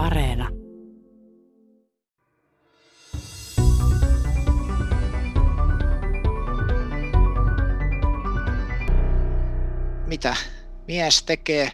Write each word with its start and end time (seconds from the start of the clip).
Areena. 0.00 0.48
Mitä 10.06 10.36
mies 10.88 11.22
tekee 11.22 11.72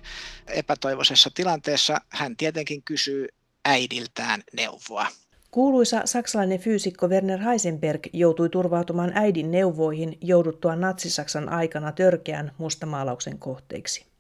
epätoivoisessa 0.49 1.31
tilanteessa? 1.35 2.01
Hän 2.09 2.37
tietenkin 2.37 2.83
kysyy 2.83 3.29
äidiltään 3.65 4.43
neuvoa. 4.53 5.07
Kuuluisa 5.51 6.03
saksalainen 6.05 6.59
fyysikko 6.59 7.09
Werner 7.09 7.41
Heisenberg 7.41 8.07
joutui 8.13 8.49
turvautumaan 8.49 9.13
äidin 9.15 9.51
neuvoihin 9.51 10.19
jouduttua 10.21 10.77
natsisaksan 10.77 11.49
aikana 11.49 11.93
törkeän 11.93 12.53
mustamaalauksen 12.59 13.39
kohteeksi. 13.39 14.16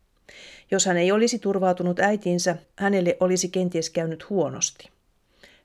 Jos 0.71 0.87
hän 0.87 0.97
ei 0.97 1.13
olisi 1.13 1.39
turvautunut 1.39 2.01
äitiinsä, 2.01 2.57
hänelle 2.79 3.17
olisi 3.21 3.49
kenties 3.49 3.91
käynyt 3.91 4.31
huonosti. 4.31 4.91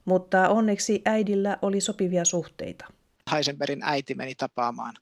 Mutta 0.05 0.49
onneksi 0.49 1.01
äidillä 1.05 1.57
oli 1.61 1.81
sopivia 1.81 2.25
suhteita. 2.25 2.85
Heisenbergin 3.31 3.83
äiti 3.83 4.15
meni 4.15 4.35
tapaamaan 4.35 4.93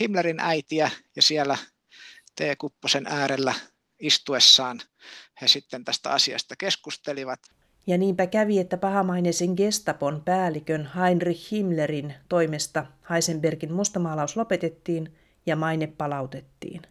Himmlerin 0.00 0.40
äitiä 0.40 0.90
ja 1.16 1.22
siellä 1.22 1.56
T-kupposen 2.36 3.06
äärellä 3.06 3.54
istuessaan 3.98 4.80
he 5.40 5.48
sitten 5.48 5.84
tästä 5.84 6.10
asiasta 6.10 6.56
keskustelivat. 6.56 7.40
Ja 7.86 7.98
niinpä 7.98 8.26
kävi, 8.26 8.58
että 8.58 8.76
pahamaineisen 8.76 9.54
gestapon 9.56 10.22
päällikön 10.24 10.90
Heinrich 10.96 11.52
Himmlerin 11.52 12.14
toimesta 12.28 12.86
Heisenbergin 13.10 13.72
mustamaalaus 13.72 14.36
lopetettiin 14.36 15.16
ja 15.46 15.56
maine 15.56 15.86
palautettiin. 15.86 16.82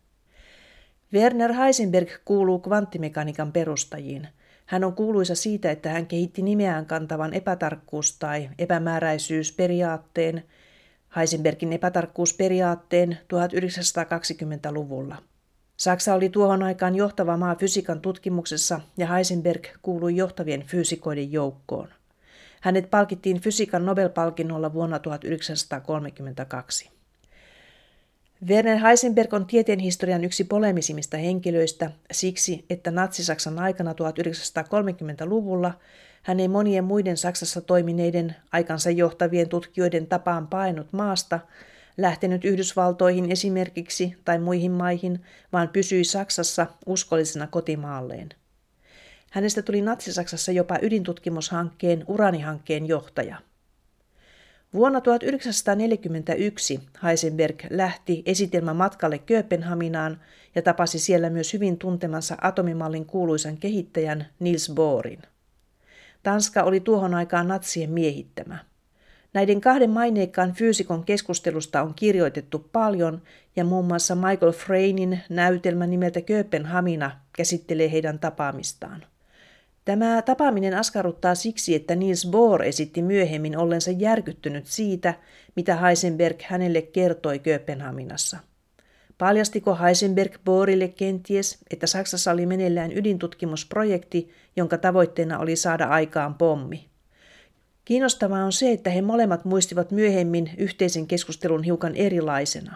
Werner 1.13 1.53
Heisenberg 1.53 2.09
kuuluu 2.25 2.59
kvanttimekaniikan 2.59 3.51
perustajiin. 3.51 4.27
Hän 4.65 4.83
on 4.83 4.93
kuuluisa 4.93 5.35
siitä, 5.35 5.71
että 5.71 5.89
hän 5.89 6.07
kehitti 6.07 6.41
nimeään 6.41 6.85
kantavan 6.85 7.33
epätarkkuus- 7.33 8.15
tai 8.19 8.49
epämääräisyysperiaatteen, 8.59 10.43
Heisenbergin 11.15 11.73
epätarkkuusperiaatteen 11.73 13.17
1920-luvulla. 13.27 15.15
Saksa 15.77 16.13
oli 16.13 16.29
tuohon 16.29 16.63
aikaan 16.63 16.95
johtava 16.95 17.37
maa 17.37 17.55
fysiikan 17.55 18.01
tutkimuksessa 18.01 18.81
ja 18.97 19.07
Heisenberg 19.07 19.65
kuului 19.81 20.15
johtavien 20.15 20.63
fyysikoiden 20.63 21.31
joukkoon. 21.31 21.89
Hänet 22.61 22.89
palkittiin 22.89 23.41
fysiikan 23.41 23.85
Nobel-palkinnolla 23.85 24.73
vuonna 24.73 24.99
1932. 24.99 26.94
Werner 28.43 28.77
Heisenberg 28.77 29.33
on 29.33 29.45
tieteenhistorian 29.45 30.23
yksi 30.23 30.43
polemisimmista 30.43 31.17
henkilöistä 31.17 31.91
siksi, 32.11 32.65
että 32.69 32.91
Natsi-Saksan 32.91 33.59
aikana 33.59 33.91
1930-luvulla 33.91 35.73
hän 36.23 36.39
ei 36.39 36.47
monien 36.47 36.83
muiden 36.83 37.17
Saksassa 37.17 37.61
toimineiden 37.61 38.35
aikansa 38.51 38.89
johtavien 38.89 39.49
tutkijoiden 39.49 40.07
tapaan 40.07 40.47
painut 40.47 40.87
maasta, 40.93 41.39
lähtenyt 41.97 42.45
Yhdysvaltoihin 42.45 43.31
esimerkiksi 43.31 44.15
tai 44.25 44.39
muihin 44.39 44.71
maihin, 44.71 45.23
vaan 45.53 45.69
pysyi 45.69 46.03
Saksassa 46.03 46.67
uskollisena 46.85 47.47
kotimaalleen. 47.47 48.29
Hänestä 49.31 49.61
tuli 49.61 49.81
Natsi-Saksassa 49.81 50.51
jopa 50.51 50.77
ydintutkimushankkeen 50.81 52.03
uranihankkeen 52.07 52.85
johtaja. 52.85 53.37
Vuonna 54.75 55.01
1941 55.01 56.79
Heisenberg 57.03 57.63
lähti 57.69 58.23
esitelmämatkalle 58.25 59.17
Kööpenhaminaan 59.17 60.21
ja 60.55 60.61
tapasi 60.61 60.99
siellä 60.99 61.29
myös 61.29 61.53
hyvin 61.53 61.77
tuntemansa 61.77 62.37
atomimallin 62.41 63.05
kuuluisan 63.05 63.57
kehittäjän 63.57 64.27
Niels 64.39 64.71
Bohrin. 64.75 65.21
Tanska 66.23 66.63
oli 66.63 66.79
tuohon 66.79 67.13
aikaan 67.13 67.47
natsien 67.47 67.89
miehittämä. 67.89 68.57
Näiden 69.33 69.61
kahden 69.61 69.89
maineikkaan 69.89 70.53
fyysikon 70.53 71.03
keskustelusta 71.03 71.81
on 71.81 71.93
kirjoitettu 71.95 72.69
paljon 72.71 73.21
ja 73.55 73.65
muun 73.65 73.85
muassa 73.85 74.15
Michael 74.15 74.51
Freinin 74.51 75.19
näytelmä 75.29 75.87
nimeltä 75.87 76.21
Kööpenhamina 76.21 77.11
käsittelee 77.37 77.91
heidän 77.91 78.19
tapaamistaan. 78.19 79.03
Tämä 79.85 80.21
tapaaminen 80.21 80.73
askarruttaa 80.73 81.35
siksi, 81.35 81.75
että 81.75 81.95
Niels 81.95 82.27
Bohr 82.31 82.63
esitti 82.63 83.01
myöhemmin 83.01 83.57
ollensa 83.57 83.91
järkyttynyt 83.91 84.65
siitä, 84.67 85.13
mitä 85.55 85.75
Heisenberg 85.75 86.41
hänelle 86.41 86.81
kertoi 86.81 87.39
Kööpenhaminassa. 87.39 88.37
Paljastiko 89.17 89.75
Heisenberg 89.75 90.33
Bohrille 90.45 90.87
kenties, 90.87 91.57
että 91.71 91.87
Saksassa 91.87 92.31
oli 92.31 92.45
meneillään 92.45 92.97
ydintutkimusprojekti, 92.97 94.29
jonka 94.55 94.77
tavoitteena 94.77 95.39
oli 95.39 95.55
saada 95.55 95.85
aikaan 95.85 96.35
pommi? 96.35 96.85
Kiinnostavaa 97.85 98.45
on 98.45 98.53
se, 98.53 98.71
että 98.71 98.89
he 98.89 99.01
molemmat 99.01 99.45
muistivat 99.45 99.91
myöhemmin 99.91 100.51
yhteisen 100.57 101.07
keskustelun 101.07 101.63
hiukan 101.63 101.95
erilaisena. 101.95 102.75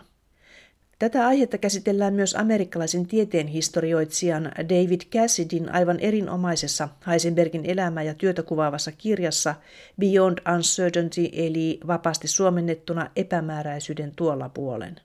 Tätä 0.99 1.27
aihetta 1.27 1.57
käsitellään 1.57 2.13
myös 2.13 2.35
amerikkalaisen 2.35 3.07
tieteenhistorioitsijan 3.07 4.51
David 4.57 5.01
Cassidin 5.11 5.73
aivan 5.73 5.99
erinomaisessa 5.99 6.89
Heisenbergin 7.07 7.65
elämää 7.65 8.03
ja 8.03 8.13
työtä 8.13 8.43
kuvaavassa 8.43 8.91
kirjassa 8.91 9.55
Beyond 9.99 10.37
Uncertainty 10.55 11.29
eli 11.31 11.79
vapaasti 11.87 12.27
suomennettuna 12.27 13.09
epämääräisyyden 13.15 14.11
tuolla 14.15 14.49
puolen. 14.49 14.95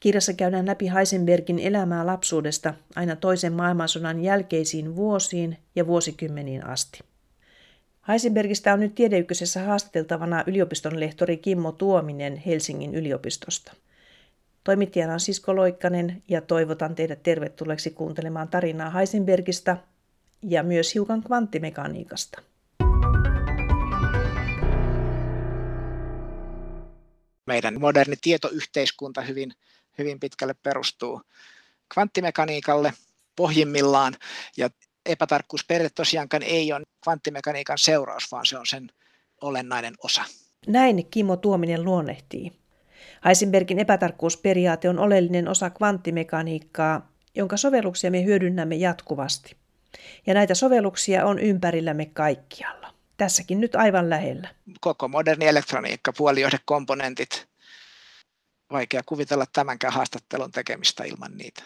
Kirjassa 0.00 0.32
käydään 0.32 0.66
läpi 0.66 0.86
Heisenbergin 0.86 1.58
elämää 1.58 2.06
lapsuudesta 2.06 2.74
aina 2.96 3.16
toisen 3.16 3.52
maailmansodan 3.52 4.22
jälkeisiin 4.22 4.96
vuosiin 4.96 5.58
ja 5.76 5.86
vuosikymmeniin 5.86 6.66
asti. 6.66 7.00
Heisenbergistä 8.08 8.72
on 8.72 8.80
nyt 8.80 8.94
tiedeykkösessä 8.94 9.60
haastateltavana 9.60 10.44
yliopiston 10.46 11.00
lehtori 11.00 11.36
Kimmo 11.36 11.72
Tuominen 11.72 12.36
Helsingin 12.36 12.94
yliopistosta. 12.94 13.72
Toimittajana 14.64 15.12
on 15.12 15.20
Sisko 15.20 15.56
Loikkanen 15.56 16.22
ja 16.28 16.40
toivotan 16.40 16.94
teidät 16.94 17.22
tervetulleeksi 17.22 17.90
kuuntelemaan 17.90 18.48
tarinaa 18.48 18.90
Heisenbergista 18.90 19.76
ja 20.42 20.62
myös 20.62 20.94
hiukan 20.94 21.22
kvanttimekaniikasta. 21.22 22.42
Meidän 27.46 27.80
moderni 27.80 28.16
tietoyhteiskunta 28.22 29.20
hyvin, 29.20 29.52
hyvin 29.98 30.20
pitkälle 30.20 30.54
perustuu 30.62 31.22
kvanttimekaniikalle 31.94 32.92
pohjimmillaan 33.36 34.14
ja 34.56 34.70
epätarkkuusperiaate 35.06 35.94
tosiaankaan 35.94 36.42
ei 36.42 36.72
ole 36.72 36.84
kvanttimekaniikan 37.02 37.78
seuraus, 37.78 38.32
vaan 38.32 38.46
se 38.46 38.58
on 38.58 38.66
sen 38.66 38.90
olennainen 39.40 39.94
osa. 40.04 40.24
Näin 40.66 41.06
Kimmo 41.10 41.36
Tuominen 41.36 41.84
luonnehtii. 41.84 42.52
Heisenbergin 43.24 43.78
epätarkkuusperiaate 43.78 44.88
on 44.88 44.98
oleellinen 44.98 45.48
osa 45.48 45.70
kvanttimekaniikkaa, 45.70 47.10
jonka 47.34 47.56
sovelluksia 47.56 48.10
me 48.10 48.24
hyödynnämme 48.24 48.74
jatkuvasti. 48.74 49.56
Ja 50.26 50.34
näitä 50.34 50.54
sovelluksia 50.54 51.26
on 51.26 51.38
ympärillämme 51.38 52.06
kaikkialla. 52.06 52.94
Tässäkin 53.16 53.60
nyt 53.60 53.74
aivan 53.74 54.10
lähellä. 54.10 54.48
Koko 54.80 55.08
moderni 55.08 55.46
elektroniikka, 55.46 56.12
puolijohdekomponentit. 56.12 57.48
Vaikea 58.72 59.02
kuvitella 59.06 59.44
tämänkään 59.52 59.92
haastattelun 59.92 60.50
tekemistä 60.50 61.04
ilman 61.04 61.36
niitä. 61.36 61.62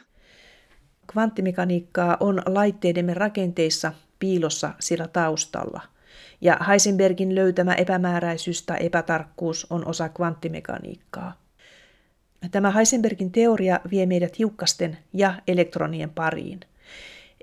Kvanttimekaniikkaa 1.12 2.16
on 2.20 2.43
laitteidemme 2.47 3.14
rakenteissa 3.14 3.93
piilossa 4.19 4.75
sillä 4.81 5.09
taustalla. 5.09 5.81
Ja 6.41 6.59
Heisenbergin 6.69 7.34
löytämä 7.34 7.75
epämääräisyys 7.75 8.62
tai 8.62 8.76
epätarkkuus 8.81 9.66
on 9.70 9.87
osa 9.87 10.09
kvanttimekaniikkaa. 10.09 11.44
Tämä 12.50 12.71
Heisenbergin 12.71 13.32
teoria 13.32 13.81
vie 13.91 14.06
meidät 14.06 14.38
hiukkasten 14.38 14.99
ja 15.12 15.34
elektronien 15.49 16.10
pariin. 16.10 16.60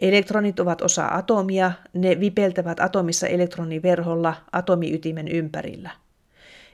Elektronit 0.02 0.60
ovat 0.60 0.82
osa 0.82 1.08
atomia, 1.08 1.72
ne 1.94 2.20
vipeltävät 2.20 2.80
atomissa 2.80 3.28
elektroniverholla 3.28 4.36
atomiytimen 4.52 5.28
ympärillä. 5.28 5.90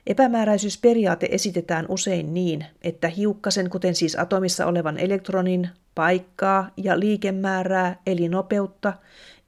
Epämääräisyysperiaate 0.08 1.28
esitetään 1.32 1.86
usein 1.90 2.34
niin, 2.34 2.66
että 2.82 3.08
hiukkasen, 3.08 3.70
kuten 3.70 3.96
siis 3.96 4.16
atomissa 4.16 4.66
olevan 4.66 4.98
elektronin, 4.98 5.70
paikkaa 5.96 6.70
ja 6.78 7.00
liikemäärää 7.00 8.02
eli 8.06 8.30
nopeutta 8.30 8.94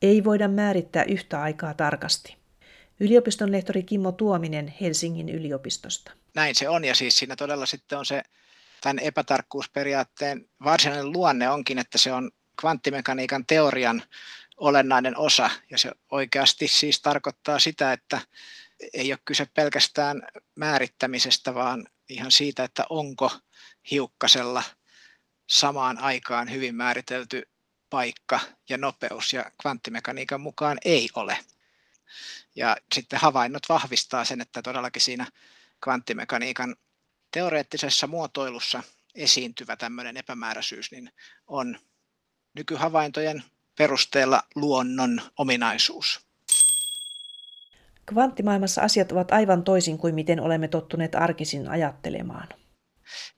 ei 0.01 0.23
voida 0.23 0.47
määrittää 0.47 1.03
yhtä 1.03 1.41
aikaa 1.41 1.73
tarkasti. 1.73 2.35
Yliopiston 2.99 3.51
lehtori 3.51 3.83
Kimmo 3.83 4.11
Tuominen 4.11 4.73
Helsingin 4.81 5.29
yliopistosta. 5.29 6.11
Näin 6.35 6.55
se 6.55 6.69
on 6.69 6.85
ja 6.85 6.95
siis 6.95 7.17
siinä 7.17 7.35
todella 7.35 7.65
sitten 7.65 7.99
on 7.99 8.05
se 8.05 8.23
tämän 8.81 8.99
epätarkkuusperiaatteen 8.99 10.49
varsinainen 10.63 11.11
luonne 11.11 11.49
onkin, 11.49 11.79
että 11.79 11.97
se 11.97 12.13
on 12.13 12.31
kvanttimekaniikan 12.59 13.45
teorian 13.45 14.03
olennainen 14.57 15.17
osa 15.17 15.49
ja 15.71 15.77
se 15.77 15.91
oikeasti 16.11 16.67
siis 16.67 17.01
tarkoittaa 17.01 17.59
sitä, 17.59 17.93
että 17.93 18.21
ei 18.93 19.13
ole 19.13 19.19
kyse 19.25 19.45
pelkästään 19.45 20.21
määrittämisestä, 20.55 21.53
vaan 21.53 21.87
ihan 22.09 22.31
siitä, 22.31 22.63
että 22.63 22.85
onko 22.89 23.31
hiukkasella 23.91 24.63
samaan 25.47 25.97
aikaan 25.97 26.51
hyvin 26.51 26.75
määritelty 26.75 27.49
paikka 27.89 28.39
ja 28.69 28.77
nopeus, 28.77 29.33
ja 29.33 29.51
kvanttimekaniikan 29.61 30.41
mukaan 30.41 30.77
ei 30.85 31.09
ole. 31.15 31.37
Ja 32.55 32.77
sitten 32.95 33.19
havainnot 33.19 33.69
vahvistaa 33.69 34.25
sen, 34.25 34.41
että 34.41 34.61
todellakin 34.61 35.01
siinä 35.01 35.27
kvanttimekaniikan 35.83 36.75
teoreettisessa 37.31 38.07
muotoilussa 38.07 38.83
esiintyvä 39.15 39.75
tämmöinen 39.75 40.17
epämääräisyys 40.17 40.91
niin 40.91 41.11
on 41.47 41.79
nykyhavaintojen 42.55 43.43
perusteella 43.77 44.43
luonnon 44.55 45.21
ominaisuus. 45.37 46.19
Kvanttimaailmassa 48.05 48.81
asiat 48.81 49.11
ovat 49.11 49.31
aivan 49.31 49.63
toisin 49.63 49.97
kuin 49.97 50.15
miten 50.15 50.39
olemme 50.39 50.67
tottuneet 50.67 51.15
arkisin 51.15 51.69
ajattelemaan. 51.69 52.47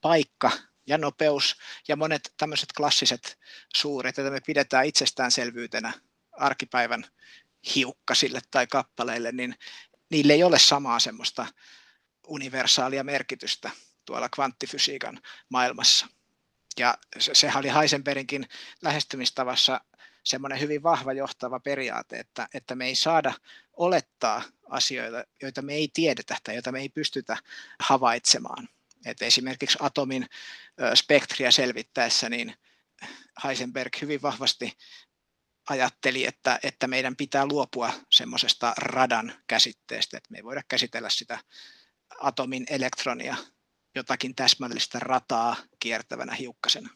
Paikka 0.01 0.51
ja 0.87 0.97
nopeus 0.97 1.55
ja 1.87 1.95
monet 1.95 2.33
tämmöiset 2.37 2.69
klassiset 2.77 3.37
suuret, 3.75 4.17
joita 4.17 4.31
me 4.31 4.39
pidetään 4.45 4.85
itsestäänselvyytenä 4.85 5.93
arkipäivän 6.31 7.05
hiukkasille 7.75 8.41
tai 8.51 8.67
kappaleille, 8.67 9.31
niin 9.31 9.55
niille 10.09 10.33
ei 10.33 10.43
ole 10.43 10.59
samaa 10.59 10.99
semmoista 10.99 11.45
universaalia 12.27 13.03
merkitystä 13.03 13.71
tuolla 14.05 14.29
kvanttifysiikan 14.29 15.21
maailmassa. 15.49 16.07
Ja 16.79 16.97
sehän 17.19 17.59
oli 17.59 17.73
Heisenbergin 17.73 18.49
lähestymistavassa 18.81 19.81
semmoinen 20.23 20.59
hyvin 20.59 20.83
vahva 20.83 21.13
johtava 21.13 21.59
periaate, 21.59 22.19
että, 22.19 22.47
että 22.53 22.75
me 22.75 22.85
ei 22.85 22.95
saada 22.95 23.33
olettaa 23.73 24.43
asioita, 24.69 25.23
joita 25.41 25.61
me 25.61 25.73
ei 25.73 25.89
tiedetä 25.93 26.37
tai 26.43 26.55
joita 26.55 26.71
me 26.71 26.79
ei 26.79 26.89
pystytä 26.89 27.37
havaitsemaan. 27.79 28.69
Et 29.05 29.21
esimerkiksi 29.21 29.77
atomin 29.81 30.29
spektriä 30.95 31.51
selvittäessä 31.51 32.29
niin 32.29 32.55
Heisenberg 33.43 34.01
hyvin 34.01 34.21
vahvasti 34.21 34.77
ajatteli, 35.69 36.25
että, 36.25 36.59
että 36.63 36.87
meidän 36.87 37.15
pitää 37.15 37.45
luopua 37.45 37.93
semmoisesta 38.09 38.73
radan 38.77 39.33
käsitteestä, 39.47 40.17
että 40.17 40.31
me 40.31 40.37
ei 40.37 40.43
voida 40.43 40.63
käsitellä 40.67 41.09
sitä 41.09 41.39
atomin 42.21 42.63
elektronia 42.69 43.35
jotakin 43.95 44.35
täsmällistä 44.35 44.99
rataa 44.99 45.55
kiertävänä 45.79 46.35
hiukkasena. 46.35 46.89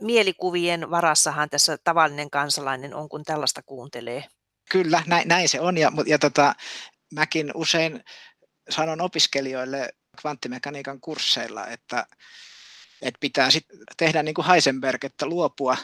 Mielikuvien 0.00 0.90
varassahan 0.90 1.50
tässä 1.50 1.78
tavallinen 1.78 2.30
kansalainen 2.30 2.94
on, 2.94 3.08
kun 3.08 3.24
tällaista 3.24 3.62
kuuntelee. 3.62 4.24
Kyllä, 4.70 5.02
näin, 5.06 5.28
näin 5.28 5.48
se 5.48 5.60
on. 5.60 5.78
Ja, 5.78 5.92
ja 6.06 6.18
tota, 6.18 6.54
mäkin 7.14 7.50
usein 7.54 8.04
sanon 8.70 9.00
opiskelijoille 9.00 9.94
kvanttimekaniikan 10.20 11.00
kursseilla, 11.00 11.66
että, 11.66 12.06
että 13.02 13.18
pitää 13.20 13.50
sit 13.50 13.66
tehdä 13.96 14.22
niin 14.22 14.34
kuin 14.34 14.46
Heisenberg, 14.46 15.04
että 15.04 15.26
luopua 15.26 15.76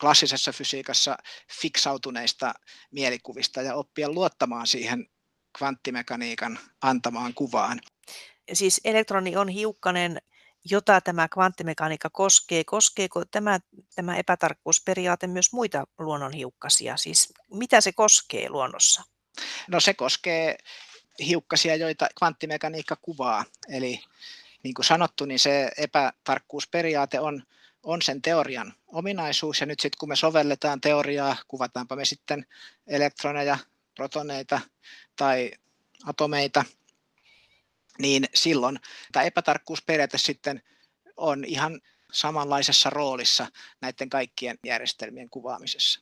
klassisessa 0.00 0.52
fysiikassa 0.52 1.16
fiksautuneista 1.60 2.54
mielikuvista 2.90 3.62
ja 3.62 3.74
oppia 3.74 4.10
luottamaan 4.10 4.66
siihen 4.66 5.06
kvanttimekaniikan 5.58 6.58
antamaan 6.82 7.34
kuvaan. 7.34 7.80
Siis 8.52 8.80
elektroni 8.84 9.36
on 9.36 9.48
hiukkanen, 9.48 10.18
jota 10.70 11.00
tämä 11.00 11.28
kvanttimekaniikka 11.28 12.10
koskee. 12.10 12.64
Koskeeko 12.64 13.24
tämä, 13.24 13.60
tämä 13.94 14.16
epätarkkuusperiaate 14.16 15.26
myös 15.26 15.52
muita 15.52 15.86
luonnonhiukkasia? 15.98 16.96
Siis 16.96 17.32
mitä 17.50 17.80
se 17.80 17.92
koskee 17.92 18.48
luonnossa? 18.48 19.02
No 19.68 19.80
se 19.80 19.94
koskee 19.94 20.58
hiukkasia, 21.26 21.76
joita 21.76 22.08
kvanttimekaniikka 22.18 22.96
kuvaa. 23.02 23.44
Eli 23.68 24.00
niin 24.62 24.74
kuin 24.74 24.84
sanottu, 24.84 25.24
niin 25.24 25.38
se 25.38 25.70
epätarkkuusperiaate 25.78 27.20
on, 27.20 27.42
on 27.82 28.02
sen 28.02 28.22
teorian 28.22 28.74
ominaisuus. 28.86 29.60
Ja 29.60 29.66
nyt 29.66 29.80
sitten 29.80 29.98
kun 29.98 30.08
me 30.08 30.16
sovelletaan 30.16 30.80
teoriaa, 30.80 31.36
kuvataanpa 31.48 31.96
me 31.96 32.04
sitten 32.04 32.46
elektroneja, 32.86 33.58
protoneita 33.94 34.60
tai 35.16 35.50
atomeita, 36.04 36.64
niin 37.98 38.24
silloin 38.34 38.78
tämä 39.12 39.24
epätarkkuusperiaate 39.24 40.18
sitten 40.18 40.62
on 41.16 41.44
ihan 41.44 41.80
samanlaisessa 42.12 42.90
roolissa 42.90 43.46
näiden 43.80 44.10
kaikkien 44.10 44.58
järjestelmien 44.64 45.30
kuvaamisessa. 45.30 46.00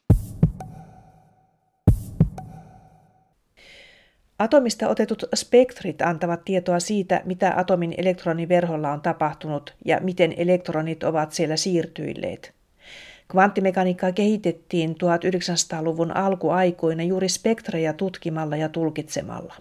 Atomista 4.39 4.89
otetut 4.89 5.25
spektrit 5.35 6.03
antavat 6.03 6.45
tietoa 6.45 6.81
siitä, 6.81 7.23
mitä 7.25 7.55
atomin 7.57 7.95
elektroniverholla 7.99 8.93
on 8.93 9.01
tapahtunut 9.01 9.75
ja 9.85 10.01
miten 10.01 10.35
elektronit 10.37 11.03
ovat 11.05 11.33
siellä 11.33 11.57
siirtyilleet. 11.57 12.55
Kvanttimekaniikkaa 13.29 14.13
kehitettiin 14.13 14.91
1900-luvun 14.91 16.17
alkuaikoina 16.17 17.03
juuri 17.03 17.29
spektreja 17.29 17.93
tutkimalla 17.93 18.57
ja 18.57 18.69
tulkitsemalla. 18.69 19.55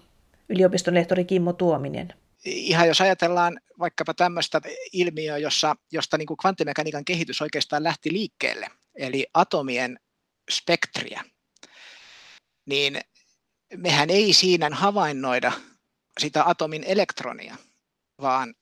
Yliopiston 0.52 0.94
lehtori 0.94 1.24
Kimmo 1.24 1.52
Tuominen. 1.52 2.14
Ihan 2.44 2.88
jos 2.88 3.00
ajatellaan 3.00 3.60
vaikkapa 3.78 4.14
tämmöistä 4.14 4.60
ilmiöä, 4.92 5.38
jossa, 5.38 5.76
josta 5.92 6.18
niin 6.18 6.26
kuin 6.26 6.36
kvanttimekaniikan 6.36 7.04
kehitys 7.04 7.42
oikeastaan 7.42 7.82
lähti 7.82 8.12
liikkeelle, 8.12 8.70
eli 8.94 9.26
atomien 9.34 9.98
spektriä, 10.50 11.24
niin 12.66 13.00
mehän 13.76 14.10
ei 14.10 14.32
siinä 14.32 14.70
havainnoida 14.72 15.52
sitä 16.20 16.44
atomin 16.44 16.84
elektronia, 16.84 17.56
vaan 18.20 18.54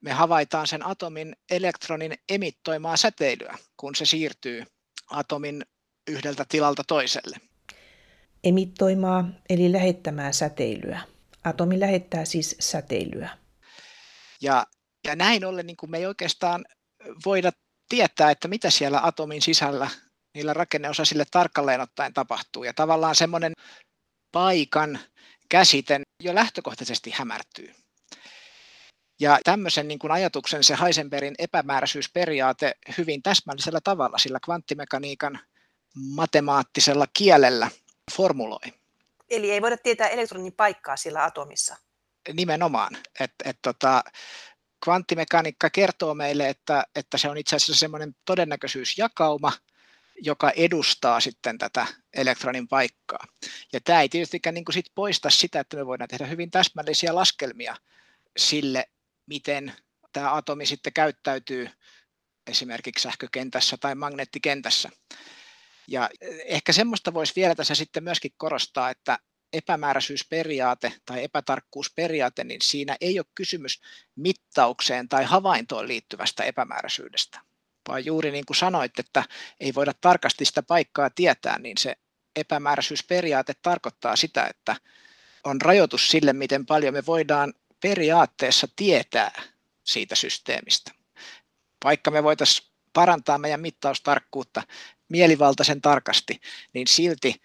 me 0.00 0.12
havaitaan 0.12 0.66
sen 0.66 0.86
atomin 0.86 1.36
elektronin 1.50 2.18
emittoimaa 2.28 2.96
säteilyä, 2.96 3.58
kun 3.76 3.94
se 3.94 4.06
siirtyy 4.06 4.64
atomin 5.10 5.62
yhdeltä 6.08 6.44
tilalta 6.48 6.82
toiselle. 6.84 7.51
Emittoimaa 8.44 9.24
eli 9.48 9.72
lähettämää 9.72 10.32
säteilyä. 10.32 11.00
Atomi 11.44 11.80
lähettää 11.80 12.24
siis 12.24 12.56
säteilyä. 12.60 13.38
Ja, 14.40 14.66
ja 15.06 15.16
näin 15.16 15.44
ollen 15.44 15.66
niin 15.66 15.76
kuin 15.76 15.90
me 15.90 15.98
ei 15.98 16.06
oikeastaan 16.06 16.64
voida 17.26 17.52
tietää, 17.88 18.30
että 18.30 18.48
mitä 18.48 18.70
siellä 18.70 19.00
atomin 19.02 19.42
sisällä 19.42 19.90
niillä 20.34 20.54
rakenneosasille 20.54 21.24
tarkalleen 21.30 21.80
ottaen 21.80 22.14
tapahtuu. 22.14 22.64
Ja 22.64 22.74
tavallaan 22.74 23.14
semmoinen 23.14 23.52
paikan 24.32 24.98
käsite 25.48 26.00
jo 26.22 26.34
lähtökohtaisesti 26.34 27.10
hämärtyy. 27.10 27.74
Ja 29.20 29.38
tämmöisen 29.44 29.88
niin 29.88 29.98
kuin 29.98 30.10
ajatuksen 30.10 30.64
se 30.64 30.76
Heisenbergin 30.82 31.34
epämääräisyysperiaate 31.38 32.74
hyvin 32.98 33.22
täsmällisellä 33.22 33.80
tavalla 33.84 34.18
sillä 34.18 34.38
kvanttimekaniikan 34.44 35.40
matemaattisella 35.94 37.06
kielellä 37.12 37.70
formuloi. 38.12 38.72
Eli 39.30 39.50
ei 39.50 39.62
voida 39.62 39.76
tietää 39.76 40.08
elektronin 40.08 40.52
paikkaa 40.52 40.96
sillä 40.96 41.24
atomissa? 41.24 41.76
Nimenomaan. 42.32 42.96
Et, 43.20 43.32
et 43.44 43.58
tota, 43.62 44.04
kvanttimekaniikka 44.84 45.70
kertoo 45.70 46.14
meille, 46.14 46.48
että, 46.48 46.84
että 46.96 47.18
se 47.18 47.28
on 47.28 47.38
itse 47.38 47.56
asiassa 47.56 47.80
semmoinen 47.80 48.16
todennäköisyysjakauma, 48.24 49.52
joka 50.22 50.50
edustaa 50.50 51.20
sitten 51.20 51.58
tätä 51.58 51.86
elektronin 52.14 52.68
paikkaa. 52.68 53.26
Ja 53.72 53.80
tämä 53.80 54.00
ei 54.00 54.08
tietystikään 54.08 54.54
niin 54.54 54.64
kuin 54.64 54.74
sit 54.74 54.86
poista 54.94 55.30
sitä, 55.30 55.60
että 55.60 55.76
me 55.76 55.86
voidaan 55.86 56.08
tehdä 56.08 56.26
hyvin 56.26 56.50
täsmällisiä 56.50 57.14
laskelmia 57.14 57.76
sille, 58.36 58.86
miten 59.26 59.72
tämä 60.12 60.34
atomi 60.34 60.66
sitten 60.66 60.92
käyttäytyy 60.92 61.70
esimerkiksi 62.46 63.02
sähkökentässä 63.02 63.76
tai 63.76 63.94
magneettikentässä. 63.94 64.90
Ja 65.88 66.10
ehkä 66.44 66.72
semmoista 66.72 67.14
voisi 67.14 67.32
vielä 67.36 67.54
tässä 67.54 67.74
sitten 67.74 68.04
myöskin 68.04 68.32
korostaa, 68.36 68.90
että 68.90 69.18
epämääräisyysperiaate 69.52 70.92
tai 71.06 71.24
epätarkkuusperiaate, 71.24 72.44
niin 72.44 72.60
siinä 72.62 72.96
ei 73.00 73.18
ole 73.18 73.26
kysymys 73.34 73.80
mittaukseen 74.16 75.08
tai 75.08 75.24
havaintoon 75.24 75.88
liittyvästä 75.88 76.44
epämääräisyydestä, 76.44 77.40
vaan 77.88 78.04
juuri 78.04 78.30
niin 78.30 78.46
kuin 78.46 78.56
sanoit, 78.56 78.98
että 78.98 79.24
ei 79.60 79.74
voida 79.74 79.92
tarkasti 80.00 80.44
sitä 80.44 80.62
paikkaa 80.62 81.10
tietää, 81.10 81.58
niin 81.58 81.78
se 81.78 81.96
epämääräisyysperiaate 82.36 83.52
tarkoittaa 83.62 84.16
sitä, 84.16 84.46
että 84.46 84.76
on 85.44 85.60
rajoitus 85.60 86.08
sille, 86.08 86.32
miten 86.32 86.66
paljon 86.66 86.94
me 86.94 87.06
voidaan 87.06 87.54
periaatteessa 87.80 88.68
tietää 88.76 89.42
siitä 89.84 90.14
systeemistä. 90.14 90.92
Vaikka 91.84 92.10
me 92.10 92.22
voitaisiin 92.22 92.72
parantaa 92.92 93.38
meidän 93.38 93.60
mittaustarkkuutta 93.60 94.62
mielivaltaisen 95.12 95.80
tarkasti, 95.80 96.40
niin 96.72 96.86
silti 96.86 97.42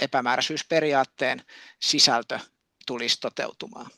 epämääräisyysperiaatteen 0.00 1.42
sisältö 1.82 2.38
tulisi 2.86 3.20
toteutumaan. 3.20 3.90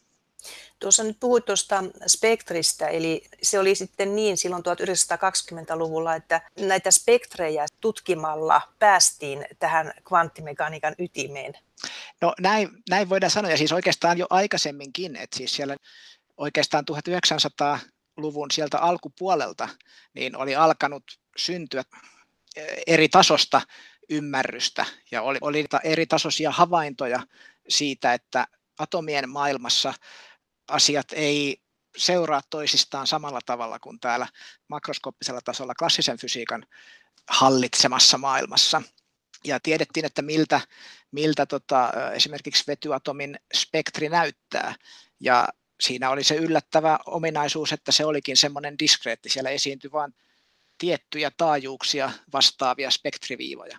Tuossa 0.78 1.04
nyt 1.04 1.16
puhuit 1.20 1.44
tuosta 1.44 1.84
spektristä, 2.06 2.88
eli 2.88 3.24
se 3.42 3.58
oli 3.58 3.74
sitten 3.74 4.16
niin 4.16 4.36
silloin 4.36 4.62
1920-luvulla, 4.62 6.14
että 6.14 6.40
näitä 6.60 6.90
spektrejä 6.90 7.66
tutkimalla 7.80 8.62
päästiin 8.78 9.46
tähän 9.58 9.92
kvanttimekaniikan 10.04 10.94
ytimeen. 10.98 11.54
No 12.20 12.34
näin, 12.40 12.68
näin 12.90 13.08
voidaan 13.08 13.30
sanoa, 13.30 13.50
ja 13.50 13.56
siis 13.56 13.72
oikeastaan 13.72 14.18
jo 14.18 14.26
aikaisemminkin, 14.30 15.16
että 15.16 15.36
siis 15.36 15.56
siellä 15.56 15.76
oikeastaan 16.36 16.84
1900-luvun 16.90 18.50
sieltä 18.50 18.78
alkupuolelta 18.78 19.68
niin 20.14 20.36
oli 20.36 20.56
alkanut 20.56 21.04
syntyä 21.36 21.84
eri 22.86 23.08
tasosta 23.08 23.60
ymmärrystä 24.08 24.86
ja 25.10 25.22
oli, 25.22 25.38
oli 25.40 25.64
eri 25.84 26.06
tasoisia 26.06 26.50
havaintoja 26.50 27.20
siitä, 27.68 28.14
että 28.14 28.46
atomien 28.78 29.28
maailmassa 29.28 29.94
asiat 30.68 31.06
ei 31.12 31.60
seuraa 31.96 32.40
toisistaan 32.50 33.06
samalla 33.06 33.40
tavalla 33.46 33.78
kuin 33.78 34.00
täällä 34.00 34.26
makroskooppisella 34.68 35.40
tasolla 35.40 35.74
klassisen 35.74 36.18
fysiikan 36.18 36.66
hallitsemassa 37.28 38.18
maailmassa. 38.18 38.82
Ja 39.44 39.60
tiedettiin, 39.60 40.06
että 40.06 40.22
miltä, 40.22 40.60
miltä 41.10 41.46
tota, 41.46 41.92
esimerkiksi 42.14 42.64
vetyatomin 42.66 43.38
spektri 43.54 44.08
näyttää. 44.08 44.74
Ja 45.20 45.48
siinä 45.80 46.10
oli 46.10 46.24
se 46.24 46.34
yllättävä 46.34 46.98
ominaisuus, 47.06 47.72
että 47.72 47.92
se 47.92 48.04
olikin 48.04 48.36
semmoinen 48.36 48.78
diskreetti. 48.78 49.28
Siellä 49.28 49.50
esiintyi 49.50 49.92
vain 49.92 50.14
tiettyjä 50.78 51.30
taajuuksia 51.36 52.10
vastaavia 52.32 52.90
spektriviivoja. 52.90 53.78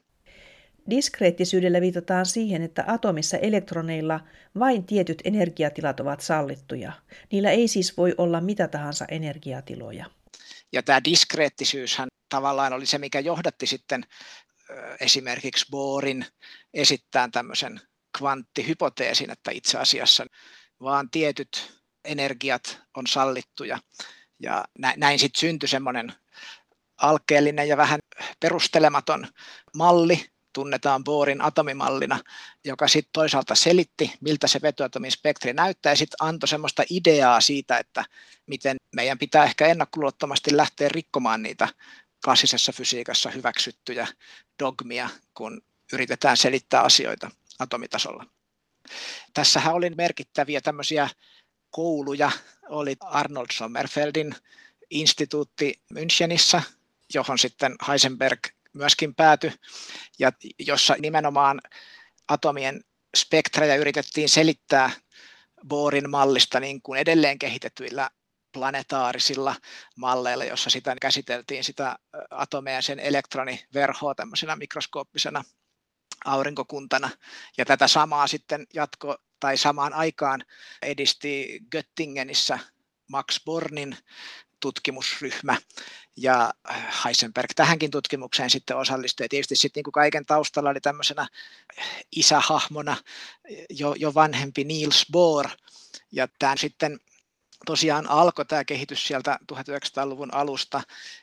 Diskreettisyydellä 0.90 1.82
viitataan 1.82 2.26
siihen, 2.26 2.62
että 2.62 2.84
atomissa 2.88 3.38
elektroneilla 3.38 4.20
vain 4.60 4.86
tietyt 4.86 5.22
energiatilat 5.24 6.00
ovat 6.00 6.22
sallittuja. 6.22 6.92
Niillä 7.32 7.52
ei 7.52 7.68
siis 7.68 7.98
voi 7.98 8.16
olla 8.18 8.42
mitä 8.42 8.68
tahansa 8.68 9.06
energiatiloja. 9.12 10.06
Ja 10.72 10.84
tämä 10.84 11.04
diskreettisyyshän 11.04 12.08
tavallaan 12.30 12.74
oli 12.74 12.86
se, 12.86 12.98
mikä 12.98 13.20
johdatti 13.20 13.68
sitten 13.68 14.06
esimerkiksi 15.00 15.66
Bohrin 15.72 16.26
esittää 16.74 17.30
tämmöisen 17.32 17.82
kvanttihypoteesin, 18.18 19.32
että 19.32 19.52
itse 19.52 19.78
asiassa 19.78 20.26
vaan 20.82 21.10
tietyt 21.10 21.74
energiat 22.06 22.82
on 22.98 23.08
sallittuja. 23.08 23.80
Ja 24.40 24.66
näin 24.98 25.20
sitten 25.20 25.40
syntyi 25.40 25.70
semmoinen 25.70 26.14
alkeellinen 27.02 27.68
ja 27.68 27.78
vähän 27.78 28.00
perustelematon 28.40 29.28
malli, 29.76 30.26
tunnetaan 30.54 31.04
Bohrin 31.04 31.42
atomimallina, 31.42 32.20
joka 32.66 32.88
sitten 32.88 33.10
toisaalta 33.14 33.56
selitti, 33.56 34.14
miltä 34.22 34.48
se 34.48 34.62
vetyatomin 34.62 35.12
spektri 35.12 35.54
näyttää, 35.54 35.92
ja 35.92 35.96
sitten 35.96 36.18
antoi 36.20 36.48
semmoista 36.48 36.84
ideaa 36.90 37.42
siitä, 37.42 37.78
että 37.78 38.06
miten 38.46 38.78
meidän 38.96 39.18
pitää 39.18 39.44
ehkä 39.44 39.68
ennakkoluottomasti 39.68 40.58
lähteä 40.58 40.90
rikkomaan 40.90 41.44
niitä 41.44 41.68
klassisessa 42.24 42.72
fysiikassa 42.72 43.30
hyväksyttyjä 43.30 44.08
dogmia, 44.64 45.10
kun 45.34 45.62
yritetään 45.94 46.38
selittää 46.38 46.82
asioita 46.82 47.32
atomitasolla. 47.60 48.26
Tässähän 49.34 49.74
oli 49.74 49.90
merkittäviä 49.90 50.62
tämmöisiä 50.62 51.10
kouluja, 51.72 52.32
oli 52.70 52.96
Arnold 53.00 53.48
Sommerfeldin 53.54 54.36
instituutti 54.90 55.82
Münchenissä, 55.94 56.62
johon 57.14 57.40
sitten 57.40 57.76
Heisenberg 57.88 58.40
myöskin 58.74 59.16
päätyi, 59.16 59.52
ja 60.20 60.32
jossa 60.60 60.96
nimenomaan 61.00 61.62
atomien 62.28 62.82
spektrejä 63.18 63.76
yritettiin 63.76 64.30
selittää 64.30 64.92
Bohrin 65.68 66.10
mallista 66.10 66.60
niin 66.60 66.82
kuin 66.82 67.00
edelleen 67.00 67.40
kehitetyillä 67.40 68.10
planetaarisilla 68.54 69.56
malleilla, 69.96 70.44
jossa 70.44 70.70
sitä 70.70 70.96
käsiteltiin 71.02 71.64
sitä 71.64 71.96
atomea 72.32 72.74
ja 72.74 72.82
sen 72.82 73.00
elektroniverhoa 73.00 74.16
tämmöisenä 74.16 74.56
mikroskooppisena 74.56 75.44
aurinkokuntana. 76.26 77.10
Ja 77.58 77.66
tätä 77.66 77.88
samaa 77.88 78.28
sitten 78.28 78.68
jatko 78.74 79.18
tai 79.40 79.58
samaan 79.58 79.94
aikaan 79.94 80.44
edisti 80.82 81.60
Göttingenissä 81.72 82.60
Max 83.08 83.44
Bornin 83.46 83.98
tutkimusryhmä 84.60 85.58
ja 86.18 86.54
Heisenberg 87.06 87.50
tähänkin 87.56 87.92
tutkimukseen 87.92 88.50
sitten 88.50 88.78
osallistui. 88.78 89.24
Ja 89.24 89.30
tietysti 89.30 89.56
sitten 89.56 89.84
niin 89.86 89.92
kaiken 89.92 90.26
taustalla 90.26 90.70
oli 90.70 90.82
tämmöisenä 90.82 91.28
isähahmona 92.16 92.98
jo, 93.70 93.96
jo 93.98 94.14
vanhempi 94.14 94.64
Niels 94.64 95.06
Bohr. 95.12 95.50
Ja 96.12 96.28
tämä 96.40 96.56
sitten 96.56 97.00
tosiaan 97.66 98.10
alkoi 98.10 98.46
tämä 98.46 98.66
kehitys 98.66 99.08
sieltä 99.08 99.40
1900-luvun 99.54 100.34
alusta 100.34 100.82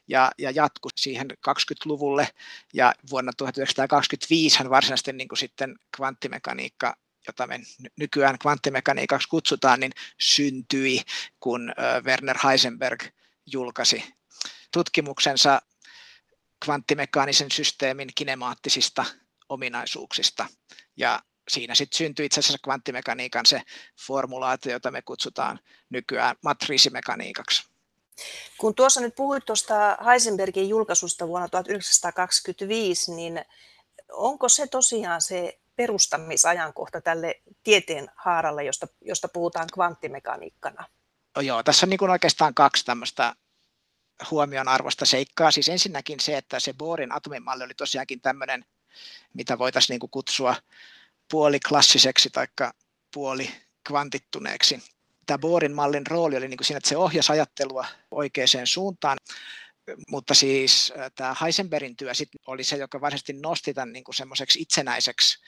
ja, 0.08 0.32
ja 0.38 0.50
jatkui 0.50 0.90
siihen 0.96 1.26
20-luvulle 1.30 2.28
ja 2.74 2.94
vuonna 3.10 3.32
1925 3.36 4.58
hän 4.58 4.70
varsinaisesti 4.70 5.12
niin 5.12 5.28
kuin 5.28 5.38
sitten 5.38 5.74
kvanttimekaniikka 5.96 6.96
jota 7.26 7.46
me 7.46 7.60
nykyään 7.96 8.38
kvanttimekaniikaksi 8.38 9.28
kutsutaan, 9.28 9.80
niin 9.80 9.92
syntyi, 10.20 11.02
kun 11.40 11.72
Werner 12.04 12.38
Heisenberg 12.44 13.02
julkaisi 13.46 14.04
tutkimuksensa 14.72 15.62
kvanttimekaanisen 16.64 17.50
systeemin 17.50 18.08
kinemaattisista 18.14 19.04
ominaisuuksista. 19.48 20.46
Ja 20.96 21.22
siinä 21.48 21.74
sitten 21.74 21.98
syntyi 21.98 22.26
itse 22.26 22.40
asiassa 22.40 22.58
kvanttimekaniikan 22.64 23.46
se 23.46 23.62
formulaatio, 24.06 24.72
jota 24.72 24.90
me 24.90 25.02
kutsutaan 25.02 25.60
nykyään 25.90 26.36
matriisimekaniikaksi. 26.42 27.64
Kun 28.58 28.74
tuossa 28.74 29.00
nyt 29.00 29.14
puhuit 29.14 29.44
tuosta 29.44 29.98
Heisenbergin 30.06 30.68
julkaisusta 30.68 31.28
vuonna 31.28 31.48
1925, 31.48 33.14
niin 33.14 33.44
onko 34.12 34.48
se 34.48 34.66
tosiaan 34.66 35.22
se 35.22 35.58
perustamisajankohta 35.76 37.00
tälle 37.00 37.42
tieteen 37.62 38.08
haaralle, 38.16 38.64
josta, 38.64 38.88
josta 39.00 39.28
puhutaan 39.28 39.68
kvanttimekaniikkana? 39.74 40.84
No 41.36 41.42
joo, 41.42 41.62
tässä 41.62 41.86
on 41.86 41.90
niin 41.90 41.98
kuin 41.98 42.10
oikeastaan 42.10 42.54
kaksi 42.54 42.84
tämmöistä 42.84 43.34
huomion 44.30 44.68
arvosta 44.68 45.06
seikkaa. 45.06 45.50
Siis 45.50 45.68
ensinnäkin 45.68 46.20
se, 46.20 46.36
että 46.36 46.60
se 46.60 46.72
Bohrin 46.72 47.12
atomimalli 47.12 47.64
oli 47.64 47.74
tosiaankin 47.74 48.20
tämmöinen, 48.20 48.64
mitä 49.34 49.58
voitaisiin 49.58 49.94
niin 49.94 50.00
kuin 50.00 50.10
kutsua 50.10 50.56
puoliklassiseksi 51.30 52.30
tai 52.30 52.46
puoli 53.14 53.50
kvantittuneeksi. 53.86 54.82
Tämä 55.26 55.38
Bohrin 55.38 55.72
mallin 55.72 56.06
rooli 56.06 56.36
oli 56.36 56.48
niin 56.48 56.58
kuin 56.58 56.66
siinä, 56.66 56.78
että 56.78 56.88
se 56.88 56.96
ohjasi 56.96 57.32
ajattelua 57.32 57.86
oikeaan 58.10 58.48
suuntaan, 58.64 59.18
mutta 60.10 60.34
siis 60.34 60.92
tämä 61.14 61.36
Heisenbergin 61.42 61.96
työ 61.96 62.14
sit 62.14 62.28
oli 62.46 62.64
se, 62.64 62.76
joka 62.76 63.00
varsinaisesti 63.00 63.32
nosti 63.32 63.74
tämän 63.74 63.92
niin 63.92 64.04
kuin 64.04 64.14
semmoiseksi 64.14 64.60
itsenäiseksi 64.62 65.38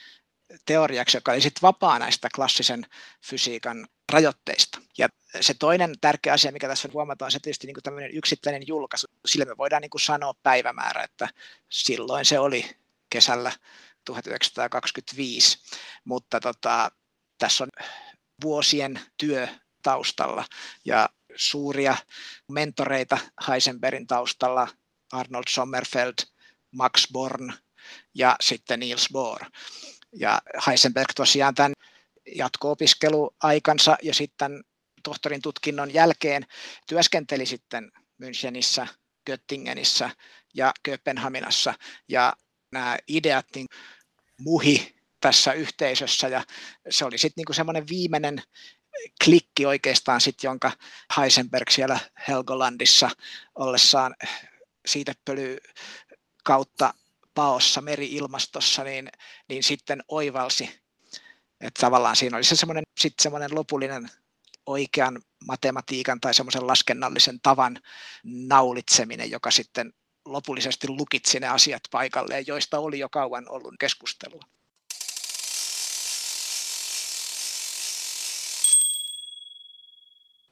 teoriaksi, 0.66 1.16
joka 1.16 1.32
oli 1.32 1.40
sitten 1.40 1.62
vapaa 1.62 1.98
näistä 1.98 2.28
klassisen 2.34 2.86
fysiikan 3.26 3.88
rajoitteista. 4.12 4.80
Ja 4.98 5.08
se 5.40 5.54
toinen 5.54 5.94
tärkeä 6.00 6.32
asia, 6.32 6.52
mikä 6.52 6.68
tässä 6.68 6.88
huomataan, 6.92 7.26
on 7.26 7.32
se 7.32 7.40
tietysti 7.40 7.66
niin 7.66 7.74
kuin 7.74 7.82
tämmöinen 7.82 8.14
yksittäinen 8.14 8.62
julkaisu. 8.66 9.06
Sillä 9.26 9.44
me 9.44 9.56
voidaan 9.56 9.82
niin 9.82 9.90
kuin 9.90 10.00
sanoa 10.00 10.34
päivämäärä, 10.42 11.02
että 11.02 11.28
silloin 11.68 12.24
se 12.24 12.38
oli 12.38 12.70
kesällä 13.10 13.52
1925, 14.04 15.58
mutta 16.04 16.40
tota, 16.40 16.90
tässä 17.38 17.64
on 17.64 17.70
vuosien 18.42 19.00
työ 19.16 19.48
taustalla 19.82 20.44
ja 20.84 21.08
suuria 21.36 21.96
mentoreita 22.48 23.18
Heisenbergin 23.48 24.06
taustalla, 24.06 24.68
Arnold 25.12 25.44
Sommerfeld, 25.48 26.14
Max 26.70 27.12
Born 27.12 27.52
ja 28.14 28.36
sitten 28.40 28.80
Niels 28.80 29.08
Bohr. 29.12 29.44
Ja 30.12 30.42
Heisenberg 30.66 31.08
tosiaan 31.16 31.54
tämän 31.54 31.72
jatko-opiskeluaikansa 32.36 33.96
ja 34.02 34.14
sitten 34.14 34.64
tohtorin 35.02 35.42
tutkinnon 35.42 35.94
jälkeen 35.94 36.46
työskenteli 36.86 37.46
sitten 37.46 37.92
Münchenissä, 38.22 38.86
Göttingenissä 39.26 40.10
ja 40.54 40.72
Kööpenhaminassa. 40.82 41.74
Ja 42.08 42.32
nämä 42.72 42.98
ideat 43.08 43.46
niin 43.54 43.66
muhi 44.40 44.94
tässä 45.20 45.52
yhteisössä 45.52 46.28
ja 46.28 46.44
se 46.90 47.04
oli 47.04 47.18
sitten 47.18 47.34
niinku 47.36 47.52
semmoinen 47.52 47.88
viimeinen 47.88 48.42
klikki 49.24 49.66
oikeastaan 49.66 50.20
sit, 50.20 50.42
jonka 50.42 50.72
Heisenberg 51.16 51.70
siellä 51.70 51.98
Helgolandissa 52.28 53.10
ollessaan 53.54 54.14
siitepöly 54.86 55.58
kautta 56.44 56.94
paossa 57.38 57.80
meriilmastossa, 57.80 58.84
niin, 58.84 59.08
niin 59.48 59.62
sitten 59.62 60.04
oivalsi, 60.08 60.80
että 61.60 61.80
tavallaan 61.80 62.16
siinä 62.16 62.36
oli 62.36 62.44
se 62.44 62.56
semmoinen, 62.56 62.84
sit 63.00 63.14
semmoinen 63.22 63.54
lopullinen 63.54 64.10
oikean 64.66 65.22
matematiikan 65.46 66.20
tai 66.20 66.34
semmoisen 66.34 66.66
laskennallisen 66.66 67.40
tavan 67.42 67.78
naulitseminen, 68.24 69.30
joka 69.30 69.50
sitten 69.50 69.92
lopullisesti 70.24 70.88
lukitsi 70.88 71.40
ne 71.40 71.48
asiat 71.48 71.82
paikalleen, 71.90 72.46
joista 72.46 72.78
oli 72.78 72.98
jo 72.98 73.08
kauan 73.08 73.48
ollut 73.48 73.74
keskustelua. 73.80 74.42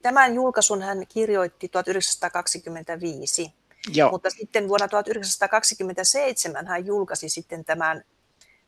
Tämän 0.03 0.35
julkaisun 0.35 0.83
hän 0.83 1.07
kirjoitti 1.07 1.69
1925, 1.69 3.53
Joo. 3.95 4.11
mutta 4.11 4.31
sitten 4.31 4.69
vuonna 4.69 4.89
1927 4.89 6.67
hän 6.67 6.87
julkaisi 6.87 7.29
sitten 7.29 7.65
tämän 7.65 8.05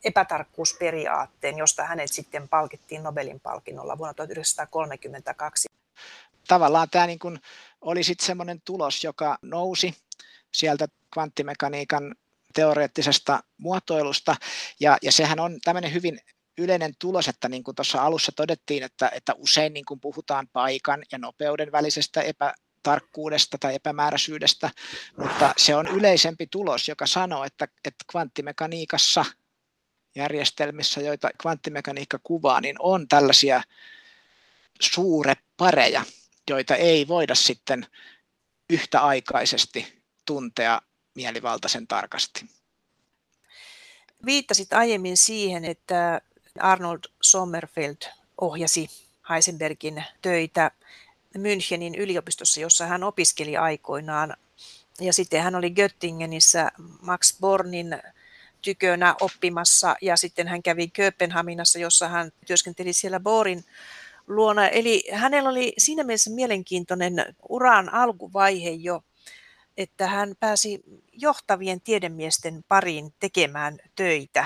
epätarkkuusperiaatteen, 0.03 1.57
josta 1.57 1.83
hänet 1.83 2.11
sitten 2.11 2.49
palkittiin 2.49 3.03
Nobelin 3.03 3.39
palkinnolla 3.39 3.97
vuonna 3.97 4.13
1932. 4.13 5.69
Tavallaan 6.47 6.89
tämä 6.89 7.07
niin 7.07 7.19
kuin 7.19 7.39
oli 7.81 8.03
sitten 8.03 8.25
semmoinen 8.25 8.61
tulos, 8.65 9.03
joka 9.03 9.37
nousi 9.41 9.95
sieltä 10.53 10.87
kvanttimekaniikan 11.13 12.15
teoreettisesta 12.53 13.43
muotoilusta, 13.57 14.35
ja, 14.79 14.97
ja 15.01 15.11
sehän 15.11 15.39
on 15.39 15.59
tämmöinen 15.63 15.93
hyvin 15.93 16.19
yleinen 16.57 16.93
tulos, 16.99 17.27
että 17.27 17.49
niin 17.49 17.63
kuin 17.63 17.75
tuossa 17.75 18.01
alussa 18.01 18.31
todettiin, 18.35 18.83
että, 18.83 19.11
että 19.15 19.33
usein 19.37 19.73
niin 19.73 19.85
kuin 19.85 19.99
puhutaan 19.99 20.47
paikan 20.53 21.03
ja 21.11 21.17
nopeuden 21.17 21.71
välisestä 21.71 22.21
epätarkkuudesta 22.79 23.57
tai 23.57 23.75
epämääräisyydestä, 23.75 24.69
mutta 25.17 25.53
se 25.57 25.75
on 25.75 25.87
yleisempi 25.87 26.47
tulos, 26.47 26.87
joka 26.87 27.07
sanoo, 27.07 27.43
että, 27.43 27.67
että 27.85 28.05
kvanttimekaniikassa 28.11 29.25
järjestelmissä, 30.15 31.01
joita 31.01 31.29
kvanttimekaniikka 31.41 32.19
kuvaa, 32.23 32.61
niin 32.61 32.75
on 32.79 33.07
tällaisia 33.07 33.63
suurepareja, 34.81 36.05
joita 36.49 36.75
ei 36.75 37.07
voida 37.07 37.35
sitten 37.35 37.87
yhtäaikaisesti 38.69 40.03
tuntea 40.25 40.81
mielivaltaisen 41.15 41.87
tarkasti. 41.87 42.45
Viittasit 44.25 44.73
aiemmin 44.73 45.17
siihen, 45.17 45.65
että 45.65 46.21
Arnold 46.59 46.99
Sommerfeld 47.21 47.97
ohjasi 48.41 48.89
Heisenbergin 49.29 50.03
töitä 50.21 50.71
Münchenin 51.37 51.95
yliopistossa, 51.97 52.59
jossa 52.59 52.85
hän 52.85 53.03
opiskeli 53.03 53.57
aikoinaan. 53.57 54.33
Ja 55.01 55.13
sitten 55.13 55.43
hän 55.43 55.55
oli 55.55 55.69
Göttingenissä 55.69 56.71
Max 57.01 57.39
Bornin 57.39 57.97
tykönä 58.61 59.15
oppimassa 59.21 59.95
ja 60.01 60.17
sitten 60.17 60.47
hän 60.47 60.63
kävi 60.63 60.87
Kööpenhaminassa, 60.87 61.79
jossa 61.79 62.07
hän 62.07 62.31
työskenteli 62.47 62.93
siellä 62.93 63.19
Borin 63.19 63.65
luona. 64.27 64.67
Eli 64.67 65.03
hänellä 65.11 65.49
oli 65.49 65.73
siinä 65.77 66.03
mielessä 66.03 66.29
mielenkiintoinen 66.29 67.35
uran 67.49 67.93
alkuvaihe 67.93 68.69
jo, 68.69 69.03
että 69.77 70.07
hän 70.07 70.33
pääsi 70.39 70.83
johtavien 71.13 71.81
tiedemiesten 71.81 72.63
pariin 72.67 73.13
tekemään 73.19 73.77
töitä. 73.95 74.45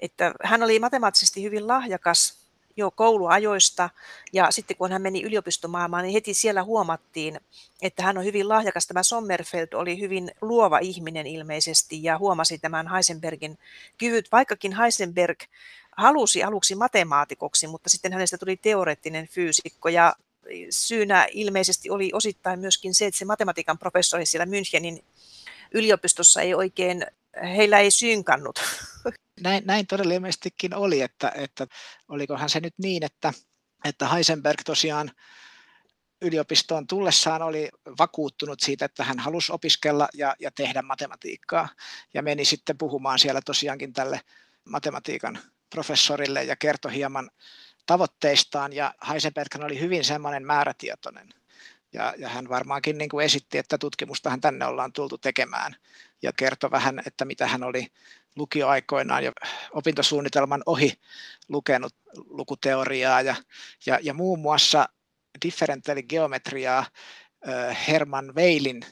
Että 0.00 0.34
hän 0.44 0.62
oli 0.62 0.78
matemaattisesti 0.78 1.42
hyvin 1.42 1.68
lahjakas 1.68 2.43
jo 2.76 2.90
kouluajoista 2.90 3.90
ja 4.32 4.50
sitten 4.50 4.76
kun 4.76 4.92
hän 4.92 5.02
meni 5.02 5.22
yliopistomaailmaan, 5.22 6.02
niin 6.02 6.12
heti 6.12 6.34
siellä 6.34 6.62
huomattiin, 6.62 7.40
että 7.82 8.02
hän 8.02 8.18
on 8.18 8.24
hyvin 8.24 8.48
lahjakas. 8.48 8.86
Tämä 8.86 9.02
Sommerfeld 9.02 9.68
oli 9.74 10.00
hyvin 10.00 10.30
luova 10.42 10.78
ihminen 10.78 11.26
ilmeisesti 11.26 12.02
ja 12.02 12.18
huomasi 12.18 12.58
tämän 12.58 12.90
Heisenbergin 12.90 13.58
kyvyt, 13.98 14.32
vaikkakin 14.32 14.76
Heisenberg 14.76 15.38
halusi 15.96 16.42
aluksi 16.42 16.74
matemaatikoksi, 16.74 17.66
mutta 17.66 17.90
sitten 17.90 18.12
hänestä 18.12 18.38
tuli 18.38 18.56
teoreettinen 18.56 19.28
fyysikko 19.28 19.88
ja 19.88 20.14
syynä 20.70 21.26
ilmeisesti 21.32 21.90
oli 21.90 22.10
osittain 22.12 22.60
myöskin 22.60 22.94
se, 22.94 23.06
että 23.06 23.18
se 23.18 23.24
matematiikan 23.24 23.78
professori 23.78 24.26
siellä 24.26 24.44
Münchenin 24.44 25.04
yliopistossa 25.74 26.40
ei 26.40 26.54
oikein, 26.54 27.06
heillä 27.42 27.78
ei 27.78 27.90
synkannut. 27.90 28.60
Näin, 29.40 29.62
näin 29.66 29.86
todella 29.86 30.14
ilmeisestikin 30.14 30.74
oli, 30.74 31.00
että, 31.00 31.32
että 31.34 31.66
olikohan 32.08 32.50
se 32.50 32.60
nyt 32.60 32.74
niin, 32.78 33.04
että, 33.04 33.32
että 33.84 34.08
Heisenberg 34.08 34.60
tosiaan 34.64 35.10
yliopistoon 36.22 36.86
tullessaan 36.86 37.42
oli 37.42 37.68
vakuuttunut 37.98 38.60
siitä, 38.60 38.84
että 38.84 39.04
hän 39.04 39.18
halusi 39.18 39.52
opiskella 39.52 40.08
ja, 40.14 40.36
ja 40.40 40.50
tehdä 40.50 40.82
matematiikkaa. 40.82 41.68
Ja 42.14 42.22
meni 42.22 42.44
sitten 42.44 42.78
puhumaan 42.78 43.18
siellä 43.18 43.40
tosiaankin 43.44 43.92
tälle 43.92 44.20
matematiikan 44.64 45.38
professorille 45.70 46.44
ja 46.44 46.56
kertoi 46.56 46.94
hieman 46.94 47.30
tavoitteistaan. 47.86 48.72
Ja 48.72 48.94
Heisenberg 49.08 49.56
oli 49.64 49.80
hyvin 49.80 50.04
semmoinen 50.04 50.46
määrätietoinen. 50.46 51.28
Ja, 51.92 52.14
ja 52.18 52.28
hän 52.28 52.48
varmaankin 52.48 52.98
niin 52.98 53.10
kuin 53.10 53.24
esitti, 53.24 53.58
että 53.58 53.78
tutkimustahan 53.78 54.40
tänne 54.40 54.66
ollaan 54.66 54.92
tultu 54.92 55.18
tekemään. 55.18 55.76
Ja 56.22 56.32
kertoi 56.32 56.70
vähän, 56.70 57.02
että 57.06 57.24
mitä 57.24 57.46
hän 57.46 57.62
oli 57.62 57.86
lukioaikoinaan 58.36 59.24
jo 59.24 59.32
opintosuunnitelman 59.72 60.62
ohi 60.66 60.92
lukenut 61.48 61.94
lukuteoriaa 62.28 63.20
ja, 63.20 63.34
ja, 63.86 63.98
ja 64.02 64.14
muun 64.14 64.38
muassa 64.38 64.88
differentiaaligeometriaa 65.44 66.86
Herman 67.88 68.34
Weilin 68.34 68.84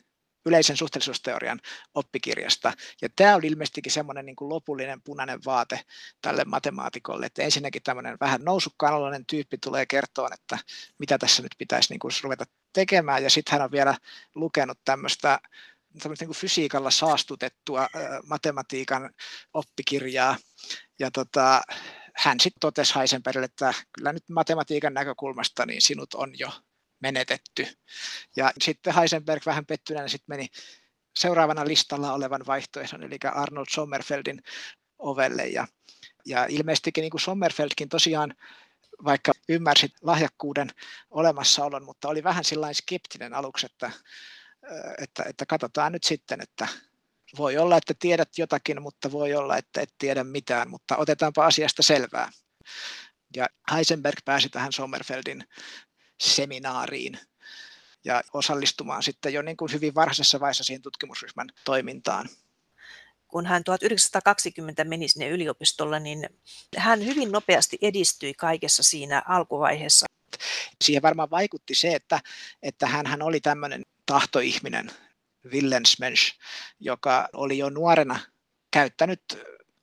yleisen 0.46 0.76
suhteellisuusteorian 0.76 1.60
oppikirjasta. 1.94 2.72
Ja 3.02 3.08
tämä 3.16 3.34
oli 3.34 3.46
ilmeisestikin 3.46 3.92
semmoinen 3.92 4.26
niin 4.26 4.36
lopullinen 4.40 5.02
punainen 5.02 5.40
vaate 5.44 5.80
tälle 6.22 6.44
matemaatikolle, 6.44 7.26
että 7.26 7.42
ensinnäkin 7.42 7.82
tämmöinen 7.82 8.16
vähän 8.20 8.44
nousukkaan 8.44 9.24
tyyppi 9.26 9.58
tulee 9.58 9.86
kertoa, 9.86 10.28
että 10.34 10.58
mitä 10.98 11.18
tässä 11.18 11.42
nyt 11.42 11.54
pitäisi 11.58 11.92
niin 11.92 12.00
kuin 12.00 12.12
ruveta 12.22 12.44
tekemään, 12.72 13.22
ja 13.22 13.30
sitten 13.30 13.52
hän 13.52 13.64
on 13.64 13.72
vielä 13.72 13.94
lukenut 14.34 14.78
tämmöistä 14.84 15.40
niin 15.94 16.26
kuin 16.26 16.36
fysiikalla 16.36 16.90
saastutettua 16.90 17.88
matematiikan 18.26 19.10
oppikirjaa, 19.54 20.36
ja 20.98 21.10
tota, 21.10 21.62
hän 22.14 22.40
sitten 22.40 22.60
totesi 22.60 22.94
Heisenbergille, 22.94 23.44
että 23.44 23.74
kyllä 23.92 24.12
nyt 24.12 24.28
matematiikan 24.28 24.94
näkökulmasta 24.94 25.66
niin 25.66 25.82
sinut 25.82 26.14
on 26.14 26.38
jo 26.38 26.50
menetetty. 27.00 27.66
Ja 28.36 28.52
sitten 28.60 28.94
Heisenberg 28.94 29.46
vähän 29.46 29.66
pettyneenä 29.66 30.08
sitten 30.08 30.36
meni 30.36 30.48
seuraavana 31.16 31.66
listalla 31.66 32.12
olevan 32.12 32.46
vaihtoehdon, 32.46 33.02
eli 33.02 33.18
Arnold 33.34 33.66
Sommerfeldin 33.70 34.42
ovelle. 34.98 35.46
Ja, 35.46 35.66
ja 36.26 36.46
ilmeisestikin 36.48 37.02
niin 37.02 37.10
kuin 37.10 37.20
Sommerfeldkin 37.20 37.88
tosiaan 37.88 38.34
vaikka 39.04 39.32
ymmärsi 39.48 39.92
lahjakkuuden 40.02 40.70
olemassaolon, 41.10 41.84
mutta 41.84 42.08
oli 42.08 42.24
vähän 42.24 42.44
sellainen 42.44 42.74
skeptinen 42.74 43.34
aluksi, 43.34 43.66
että, 43.66 43.90
että, 44.98 45.22
että 45.28 45.46
katsotaan 45.46 45.92
nyt 45.92 46.04
sitten, 46.04 46.40
että 46.40 46.68
voi 47.38 47.58
olla, 47.58 47.76
että 47.76 47.94
tiedät 47.98 48.38
jotakin, 48.38 48.82
mutta 48.82 49.12
voi 49.12 49.34
olla, 49.34 49.56
että 49.56 49.80
et 49.80 49.94
tiedä 49.98 50.24
mitään, 50.24 50.70
mutta 50.70 50.96
otetaanpa 50.96 51.46
asiasta 51.46 51.82
selvää. 51.82 52.30
Ja 53.36 53.46
Heisenberg 53.72 54.18
pääsi 54.24 54.48
tähän 54.48 54.72
Sommerfeldin 54.72 55.44
seminaariin 56.22 57.18
ja 58.04 58.22
osallistumaan 58.32 59.02
sitten 59.02 59.32
jo 59.32 59.42
niin 59.42 59.56
kuin 59.56 59.72
hyvin 59.72 59.94
varhaisessa 59.94 60.40
vaiheessa 60.40 60.64
siihen 60.64 60.82
tutkimusryhmän 60.82 61.48
toimintaan. 61.64 62.28
Kun 63.28 63.46
hän 63.46 63.64
1920 63.64 64.84
meni 64.84 65.08
sinne 65.08 65.28
yliopistolle, 65.28 66.00
niin 66.00 66.28
hän 66.76 67.06
hyvin 67.06 67.32
nopeasti 67.32 67.78
edistyi 67.82 68.34
kaikessa 68.34 68.82
siinä 68.82 69.22
alkuvaiheessa. 69.28 70.06
Siihen 70.84 71.02
varmaan 71.02 71.30
vaikutti 71.30 71.74
se, 71.74 71.94
että, 71.94 72.20
että 72.62 72.86
hän 72.86 73.22
oli 73.22 73.40
tämmöinen 73.40 73.82
tahtoihminen, 74.06 74.90
Willensmensch, 75.52 76.38
joka 76.80 77.28
oli 77.32 77.58
jo 77.58 77.70
nuorena 77.70 78.20
käyttänyt 78.70 79.22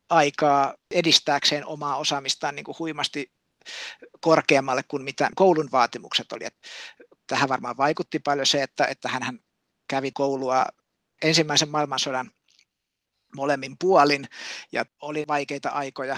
aikaa 0.10 0.75
edistääkseen 0.91 1.65
omaa 1.65 1.97
osaamistaan 1.97 2.55
niin 2.55 2.63
kuin 2.63 2.79
huimasti 2.79 3.32
korkeammalle 4.21 4.84
kuin 4.84 5.03
mitä 5.03 5.29
koulun 5.36 5.69
vaatimukset 5.71 6.32
oli. 6.32 6.45
Tähän 7.27 7.49
varmaan 7.49 7.77
vaikutti 7.77 8.19
paljon 8.19 8.45
se, 8.45 8.63
että, 8.63 8.86
että 8.86 9.10
hän 9.10 9.39
kävi 9.88 10.12
koulua 10.12 10.65
ensimmäisen 11.21 11.69
maailmansodan 11.69 12.32
molemmin 13.36 13.75
puolin 13.79 14.27
ja 14.71 14.86
oli 15.01 15.25
vaikeita 15.27 15.69
aikoja, 15.69 16.17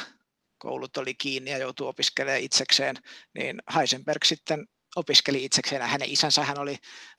koulut 0.57 0.97
oli 0.97 1.15
kiinni 1.15 1.51
ja 1.51 1.57
joutui 1.57 1.87
opiskelemaan 1.87 2.41
itsekseen, 2.41 2.95
niin 3.33 3.61
Heisenberg 3.75 4.23
sitten 4.23 4.67
opiskeli 4.95 5.45
itsekseen. 5.45 5.81
Hänen 5.81 6.09
isänsä 6.09 6.43
hän 6.43 6.59
oli 6.59 6.77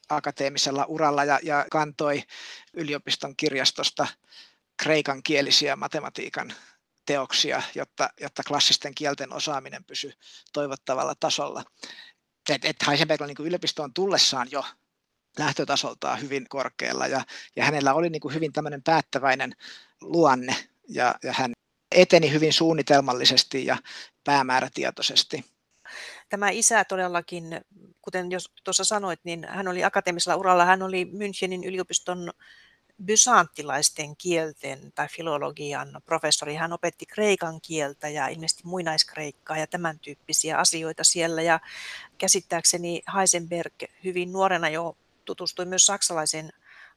akateemisella 0.09 0.85
uralla 0.89 1.25
ja, 1.25 1.41
ja 1.43 1.67
kantoi 1.71 2.23
yliopiston 2.75 3.37
kirjastosta 3.37 4.07
kreikan 4.83 5.23
kielisiä 5.23 5.77
matematiikan 5.77 6.55
teoksia, 7.07 7.63
jotta, 7.75 8.11
jotta 8.21 8.43
klassisten 8.49 8.95
kielten 8.95 9.33
osaaminen 9.33 9.85
pysyi 9.85 10.13
toivottavalla 10.53 11.15
tasolla. 11.21 11.65
Et, 12.49 12.65
et 12.65 12.77
Heisenberg 12.87 13.21
oli 13.21 13.35
niin 13.39 13.47
yliopistoon 13.47 13.95
tullessaan 13.95 14.49
jo 14.51 14.65
lähtötasoltaan 15.39 16.21
hyvin 16.21 16.47
korkealla 16.49 17.07
ja, 17.07 17.25
ja 17.57 17.65
hänellä 17.65 17.95
oli 17.95 18.11
niin 18.11 18.35
hyvin 18.35 18.53
tämmöinen 18.53 18.83
päättäväinen 18.83 19.57
luonne 20.01 20.57
ja, 20.89 21.15
ja 21.23 21.33
hän 21.33 21.53
eteni 21.93 22.33
hyvin 22.33 22.53
suunnitelmallisesti 22.53 23.67
ja 23.67 23.79
päämäärätietoisesti. 24.25 25.52
Tämä 26.33 26.51
isä 26.51 26.85
todellakin, 26.85 27.61
kuten 28.03 28.31
jos 28.31 28.51
tuossa 28.65 28.85
sanoit, 28.85 29.21
niin 29.25 29.47
hän 29.49 29.69
oli 29.69 29.85
akateemisella 29.85 30.37
uralla, 30.37 30.65
hän 30.65 30.83
oli 30.83 31.05
Münchenin 31.05 31.67
yliopiston 31.67 32.31
bysanttilaisten 33.05 34.17
kielten 34.17 34.93
tai 34.95 35.09
filologian 35.09 36.01
professori. 36.05 36.55
Hän 36.55 36.73
opetti 36.73 37.07
kreikan 37.07 37.61
kieltä 37.61 38.09
ja 38.09 38.29
ilmeisesti 38.29 38.63
muinaiskreikkaa 38.65 39.59
ja 39.59 39.67
tämän 39.67 39.99
tyyppisiä 39.99 40.59
asioita 40.59 41.05
siellä. 41.05 41.43
Ja 41.43 41.61
käsittääkseni 42.19 43.03
Heisenberg 43.17 43.75
hyvin 44.05 44.33
nuorena 44.33 44.69
jo 44.69 44.97
tutustui 45.25 45.65
myös 45.65 45.87
saksalaisen 45.87 46.53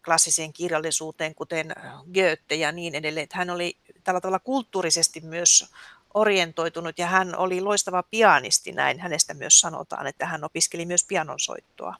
klassiseen 0.05 0.53
kirjallisuuteen, 0.53 1.35
kuten 1.35 1.75
Goethe 2.13 2.55
ja 2.55 2.71
niin 2.71 2.95
edelleen. 2.95 3.27
Hän 3.33 3.49
oli 3.49 3.77
tällä 4.03 4.21
tavalla 4.21 4.39
kulttuurisesti 4.39 5.21
myös 5.21 5.71
orientoitunut 6.15 6.99
ja 6.99 7.07
hän 7.07 7.35
oli 7.37 7.61
loistava 7.61 8.03
pianisti, 8.03 8.71
näin 8.71 8.99
hänestä 8.99 9.33
myös 9.33 9.59
sanotaan, 9.59 10.07
että 10.07 10.25
hän 10.25 10.43
opiskeli 10.43 10.85
myös 10.85 11.05
pianonsoittoa. 11.07 11.95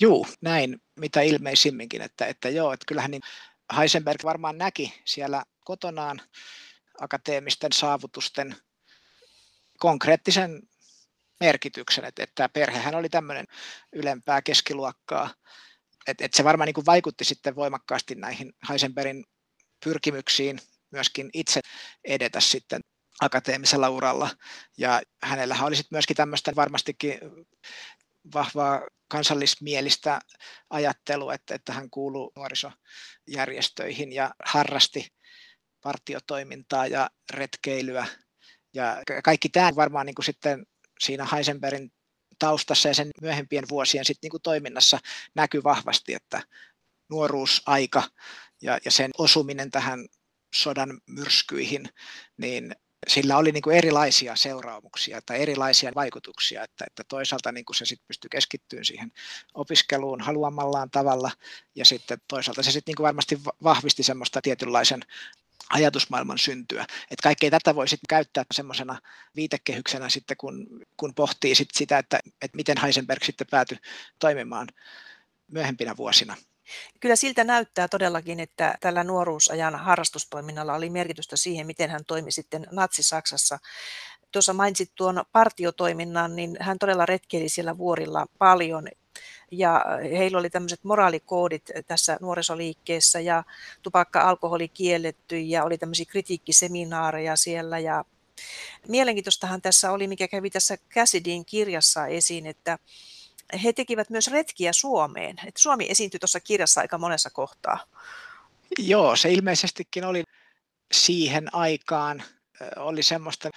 Juu, 0.00 0.26
näin 0.40 0.82
mitä 0.96 1.20
ilmeisimminkin, 1.20 2.02
että, 2.02 2.26
että 2.26 2.48
joo, 2.48 2.72
että 2.72 2.84
kyllähän 2.86 3.10
niin 3.10 3.22
Heisenberg 3.76 4.24
varmaan 4.24 4.58
näki 4.58 5.02
siellä 5.04 5.44
kotonaan 5.64 6.20
akateemisten 7.00 7.72
saavutusten 7.72 8.56
konkreettisen 9.78 10.62
merkityksen, 11.40 12.04
että, 12.04 12.22
että 12.22 12.48
perhehän 12.48 12.94
oli 12.94 13.08
tämmöinen 13.08 13.46
ylempää 13.92 14.42
keskiluokkaa, 14.42 15.30
että, 16.06 16.24
että 16.24 16.36
se 16.36 16.44
varmaan 16.44 16.66
niin 16.66 16.74
kuin 16.74 16.86
vaikutti 16.86 17.24
sitten 17.24 17.56
voimakkaasti 17.56 18.14
näihin 18.14 18.52
Heisenbergin 18.68 19.24
pyrkimyksiin 19.84 20.60
myöskin 20.90 21.30
itse 21.32 21.60
edetä 22.04 22.40
sitten 22.40 22.80
akateemisella 23.20 23.88
uralla. 23.88 24.30
Ja 24.78 25.02
hänellähän 25.22 25.66
oli 25.66 25.76
sitten 25.76 25.96
myöskin 25.96 26.16
tämmöistä 26.16 26.52
varmastikin 26.56 27.18
vahvaa 28.34 28.82
kansallismielistä 29.08 30.20
ajattelua, 30.70 31.34
että, 31.34 31.54
että 31.54 31.72
hän 31.72 31.90
kuuluu 31.90 32.32
nuorisojärjestöihin 32.36 34.12
ja 34.12 34.34
harrasti 34.44 35.08
partiotoimintaa 35.80 36.86
ja 36.86 37.10
retkeilyä. 37.32 38.06
Ja 38.74 39.02
kaikki 39.24 39.48
tämä 39.48 39.76
varmaan 39.76 40.06
niin 40.06 40.14
kuin 40.14 40.24
sitten 40.24 40.66
siinä 41.00 41.26
Heisenbergin 41.32 41.92
taustassa 42.38 42.88
ja 42.88 42.94
sen 42.94 43.10
myöhempien 43.22 43.64
vuosien 43.68 44.04
sit 44.04 44.18
niin 44.22 44.30
kuin 44.30 44.42
toiminnassa 44.42 44.98
näkyy 45.34 45.64
vahvasti, 45.64 46.14
että 46.14 46.42
nuoruusaika 47.10 48.02
ja, 48.62 48.78
ja 48.84 48.90
sen 48.90 49.10
osuminen 49.18 49.70
tähän 49.70 50.06
sodan 50.54 51.00
myrskyihin, 51.06 51.88
niin 52.36 52.76
sillä 53.08 53.36
oli 53.36 53.52
niin 53.52 53.62
kuin 53.62 53.76
erilaisia 53.76 54.36
seuraamuksia 54.36 55.22
tai 55.22 55.42
erilaisia 55.42 55.92
vaikutuksia, 55.94 56.62
että, 56.62 56.84
että 56.86 57.04
toisaalta 57.08 57.52
niin 57.52 57.64
kuin 57.64 57.76
se 57.76 57.86
sit 57.86 58.00
pystyi 58.08 58.28
keskittymään 58.28 58.84
siihen 58.84 59.12
opiskeluun 59.54 60.20
haluamallaan 60.20 60.90
tavalla 60.90 61.30
ja 61.74 61.84
sitten 61.84 62.18
toisaalta 62.28 62.62
se 62.62 62.70
sitten 62.70 62.90
niin 62.90 62.96
kuin 62.96 63.04
varmasti 63.04 63.40
vahvisti 63.62 64.02
semmoista 64.02 64.42
tietynlaisen 64.42 65.00
ajatusmaailman 65.70 66.38
syntyä. 66.38 66.82
Että 66.82 67.22
kaikkea 67.22 67.50
tätä 67.50 67.74
voi 67.74 67.88
sitten 67.88 68.08
käyttää 68.08 68.44
semmoisena 68.54 69.00
viitekehyksenä 69.36 70.08
sitten, 70.08 70.36
kun, 70.36 70.66
kun 70.96 71.14
pohtii 71.14 71.54
sit 71.54 71.68
sitä, 71.74 71.98
että, 71.98 72.20
että 72.42 72.56
miten 72.56 72.76
Heisenberg 72.82 73.22
sitten 73.22 73.46
päätyi 73.50 73.78
toimimaan 74.18 74.68
myöhempinä 75.48 75.96
vuosina. 75.96 76.36
Kyllä 77.00 77.16
siltä 77.16 77.44
näyttää 77.44 77.88
todellakin, 77.88 78.40
että 78.40 78.74
tällä 78.80 79.04
nuoruusajan 79.04 79.76
harrastustoiminnalla 79.76 80.74
oli 80.74 80.90
merkitystä 80.90 81.36
siihen, 81.36 81.66
miten 81.66 81.90
hän 81.90 82.04
toimi 82.06 82.32
sitten 82.32 82.66
Natsi-Saksassa. 82.70 83.58
Tuossa 84.32 84.52
mainitsit 84.52 84.92
tuon 84.94 85.24
partiotoiminnan, 85.32 86.36
niin 86.36 86.56
hän 86.60 86.78
todella 86.78 87.06
retkeili 87.06 87.48
siellä 87.48 87.78
vuorilla 87.78 88.26
paljon 88.38 88.88
ja 89.50 89.84
heillä 90.02 90.38
oli 90.38 90.50
tämmöiset 90.50 90.84
moraalikoodit 90.84 91.70
tässä 91.86 92.18
nuorisoliikkeessä 92.20 93.20
ja 93.20 93.44
tupakka, 93.82 94.20
alkoholi 94.20 94.68
kielletty 94.68 95.38
ja 95.38 95.64
oli 95.64 95.78
tämmöisiä 95.78 96.06
kritiikkiseminaareja 96.08 97.36
siellä 97.36 97.78
ja 97.78 98.04
mielenkiintoistahan 98.88 99.62
tässä 99.62 99.92
oli, 99.92 100.08
mikä 100.08 100.28
kävi 100.28 100.50
tässä 100.50 100.78
Cassidyn 100.94 101.44
kirjassa 101.44 102.06
esiin, 102.06 102.46
että 102.46 102.78
he 103.64 103.72
tekivät 103.72 104.10
myös 104.10 104.28
retkiä 104.28 104.72
Suomeen. 104.72 105.36
että 105.46 105.60
Suomi 105.62 105.86
esiintyi 105.88 106.20
tuossa 106.20 106.40
kirjassa 106.40 106.80
aika 106.80 106.98
monessa 106.98 107.30
kohtaa. 107.30 107.86
Joo, 108.78 109.16
se 109.16 109.32
ilmeisestikin 109.32 110.04
oli 110.04 110.22
siihen 110.92 111.54
aikaan, 111.54 112.22
oli 112.76 113.02
semmoista 113.02 113.50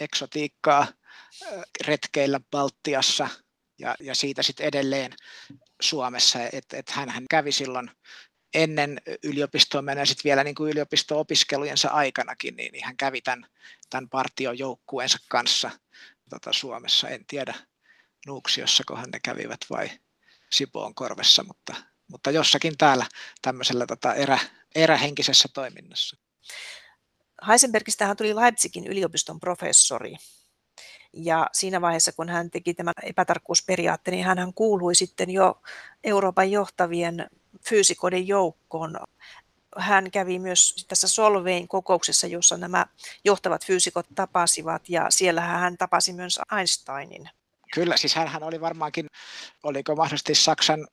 eksotiikkaa 0.00 0.86
retkeillä 1.86 2.40
Baltiassa 2.50 3.28
ja, 3.78 3.94
ja 4.00 4.14
siitä 4.14 4.42
sitten 4.42 4.66
edelleen 4.66 5.12
Suomessa, 5.80 6.38
että 6.52 6.76
et 6.76 6.90
hän 6.90 7.26
kävi 7.30 7.52
silloin 7.52 7.90
ennen 8.54 9.00
yliopistoa 9.22 9.82
menee 9.82 10.06
sitten 10.06 10.24
vielä 10.24 10.44
niin 10.44 10.54
kuin 10.54 10.70
yliopisto-opiskelujensa 10.70 11.88
aikanakin, 11.88 12.56
niin, 12.56 12.72
niin 12.72 12.84
hän 12.84 12.96
kävi 12.96 13.20
tämän, 13.20 13.46
tämän 13.90 14.08
partiojoukkueensa 14.08 15.18
kanssa 15.28 15.70
tota, 16.30 16.52
Suomessa. 16.52 17.08
En 17.08 17.26
tiedä, 17.26 17.54
Nuuksiossa, 18.26 18.82
kohan 18.86 19.10
ne 19.10 19.20
kävivät 19.20 19.60
vai 19.70 19.90
Sipoon 20.50 20.94
korvessa, 20.94 21.44
mutta, 21.44 21.74
mutta 22.08 22.30
jossakin 22.30 22.78
täällä 22.78 23.06
tämmöisellä 23.42 23.86
tota 23.86 24.14
erä, 24.14 24.38
erähenkisessä 24.74 25.48
toiminnassa. 25.54 26.16
Heisenbergistähän 27.48 28.16
tuli 28.16 28.36
Leipzigin 28.36 28.86
yliopiston 28.86 29.40
professori. 29.40 30.16
Ja 31.12 31.46
siinä 31.52 31.80
vaiheessa, 31.80 32.12
kun 32.12 32.28
hän 32.28 32.50
teki 32.50 32.74
tämän 32.74 32.94
epätarkkuusperiaatteen, 33.02 34.12
niin 34.12 34.26
hän 34.26 34.54
kuului 34.54 34.94
sitten 34.94 35.30
jo 35.30 35.62
Euroopan 36.04 36.50
johtavien 36.50 37.30
fyysikoiden 37.68 38.28
joukkoon. 38.28 39.00
Hän 39.76 40.10
kävi 40.10 40.38
myös 40.38 40.84
tässä 40.88 41.08
Solvein 41.08 41.68
kokouksessa, 41.68 42.26
jossa 42.26 42.56
nämä 42.56 42.86
johtavat 43.24 43.66
fyysikot 43.66 44.06
tapasivat, 44.14 44.88
ja 44.88 45.06
siellä 45.10 45.40
hän 45.40 45.78
tapasi 45.78 46.12
myös 46.12 46.40
Einsteinin. 46.58 47.28
Kyllä, 47.74 47.96
siis 47.96 48.14
hän 48.14 48.42
oli 48.42 48.60
varmaankin, 48.60 49.06
oliko 49.62 49.96
mahdollisesti 49.96 50.34
Saksan 50.34 50.88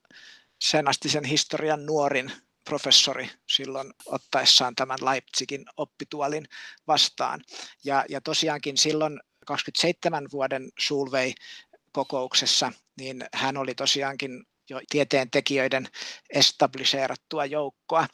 sen 0.61 0.87
astisen 0.87 1.23
historian 1.23 1.85
nuorin 1.85 2.31
professori 2.63 3.29
silloin 3.49 3.93
ottaessaan 4.05 4.75
tämän 4.75 4.97
Leipzigin 5.01 5.65
oppituolin 5.77 6.45
vastaan. 6.87 7.41
Ja, 7.83 8.05
ja 8.09 8.21
tosiaankin 8.21 8.77
silloin 8.77 9.19
27 9.45 10.27
vuoden 10.31 10.69
Sulvei-kokouksessa, 10.79 12.71
niin 12.97 13.25
hän 13.33 13.57
oli 13.57 13.75
tosiaankin 13.75 14.43
jo 14.69 14.81
tieteen 14.89 15.31
tekijöiden 15.31 15.87
establisheerattua 16.29 17.45
joukkoa. 17.45 18.07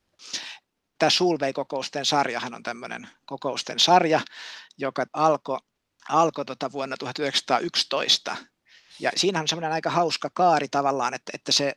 Tämä 1.00 1.10
Sulvei-kokousten 1.10 2.06
sarjahan 2.06 2.54
on 2.54 2.64
tämmöinen 2.64 3.08
kokousten 3.26 3.80
sarja, 3.80 4.22
joka 4.78 5.06
alkoi 5.14 5.60
alko 6.10 6.46
tota 6.46 6.72
vuonna 6.72 6.98
1911 6.98 8.38
ja 9.00 9.12
siinä 9.16 9.40
on 9.40 9.48
semmoinen 9.48 9.72
aika 9.72 9.90
hauska 9.90 10.30
kaari 10.30 10.68
tavallaan, 10.68 11.14
että, 11.14 11.32
että 11.34 11.52
se 11.52 11.74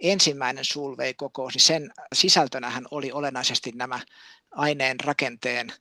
ensimmäinen 0.00 0.64
Sulvei-kokous, 0.64 1.54
niin 1.54 1.62
sen 1.62 1.92
sisältönähän 2.14 2.86
oli 2.90 3.12
olennaisesti 3.12 3.72
nämä 3.74 4.00
aineen 4.50 5.00
rakenteen 5.00 5.72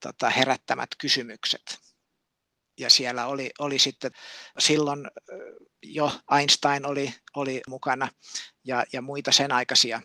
tota, 0.00 0.30
herättämät 0.30 0.88
kysymykset. 0.98 1.78
Ja 2.78 2.90
siellä 2.90 3.26
oli, 3.26 3.50
oli 3.58 3.78
sitten 3.78 4.10
silloin 4.58 5.10
jo 5.82 6.12
Einstein 6.38 6.86
oli, 6.86 7.14
oli 7.36 7.60
mukana 7.68 8.08
ja, 8.64 8.84
ja 8.92 9.02
muita 9.02 9.32
sen 9.32 9.52
aikaisia 9.52 10.02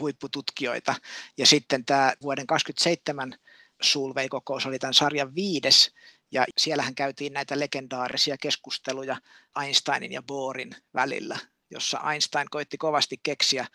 huippututkijoita. 0.00 0.94
Ja 1.38 1.46
sitten 1.46 1.84
tämä 1.84 2.12
vuoden 2.22 2.46
27 2.46 3.34
Sulvei-kokous 3.82 4.66
oli 4.66 4.78
tämän 4.78 4.94
sarjan 4.94 5.34
viides, 5.34 5.94
ja 6.32 6.44
siellähän 6.58 6.94
käytiin 6.94 7.32
näitä 7.32 7.60
legendaarisia 7.60 8.36
keskusteluja 8.36 9.16
Einsteinin 9.64 10.12
ja 10.12 10.22
Bohrin 10.22 10.76
välillä, 10.94 11.38
jossa 11.70 12.00
Einstein 12.12 12.50
koitti 12.50 12.78
kovasti 12.78 13.20
keksiä 13.22 13.66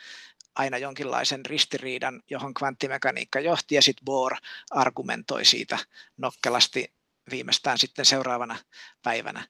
aina 0.55 0.77
jonkinlaisen 0.77 1.45
ristiriidan, 1.45 2.21
johon 2.29 2.53
kvanttimekaniikka 2.53 3.39
johti, 3.39 3.75
ja 3.75 3.81
sitten 3.81 4.05
Bohr 4.05 4.35
argumentoi 4.71 5.45
siitä 5.45 5.77
nokkelasti 6.17 6.93
viimeistään 7.31 7.77
sitten 7.77 8.05
seuraavana 8.05 8.57
päivänä 9.03 9.47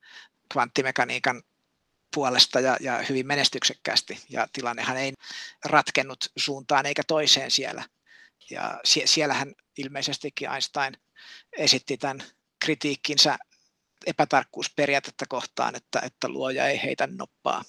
kvanttimekaniikan 0.52 1.44
puolesta 2.14 2.60
ja, 2.60 2.78
ja 2.80 3.04
hyvin 3.10 3.28
menestyksekkäästi. 3.28 4.20
Ja 4.30 4.48
tilannehan 4.54 4.98
ei 4.98 5.14
ratkennut 5.66 6.32
suuntaan 6.38 6.86
eikä 6.86 7.02
toiseen 7.08 7.52
siellä. 7.52 7.84
Ja 8.50 8.80
sie, 8.86 9.08
siellähän 9.08 9.54
ilmeisestikin 9.78 10.50
Einstein 10.50 10.98
esitti 11.58 11.98
tämän 11.98 12.24
kritiikkinsä 12.66 13.38
epätarkkuusperiaatetta 14.06 15.26
kohtaan, 15.30 15.76
että, 15.76 16.00
että 16.00 16.30
luoja 16.30 16.68
ei 16.68 16.84
heitä 16.84 17.08
noppaa. 17.08 17.64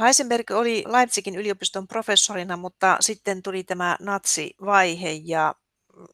Heisenberg 0.00 0.50
oli 0.50 0.84
Leipzigin 0.86 1.36
yliopiston 1.36 1.88
professorina, 1.88 2.56
mutta 2.56 2.96
sitten 3.00 3.42
tuli 3.42 3.64
tämä 3.64 3.96
natsivaihe 4.00 5.10
ja 5.24 5.54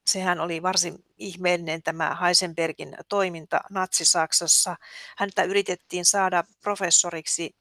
sehän 0.07 0.41
oli 0.41 0.63
varsin 0.63 1.05
ihmeellinen 1.19 1.83
tämä 1.83 2.17
Heisenbergin 2.23 2.97
toiminta 3.09 3.61
Natsi-Saksassa. 3.71 4.77
Häntä 5.17 5.43
yritettiin 5.43 6.05
saada 6.05 6.45
professoriksi 6.61 7.57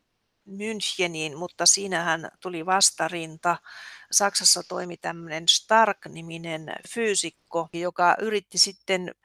Müncheniin, 0.45 1.35
mutta 1.35 1.65
siinähän 1.65 2.29
tuli 2.41 2.65
vastarinta. 2.65 3.57
Saksassa 4.11 4.63
toimi 4.67 4.97
tämmöinen 4.97 5.43
Stark-niminen 5.47 6.73
fyysikko, 6.93 7.69
joka 7.73 8.15
yritti 8.19 8.57
sitten 8.57 9.15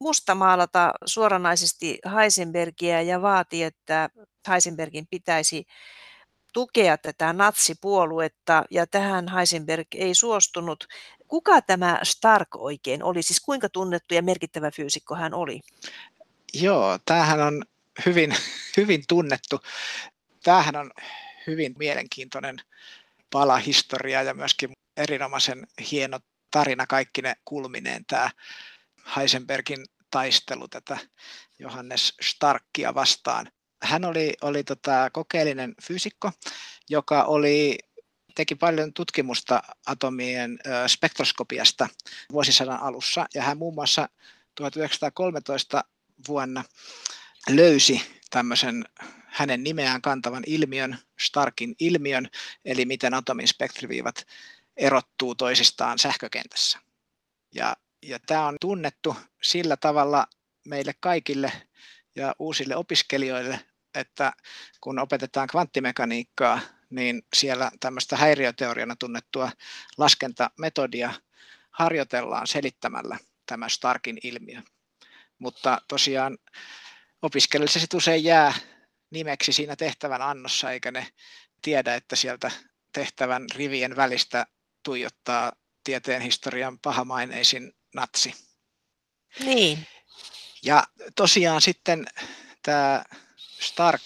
mustamaalata 0.00 0.92
suoranaisesti 1.06 1.98
Heisenbergia 2.16 3.02
ja 3.02 3.22
vaati, 3.22 3.62
että 3.62 4.10
Heisenbergin 4.48 5.06
pitäisi 5.10 5.66
tukea 6.52 6.98
tätä 6.98 7.32
natsipuoluetta 7.32 8.64
ja 8.70 8.86
tähän 8.86 9.28
Heisenberg 9.28 9.86
ei 9.94 10.14
suostunut. 10.14 10.86
Kuka 11.28 11.62
tämä 11.62 12.00
Stark 12.02 12.48
oikein 12.56 13.02
oli? 13.02 13.22
Siis 13.22 13.40
kuinka 13.40 13.68
tunnettu 13.68 14.14
ja 14.14 14.22
merkittävä 14.22 14.70
fyysikko 14.70 15.14
hän 15.14 15.34
oli? 15.34 15.60
Joo, 16.54 16.98
tämähän 17.04 17.40
on 17.40 17.64
hyvin, 18.06 18.36
hyvin 18.76 19.04
tunnettu 19.08 19.60
tämähän 20.42 20.76
on 20.76 20.90
hyvin 21.46 21.74
mielenkiintoinen 21.78 22.56
pala 23.30 23.56
historiaa 23.56 24.22
ja 24.22 24.34
myöskin 24.34 24.72
erinomaisen 24.96 25.66
hieno 25.90 26.18
tarina 26.50 26.86
kaikki 26.86 27.22
ne 27.22 27.34
kulmineen 27.44 28.04
tämä 28.04 28.30
Heisenbergin 29.16 29.84
taistelu 30.10 30.68
tätä 30.68 30.98
Johannes 31.58 32.14
Starkia 32.20 32.94
vastaan. 32.94 33.50
Hän 33.82 34.04
oli, 34.04 34.34
oli 34.40 34.64
tota 34.64 35.10
kokeellinen 35.12 35.74
fyysikko, 35.82 36.32
joka 36.90 37.24
oli 37.24 37.78
teki 38.34 38.54
paljon 38.54 38.92
tutkimusta 38.92 39.62
atomien 39.86 40.58
spektroskopiasta 40.86 41.88
vuosisadan 42.32 42.80
alussa, 42.80 43.26
ja 43.34 43.42
hän 43.42 43.58
muun 43.58 43.74
muassa 43.74 44.08
1913 44.54 45.84
vuonna 46.28 46.64
löysi 47.48 48.02
tämmöisen 48.30 48.84
hänen 49.32 49.64
nimeään 49.64 50.02
kantavan 50.02 50.42
ilmiön, 50.46 50.98
Starkin 51.20 51.74
ilmiön, 51.80 52.28
eli 52.64 52.84
miten 52.84 53.14
atomin 53.14 53.48
spektriviivat 53.48 54.26
erottuu 54.76 55.34
toisistaan 55.34 55.98
sähkökentässä. 55.98 56.78
Ja, 57.54 57.76
ja 58.02 58.18
tämä 58.26 58.46
on 58.46 58.56
tunnettu 58.60 59.16
sillä 59.42 59.76
tavalla 59.76 60.26
meille 60.66 60.94
kaikille 61.00 61.52
ja 62.16 62.34
uusille 62.38 62.76
opiskelijoille, 62.76 63.60
että 63.94 64.32
kun 64.80 64.98
opetetaan 64.98 65.48
kvanttimekaniikkaa, 65.48 66.60
niin 66.90 67.22
siellä 67.34 67.70
tämmöistä 67.80 68.16
häiriöteoriana 68.16 68.96
tunnettua 68.96 69.50
laskentametodia 69.98 71.12
harjoitellaan 71.70 72.46
selittämällä 72.46 73.18
tämä 73.46 73.68
Starkin 73.68 74.18
ilmiö. 74.22 74.62
Mutta 75.38 75.80
tosiaan 75.88 76.38
opiskelijoille 77.22 77.80
se 77.80 77.96
usein 77.96 78.24
jää 78.24 78.54
nimeksi 79.12 79.52
siinä 79.52 79.76
tehtävän 79.76 80.22
annossa, 80.22 80.70
eikä 80.70 80.90
ne 80.90 81.12
tiedä, 81.62 81.94
että 81.94 82.16
sieltä 82.16 82.50
tehtävän 82.92 83.46
rivien 83.54 83.96
välistä 83.96 84.46
tuijottaa 84.82 85.52
tieteen 85.84 86.22
historian 86.22 86.78
pahamaineisin 86.78 87.72
natsi. 87.94 88.34
Niin. 89.44 89.86
Ja 90.64 90.84
tosiaan 91.16 91.60
sitten 91.60 92.06
tämä 92.62 93.04
Stark 93.60 94.02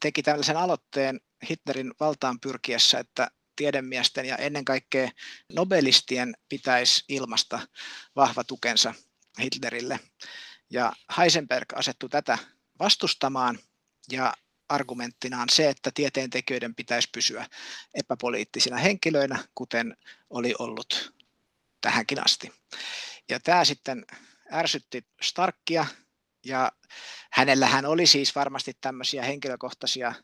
teki 0.00 0.22
tällaisen 0.22 0.56
aloitteen 0.56 1.20
Hitlerin 1.50 1.94
valtaan 2.00 2.40
pyrkiessä, 2.40 2.98
että 2.98 3.30
tiedemiesten 3.56 4.26
ja 4.26 4.36
ennen 4.36 4.64
kaikkea 4.64 5.10
nobelistien 5.52 6.34
pitäisi 6.48 7.04
ilmasta 7.08 7.68
vahva 8.16 8.44
tukensa 8.44 8.94
Hitlerille. 9.40 10.00
Ja 10.70 10.92
Heisenberg 11.18 11.72
asettui 11.74 12.08
tätä 12.08 12.38
vastustamaan 12.78 13.58
ja 14.10 14.34
argumenttinaan 14.68 15.48
se, 15.48 15.68
että 15.68 15.90
tieteentekijöiden 15.94 16.74
pitäisi 16.74 17.08
pysyä 17.12 17.46
epäpoliittisina 17.94 18.76
henkilöinä, 18.76 19.44
kuten 19.54 19.96
oli 20.30 20.54
ollut 20.58 21.12
tähänkin 21.80 22.24
asti. 22.24 22.52
Ja 23.28 23.40
tämä 23.40 23.64
sitten 23.64 24.04
ärsytti 24.52 25.06
Starkia, 25.22 25.86
ja 26.46 26.72
hänellähän 27.32 27.86
oli 27.86 28.06
siis 28.06 28.34
varmasti 28.34 28.72
tämmöisiä 28.80 29.22
henkilökohtaisia 29.22 30.14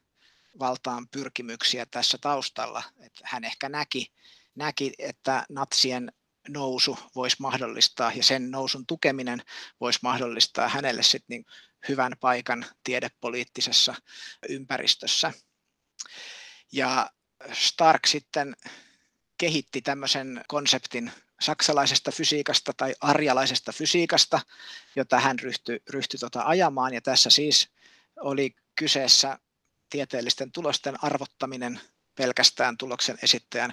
valtaan 0.59 1.09
pyrkimyksiä 1.09 1.87
tässä 1.87 2.19
taustalla. 2.21 2.83
Että 3.01 3.21
hän 3.25 3.45
ehkä 3.45 3.69
näki, 3.69 4.13
näki, 4.55 4.93
että 4.99 5.47
natsien 5.49 6.13
nousu 6.49 6.99
voisi 7.15 7.37
mahdollistaa 7.41 8.13
ja 8.15 8.25
sen 8.25 8.51
nousun 8.51 8.87
tukeminen 8.87 9.43
voisi 9.81 9.99
mahdollistaa 10.03 10.69
hänelle 10.69 11.03
sitten 11.03 11.25
niin 11.29 11.45
hyvän 11.89 12.13
paikan 12.21 12.67
tiedepoliittisessa 12.85 13.95
ympäristössä. 14.49 15.33
Ja 16.73 17.11
Stark 17.53 18.07
sitten 18.07 18.57
kehitti 19.39 19.83
tämmöisen 19.83 20.45
konseptin 20.49 21.13
saksalaisesta 21.41 22.13
fysiikasta 22.13 22.73
tai 22.73 22.95
arjalaisesta 23.01 23.73
fysiikasta, 23.73 24.41
jota 24.97 25.21
hän 25.21 25.39
ryhtyi, 25.39 25.83
ryhtyi 25.91 26.19
tota 26.19 26.43
ajamaan. 26.43 26.95
Ja 26.95 27.01
tässä 27.01 27.31
siis 27.31 27.69
oli 28.21 28.57
kyseessä 28.75 29.39
tieteellisten 29.91 30.53
tulosten 30.53 31.05
arvottaminen 31.05 31.81
pelkästään 32.15 32.77
tuloksen 32.77 33.19
esittäjän 33.23 33.73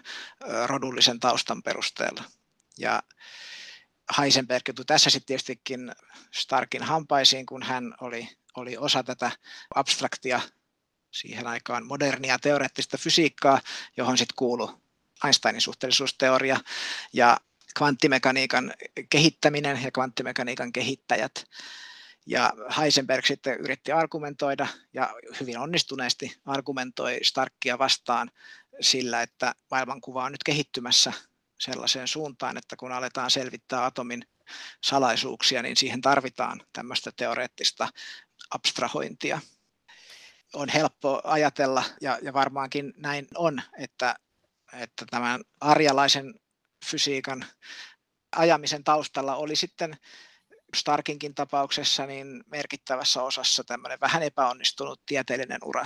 rodullisen 0.65 1.19
taustan 1.19 1.63
perusteella. 1.63 2.23
Ja 2.77 3.03
Heisenberg 4.17 4.67
joutui 4.67 4.85
tässä 4.85 5.09
sitten 5.09 5.27
tietystikin 5.27 5.91
Starkin 6.31 6.83
hampaisiin, 6.83 7.45
kun 7.45 7.63
hän 7.63 7.95
oli, 8.01 8.29
oli 8.55 8.77
osa 8.77 9.03
tätä 9.03 9.31
abstraktia 9.75 10.41
siihen 11.11 11.47
aikaan 11.47 11.85
modernia 11.85 12.39
teoreettista 12.39 12.97
fysiikkaa, 12.97 13.61
johon 13.97 14.17
sitten 14.17 14.35
kuului 14.35 14.73
Einsteinin 15.25 15.61
suhteellisuusteoria 15.61 16.59
ja 17.13 17.37
kvanttimekaniikan 17.77 18.73
kehittäminen 19.09 19.83
ja 19.83 19.91
kvanttimekaniikan 19.91 20.71
kehittäjät. 20.71 21.45
Ja 22.25 22.53
Heisenberg 22.77 23.25
sitten 23.25 23.59
yritti 23.59 23.91
argumentoida 23.91 24.67
ja 24.93 25.13
hyvin 25.39 25.57
onnistuneesti 25.57 26.37
argumentoi 26.45 27.19
Starkia 27.23 27.79
vastaan 27.79 28.31
sillä, 28.81 29.21
että 29.21 29.55
maailmankuva 29.71 30.23
on 30.23 30.31
nyt 30.31 30.43
kehittymässä 30.43 31.13
sellaiseen 31.59 32.07
suuntaan, 32.07 32.57
että 32.57 32.75
kun 32.75 32.91
aletaan 32.91 33.31
selvittää 33.31 33.85
atomin 33.85 34.27
salaisuuksia, 34.83 35.61
niin 35.61 35.75
siihen 35.75 36.01
tarvitaan 36.01 36.61
tämmöistä 36.73 37.11
teoreettista 37.17 37.87
abstrahointia. 38.49 39.39
On 40.53 40.69
helppo 40.69 41.21
ajatella, 41.23 41.83
ja, 42.01 42.19
ja 42.21 42.33
varmaankin 42.33 42.93
näin 42.97 43.27
on, 43.35 43.61
että, 43.79 44.15
että 44.73 45.05
tämän 45.09 45.41
arjalaisen 45.61 46.33
fysiikan 46.85 47.45
ajamisen 48.35 48.83
taustalla 48.83 49.35
oli 49.35 49.55
sitten 49.55 49.97
Starkinkin 50.75 51.35
tapauksessa 51.35 52.05
niin 52.05 52.43
merkittävässä 52.47 53.23
osassa 53.23 53.63
tämmöinen 53.63 53.99
vähän 53.99 54.23
epäonnistunut 54.23 55.01
tieteellinen 55.05 55.59
ura. 55.63 55.85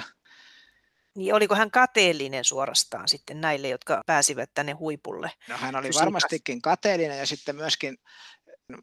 Niin 1.15 1.33
oliko 1.33 1.55
hän 1.55 1.71
kateellinen 1.71 2.45
suorastaan 2.45 3.07
sitten 3.07 3.41
näille, 3.41 3.67
jotka 3.67 4.01
pääsivät 4.05 4.49
tänne 4.53 4.71
huipulle? 4.71 5.31
No 5.47 5.57
hän 5.57 5.75
oli 5.75 5.81
fysiikassa? 5.81 6.05
varmastikin 6.05 6.61
kateellinen 6.61 7.17
ja 7.17 7.25
sitten 7.25 7.55
myöskin 7.55 7.97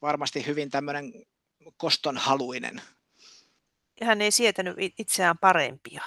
varmasti 0.03 0.47
hyvin 0.47 0.71
tämmöinen 0.71 1.12
kostonhaluinen. 1.77 2.83
Ja 4.01 4.07
hän 4.07 4.23
ei 4.23 4.31
sietänyt 4.31 4.77
itseään 4.99 5.39
parempia. 5.39 6.03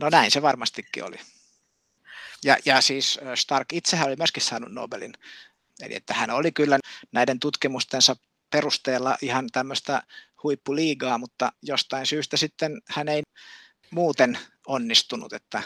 No 0.00 0.08
näin 0.08 0.30
se 0.30 0.42
varmastikin 0.42 1.04
oli. 1.04 1.16
Ja, 2.44 2.56
ja 2.64 2.80
siis 2.80 3.20
Stark 3.34 3.72
itsehän 3.72 4.06
oli 4.06 4.16
myöskin 4.16 4.42
saanut 4.42 4.72
Nobelin. 4.72 5.12
Eli 5.82 5.94
että 5.94 6.14
hän 6.14 6.30
oli 6.30 6.52
kyllä 6.52 6.78
näiden 7.12 7.40
tutkimustensa 7.40 8.16
perusteella 8.50 9.16
ihan 9.22 9.46
tämmöistä 9.52 10.02
huippuliigaa, 10.42 11.18
mutta 11.18 11.52
jostain 11.62 12.06
syystä 12.06 12.36
sitten 12.36 12.82
hän 12.88 13.08
ei 13.08 13.22
muuten 13.90 14.38
onnistunut, 14.70 15.32
että 15.32 15.62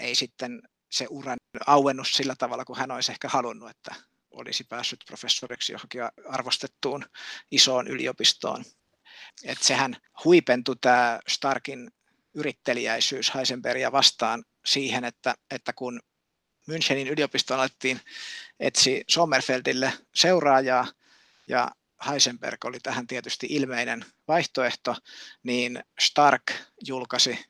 ei 0.00 0.14
sitten 0.14 0.62
se 0.90 1.06
ura 1.10 1.36
auennut 1.66 2.08
sillä 2.08 2.34
tavalla 2.38 2.64
kuin 2.64 2.78
hän 2.78 2.90
olisi 2.90 3.12
ehkä 3.12 3.28
halunnut, 3.28 3.70
että 3.70 3.94
olisi 4.30 4.64
päässyt 4.64 5.04
professoriksi 5.06 5.72
johonkin 5.72 6.00
arvostettuun 6.28 7.04
isoon 7.50 7.88
yliopistoon. 7.88 8.64
Että 9.44 9.66
sehän 9.66 9.96
huipentui 10.24 10.76
tämä 10.80 11.20
Starkin 11.28 11.90
yrittelijäisyys 12.34 13.34
Heisenbergia 13.34 13.92
vastaan 13.92 14.44
siihen, 14.66 15.04
että, 15.04 15.34
että 15.50 15.72
kun 15.72 16.00
Münchenin 16.70 17.08
yliopistoon 17.08 17.60
alettiin 17.60 18.00
etsi 18.60 19.04
Sommerfeldille 19.08 19.92
seuraajaa 20.14 20.86
ja 21.48 21.70
Heisenberg 22.08 22.64
oli 22.64 22.78
tähän 22.82 23.06
tietysti 23.06 23.46
ilmeinen 23.50 24.04
vaihtoehto, 24.28 24.96
niin 25.42 25.84
Stark 26.00 26.42
julkaisi 26.86 27.49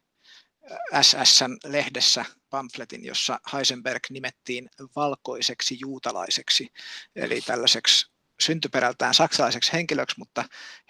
SS-lehdessä 1.02 2.24
pamfletin, 2.50 3.04
jossa 3.04 3.40
Heisenberg 3.52 4.02
nimettiin 4.10 4.70
valkoiseksi 4.96 5.76
juutalaiseksi, 5.80 6.72
eli 7.16 7.40
tällaiseksi 7.40 8.10
syntyperältään 8.40 9.14
saksalaiseksi 9.14 9.72
henkilöksi, 9.72 10.18
mutta 10.18 10.44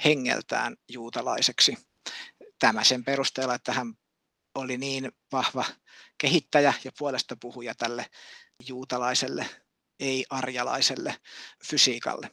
hengeltään 0.05 0.77
juutalaiseksi. 0.89 1.77
Tämä 2.59 2.85
sen 2.85 3.05
perusteella, 3.05 3.55
että 3.55 3.73
hän 3.73 3.95
oli 4.55 4.79
niin 4.79 5.13
vahva 5.33 5.65
kehittäjä 6.19 6.75
ja 6.85 6.93
puolesta 6.99 7.37
puhuja 7.41 7.75
tälle 7.75 8.07
juutalaiselle, 8.67 9.47
ei-arjalaiselle 10.01 11.17
fysiikalle. 11.65 12.31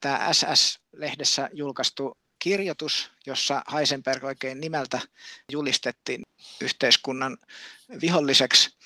Tämä 0.00 0.32
SS-lehdessä 0.32 1.48
julkaistu 1.52 2.18
kirjoitus, 2.38 3.10
jossa 3.26 3.62
Heisenberg 3.72 4.24
oikein 4.24 4.60
nimeltä 4.60 5.00
julistettiin 5.52 6.22
yhteiskunnan 6.60 7.38
viholliseksi, 8.00 8.76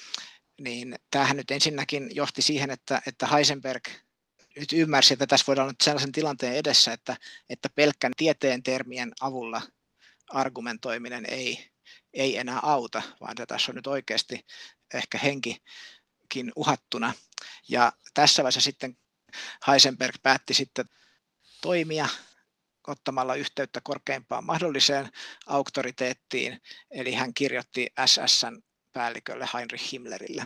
niin 0.61 0.95
tämähän 1.11 1.37
nyt 1.37 1.51
ensinnäkin 1.51 2.11
johti 2.15 2.43
siihen, 2.43 2.71
että, 2.71 3.03
että 3.07 3.27
Heisenberg 3.27 3.89
nyt 4.57 4.73
ymmärsi, 4.73 5.13
että 5.13 5.27
tässä 5.27 5.47
voidaan 5.47 5.65
olla 5.65 5.77
sellaisen 5.83 6.13
tilanteen 6.13 6.57
edessä, 6.57 6.93
että, 6.93 7.17
että 7.49 7.69
pelkkän 7.75 8.13
tieteen 8.17 8.63
termien 8.63 9.13
avulla 9.21 9.63
argumentoiminen 10.29 11.25
ei, 11.29 11.71
ei 12.13 12.37
enää 12.37 12.61
auta, 12.63 13.03
vaan 13.21 13.33
että 13.33 13.47
tässä 13.47 13.73
on 13.73 13.77
nyt 13.77 13.87
oikeasti 13.87 14.47
ehkä 14.95 15.19
henki 15.19 15.63
olevinkin 16.31 16.53
uhattuna. 16.57 17.13
Ja 17.69 17.93
tässä 18.15 18.43
vaiheessa 18.43 18.61
sitten 18.61 18.97
Heisenberg 19.67 20.15
päätti 20.23 20.55
sitten 20.55 20.85
toimia 21.61 22.09
ottamalla 22.91 23.35
yhteyttä 23.35 23.81
korkeimpaan 23.83 24.45
mahdolliseen 24.45 25.09
auktoriteettiin, 25.47 26.63
eli 26.91 27.13
hän 27.13 27.35
kirjoitti 27.35 27.87
SSn 28.07 28.63
päällikölle 28.93 29.49
Heinrich 29.55 29.93
Himmlerille. 29.93 30.45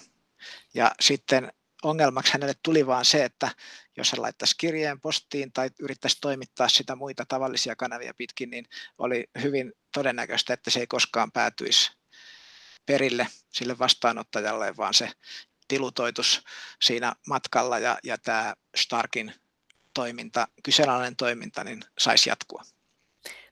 Ja 0.75 0.95
sitten 1.01 1.53
ongelmaksi 1.83 2.33
hänelle 2.33 2.55
tuli 2.63 2.87
vaan 2.87 3.05
se, 3.05 3.25
että 3.25 3.49
jos 3.97 4.13
hän 4.13 4.23
laittaisi 4.23 4.55
kirjeen 4.59 5.01
postiin 5.01 5.53
tai 5.53 5.71
yrittäisi 5.81 6.19
toimittaa 6.21 6.69
sitä 6.69 6.97
muita 6.97 7.25
tavallisia 7.29 7.77
kanavia 7.77 8.15
pitkin, 8.15 8.51
niin 8.51 8.65
oli 8.99 9.25
hyvin 9.43 9.73
todennäköistä, 9.95 10.55
että 10.55 10.71
se 10.71 10.81
ei 10.81 10.87
koskaan 10.87 11.33
päätyisi 11.33 11.93
perille 12.87 13.27
sille 13.53 13.79
vastaanottajalle, 13.79 14.77
vaan 14.77 14.95
se 14.95 15.11
tilutoitus 15.69 16.43
siinä 16.83 17.13
matkalla 17.27 17.79
ja, 17.79 17.99
ja 18.05 18.19
tämä 18.19 18.55
Starkin 18.77 19.35
toiminta, 19.95 20.49
kyseenalainen 20.63 21.17
toiminta, 21.17 21.65
niin 21.65 21.85
saisi 21.99 22.31
jatkua. 22.31 22.63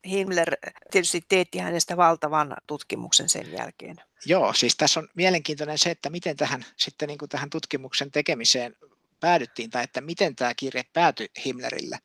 Himmler 0.06 0.56
tietysti 0.90 1.24
teetti 1.28 1.58
hänestä 1.58 1.96
valtavan 1.96 2.56
tutkimuksen 2.66 3.28
sen 3.28 3.52
jälkeen. 3.52 3.96
Joo, 4.26 4.52
siis 4.52 4.76
tässä 4.76 5.00
on 5.00 5.08
mielenkiintoinen 5.14 5.78
se, 5.78 5.90
että 5.90 6.10
miten 6.10 6.36
tähän, 6.36 6.64
sitten 6.76 7.08
niin 7.08 7.18
kuin 7.18 7.28
tähän 7.28 7.50
tutkimuksen 7.50 8.10
tekemiseen 8.10 8.76
päädyttiin, 9.20 9.70
tai 9.70 9.84
että 9.84 10.00
miten 10.00 10.36
tämä 10.36 10.54
kirje 10.54 10.84
päätyi 10.92 11.28
Himmlerille. 11.44 11.98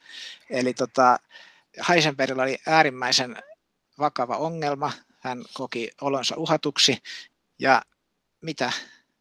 Eli 0.49 0.73
tota, 0.73 1.19
Heisenbergilla 1.89 2.43
oli 2.43 2.57
äärimmäisen 2.67 3.37
vakava 3.99 4.37
ongelma, 4.37 4.91
hän 5.19 5.43
koki 5.53 5.91
olonsa 6.01 6.35
uhatuksi, 6.35 6.97
ja 7.59 7.81
mitä 8.41 8.71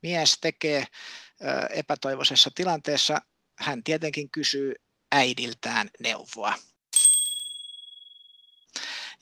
mies 0.03 0.39
tekee 0.41 0.85
epätoivoisessa 1.71 2.51
tilanteessa, 2.55 3.21
hän 3.59 3.85
tietenkin 3.85 4.31
kysyy 4.31 4.75
äidiltään 5.17 5.91
neuvoa. 6.01 6.55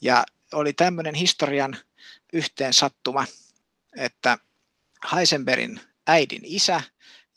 Ja 0.01 0.25
oli 0.53 0.73
tämmöinen 0.73 1.15
historian 1.15 1.77
yhteen 2.33 2.73
sattuma, 2.73 3.27
että 3.97 4.39
Heisenbergin 5.13 5.81
äidin 6.07 6.43
isä 6.45 6.81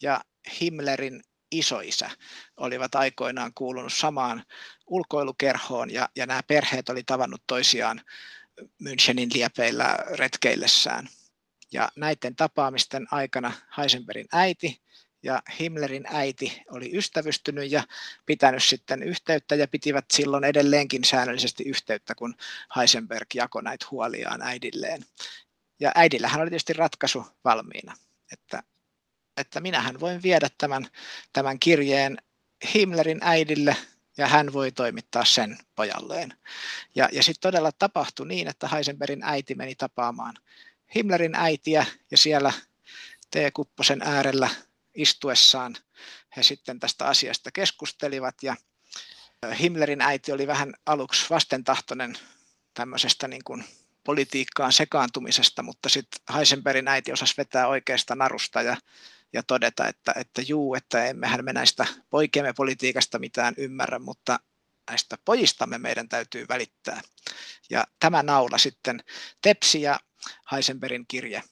ja 0.02 0.22
Himmlerin 0.62 1.24
isoisä 1.52 2.10
olivat 2.58 2.96
aikoinaan 2.96 3.52
kuulunut 3.56 3.94
samaan 3.94 4.44
ulkoilukerhoon 4.88 5.92
ja, 5.92 6.10
ja 6.16 6.26
nämä 6.26 6.44
perheet 6.44 6.90
oli 6.90 7.04
tavannut 7.04 7.44
toisiaan 7.48 8.02
Münchenin 8.84 9.30
liepeillä 9.34 9.98
retkeillessään. 10.12 11.10
Ja 11.72 11.90
näiden 11.96 12.36
tapaamisten 12.36 13.08
aikana 13.12 13.52
Heisenbergin 13.78 14.28
äiti 14.32 14.82
ja 15.24 15.42
Himmlerin 15.60 16.06
äiti 16.08 16.62
oli 16.72 16.98
ystävystynyt 16.98 17.72
ja 17.72 17.84
pitänyt 18.26 18.64
sitten 18.64 19.04
yhteyttä 19.04 19.56
ja 19.56 19.68
pitivät 19.68 20.06
silloin 20.14 20.44
edelleenkin 20.44 21.04
säännöllisesti 21.04 21.64
yhteyttä, 21.64 22.16
kun 22.16 22.36
Heisenberg 22.76 23.36
jakoi 23.36 23.64
näitä 23.64 23.86
huoliaan 23.92 24.42
äidilleen. 24.42 25.06
Ja 25.80 25.92
äidillähän 25.96 26.42
oli 26.42 26.50
tietysti 26.50 26.74
ratkaisu 26.74 27.26
valmiina, 27.44 27.94
että, 28.34 28.64
että 29.38 29.60
minähän 29.60 30.00
voin 30.00 30.24
viedä 30.24 30.50
tämän, 30.58 30.88
tämän 31.34 31.60
kirjeen 31.60 32.18
Himmlerin 32.74 33.20
äidille 33.22 33.78
ja 34.18 34.28
hän 34.28 34.54
voi 34.54 34.72
toimittaa 34.72 35.26
sen 35.26 35.58
pojalleen. 35.76 36.34
Ja, 36.96 37.10
ja 37.12 37.24
sitten 37.24 37.42
todella 37.42 37.72
tapahtui 37.72 38.28
niin, 38.28 38.48
että 38.48 38.68
Heisenbergin 38.68 39.24
äiti 39.24 39.56
meni 39.56 39.76
tapaamaan 39.76 40.36
Himmlerin 40.96 41.36
äitiä 41.36 41.86
ja 42.12 42.18
siellä 42.18 42.54
T-kupposen 43.32 44.02
äärellä 44.02 44.50
istuessaan 44.98 45.76
he 46.38 46.44
sitten 46.44 46.80
tästä 46.80 47.06
asiasta 47.06 47.52
keskustelivat 47.52 48.36
ja 48.44 48.56
Himmlerin 49.60 50.02
äiti 50.02 50.32
oli 50.32 50.48
vähän 50.48 50.74
aluksi 50.86 51.26
vastentahtoinen 51.30 52.18
tämmöisestä 52.74 53.28
niin 53.28 53.44
kuin 53.44 53.64
politiikkaan 54.04 54.74
sekaantumisesta, 54.74 55.64
mutta 55.64 55.90
sitten 55.90 56.36
Heisenbergin 56.36 56.88
äiti 56.88 57.12
osasi 57.12 57.34
vetää 57.38 57.68
oikeasta 57.68 58.16
narusta 58.16 58.62
ja, 58.62 58.78
ja 59.34 59.44
todeta, 59.44 59.88
että, 59.88 60.14
että 60.16 60.42
juu, 60.42 60.76
että 60.76 61.06
emmehän 61.06 61.46
me 61.46 61.54
näistä 61.54 61.86
poikemme 62.10 62.54
politiikasta 62.54 63.20
mitään 63.20 63.54
ymmärrä, 63.58 64.00
mutta 64.00 64.40
näistä 64.90 65.18
pojistamme 65.26 65.78
meidän 65.78 66.10
täytyy 66.10 66.46
välittää. 66.50 67.02
Ja 67.70 67.84
tämä 68.00 68.24
naula 68.24 68.58
sitten 68.58 69.04
tepsi 69.42 69.82
ja 69.82 70.00
Heisenbergin 70.52 71.06
kirje 71.08 71.44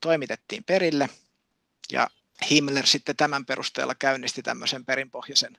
toimitettiin 0.00 0.64
perille 0.64 1.08
ja 1.92 2.06
Himmler 2.50 2.86
sitten 2.86 3.16
tämän 3.16 3.46
perusteella 3.46 3.94
käynnisti 3.94 4.42
tämmöisen 4.42 4.84
perinpohjaisen 4.84 5.58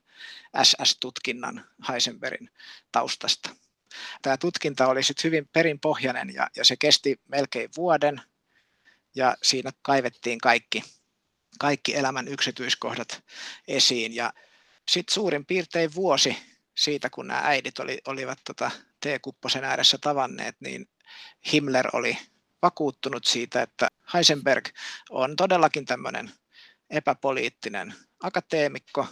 SS-tutkinnan 0.64 1.66
Heisenbergin 1.90 2.50
taustasta. 2.92 3.50
Tämä 4.22 4.38
tutkinta 4.38 4.88
oli 4.88 5.04
sitten 5.04 5.24
hyvin 5.24 5.50
perinpohjainen 5.54 6.34
ja, 6.34 6.48
ja 6.56 6.66
se 6.66 6.76
kesti 6.78 7.20
melkein 7.28 7.70
vuoden 7.78 8.22
ja 9.16 9.38
siinä 9.44 9.72
kaivettiin 9.82 10.38
kaikki, 10.38 10.84
kaikki 11.60 11.96
elämän 11.96 12.28
yksityiskohdat 12.28 13.24
esiin 13.68 14.16
ja 14.16 14.34
sitten 14.90 15.14
suurin 15.14 15.46
piirtein 15.46 15.96
vuosi 15.96 16.38
siitä, 16.78 17.10
kun 17.10 17.28
nämä 17.28 17.42
äidit 17.44 17.80
oli, 17.80 18.02
olivat 18.08 18.40
tota 18.44 18.72
T-kupposen 19.00 19.64
ääressä 19.64 19.98
tavanneet, 19.98 20.56
niin 20.60 20.90
Himmler 21.54 21.88
oli 21.94 22.18
vakuuttunut 22.62 23.26
siitä, 23.26 23.62
että 23.62 23.88
Heisenberg 24.14 24.70
on 25.10 25.36
todellakin 25.36 25.86
tämmöinen 25.86 26.32
epäpoliittinen 26.90 27.94
akateemikko 28.24 29.08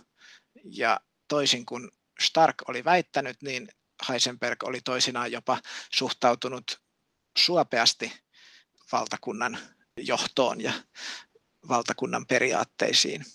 ja 0.63 0.99
toisin 1.27 1.65
kuin 1.65 1.91
Stark 2.19 2.55
oli 2.67 2.83
väittänyt, 2.83 3.41
niin 3.41 3.67
Heisenberg 4.09 4.63
oli 4.63 4.81
toisinaan 4.81 5.31
jopa 5.31 5.61
suhtautunut 5.93 6.81
suopeasti 7.37 8.13
valtakunnan 8.91 9.57
johtoon 9.97 10.61
ja 10.61 10.73
valtakunnan 11.67 12.25
periaatteisiin. 12.25 13.25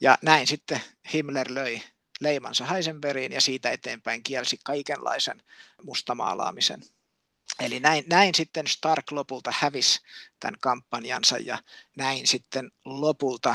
Ja 0.00 0.18
näin 0.22 0.46
sitten 0.46 0.80
Himmler 1.12 1.54
löi 1.54 1.82
leimansa 2.20 2.66
Heisenbergiin 2.66 3.32
ja 3.32 3.40
siitä 3.40 3.70
eteenpäin 3.70 4.22
kielsi 4.22 4.58
kaikenlaisen 4.64 5.42
mustamaalaamisen. 5.82 6.82
Eli 7.60 7.80
näin, 7.80 8.04
näin 8.06 8.34
sitten 8.34 8.66
Stark 8.66 9.12
lopulta 9.12 9.52
hävisi 9.58 10.00
tämän 10.40 10.60
kampanjansa 10.60 11.38
ja 11.38 11.58
näin 11.96 12.26
sitten 12.26 12.70
lopulta 12.84 13.54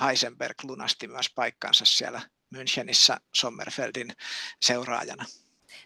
Heisenberg 0.00 0.64
lunasti 0.64 1.08
myös 1.08 1.30
paikkansa 1.34 1.84
siellä 1.84 2.22
Münchenissä 2.54 3.16
Sommerfeldin 3.34 4.12
seuraajana. 4.62 5.24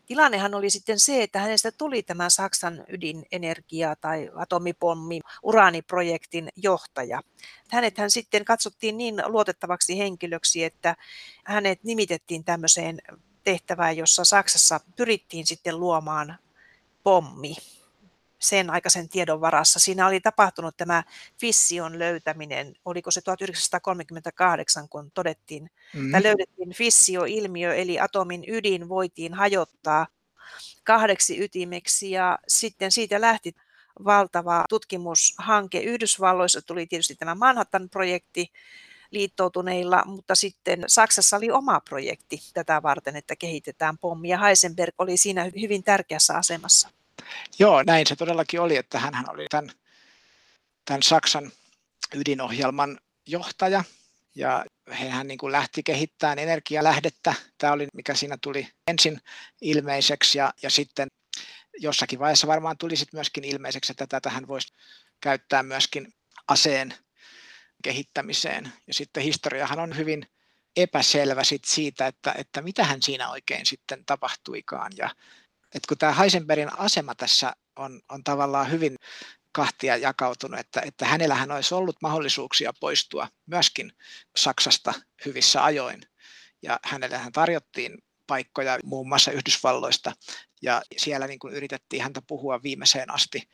Tilannehan 0.07 0.55
oli 0.55 0.71
sitten 0.71 1.01
se, 1.01 1.23
että 1.23 1.41
hänestä 1.41 1.73
tuli 1.73 2.03
tämä 2.03 2.31
Saksan 2.31 2.85
ydinenergia- 2.89 3.97
tai 4.01 4.31
atomipommi 4.35 5.21
uraaniprojektin 5.43 6.49
johtaja. 6.57 7.23
Hänet 7.71 7.99
hän 7.99 8.11
sitten 8.11 8.45
katsottiin 8.45 8.97
niin 8.97 9.23
luotettavaksi 9.27 9.99
henkilöksi, 9.99 10.65
että 10.65 10.97
hänet 11.45 11.85
nimitettiin 11.85 12.45
tämmöiseen 12.45 12.99
tehtävään, 13.45 13.97
jossa 13.97 14.25
Saksassa 14.25 14.81
pyrittiin 14.97 15.47
sitten 15.47 15.81
luomaan 15.81 16.39
pommi 17.03 17.57
sen 18.41 18.71
aikaisen 18.71 19.09
tiedon 19.09 19.41
varassa. 19.41 19.79
Siinä 19.79 20.07
oli 20.07 20.21
tapahtunut 20.21 20.77
tämä 20.77 21.03
fission 21.41 21.99
löytäminen, 21.99 22.75
oliko 22.85 23.11
se 23.11 23.21
1938, 23.21 24.89
kun 24.89 25.11
todettiin, 25.11 25.71
mm. 25.95 26.13
tai 26.13 26.23
löydettiin 26.23 26.75
fissio-ilmiö, 26.75 27.75
eli 27.75 28.01
atomin 28.01 28.45
ydin 28.49 28.89
voitiin 28.89 29.35
hajottaa 29.35 30.07
kahdeksi 30.85 31.45
ytimeksi, 31.45 32.11
ja 32.11 32.39
sitten 32.49 32.93
siitä 32.93 33.21
lähti 33.21 33.55
valtava 34.05 34.65
tutkimushanke. 34.69 35.81
Yhdysvalloissa 35.81 36.63
tuli 36.63 36.87
tietysti 36.87 37.15
tämä 37.15 37.35
Manhattan-projekti 37.35 38.53
liittoutuneilla, 39.11 40.03
mutta 40.07 40.35
sitten 40.35 40.85
Saksassa 40.87 41.37
oli 41.37 41.51
oma 41.51 41.81
projekti 41.81 42.41
tätä 42.55 42.83
varten, 42.83 43.17
että 43.17 43.37
kehitetään 43.37 43.99
pommi, 43.99 44.29
ja 44.29 44.39
Heisenberg 44.39 44.95
oli 44.99 45.17
siinä 45.17 45.51
hyvin 45.61 45.85
tärkeässä 45.85 46.35
asemassa. 46.35 46.89
Joo, 47.59 47.83
näin 47.83 48.07
se 48.07 48.17
todellakin 48.17 48.61
oli, 48.61 48.77
että 48.77 48.99
hän 48.99 49.31
oli 49.31 49.47
tämän, 49.51 49.71
tämän 50.85 51.03
Saksan 51.03 51.53
ydinohjelman 52.15 53.01
johtaja 53.27 53.85
ja 54.35 54.65
hän 54.91 55.29
niin 55.29 55.39
kuin 55.39 55.53
lähti 55.53 55.83
kehittämään 55.83 56.39
energialähdettä. 56.39 57.35
Tämä 57.59 57.73
oli, 57.73 57.89
mikä 57.95 58.15
siinä 58.15 58.39
tuli 58.43 58.69
ensin 58.87 59.21
ilmeiseksi 59.61 60.39
ja, 60.39 60.55
ja 60.63 60.71
sitten 60.71 61.09
jossakin 61.79 62.19
vaiheessa 62.19 62.47
varmaan 62.47 62.79
tuli 62.79 62.97
sitten 62.97 63.19
myöskin 63.19 63.45
ilmeiseksi, 63.45 63.93
että 63.93 64.07
tätä 64.07 64.31
hän 64.31 64.49
voisi 64.49 64.73
käyttää 65.21 65.63
myöskin 65.63 66.15
aseen 66.49 66.95
kehittämiseen. 67.83 68.73
Ja 68.87 68.95
sitten 68.95 69.23
historiahan 69.23 69.79
on 69.79 69.97
hyvin 69.97 70.27
epäselvä 70.77 71.45
sit 71.45 71.65
siitä, 71.65 72.07
että, 72.07 72.35
että 72.39 72.63
mitä 72.63 72.85
hän 72.85 73.03
siinä 73.03 73.31
oikein 73.31 73.67
sitten 73.67 74.05
tapahtuikaan. 74.07 74.93
Ja 74.97 75.11
että 75.75 75.89
kun 75.89 75.99
tämä 75.99 76.13
Heisenbergin 76.13 76.79
asema 76.79 77.15
tässä 77.15 77.53
on, 77.77 78.01
on 78.09 78.25
tavallaan 78.25 78.71
hyvin 78.71 78.97
kahtia 79.53 79.97
jakautunut, 79.97 80.61
että, 80.61 80.81
että 80.81 81.07
hänellähän 81.07 81.51
olisi 81.51 81.75
ollut 81.75 81.97
mahdollisuuksia 82.03 82.73
poistua 82.81 83.29
myöskin 83.47 83.93
Saksasta 84.37 84.95
hyvissä 85.27 85.65
ajoin. 85.65 86.01
Ja 86.63 86.81
hänellähän 86.85 87.33
tarjottiin 87.33 87.99
paikkoja 88.27 88.79
muun 88.85 89.09
muassa 89.09 89.31
Yhdysvalloista, 89.31 90.13
ja 90.63 90.83
siellä 90.97 91.27
niin 91.27 91.39
kuin 91.39 91.55
yritettiin 91.55 92.03
häntä 92.03 92.23
puhua 92.23 92.63
viimeiseen 92.63 93.11
asti, 93.11 93.49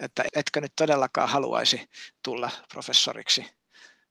että 0.00 0.24
etkö 0.34 0.60
nyt 0.60 0.72
todellakaan 0.76 1.28
haluaisi 1.28 1.88
tulla 2.22 2.50
professoriksi 2.68 3.46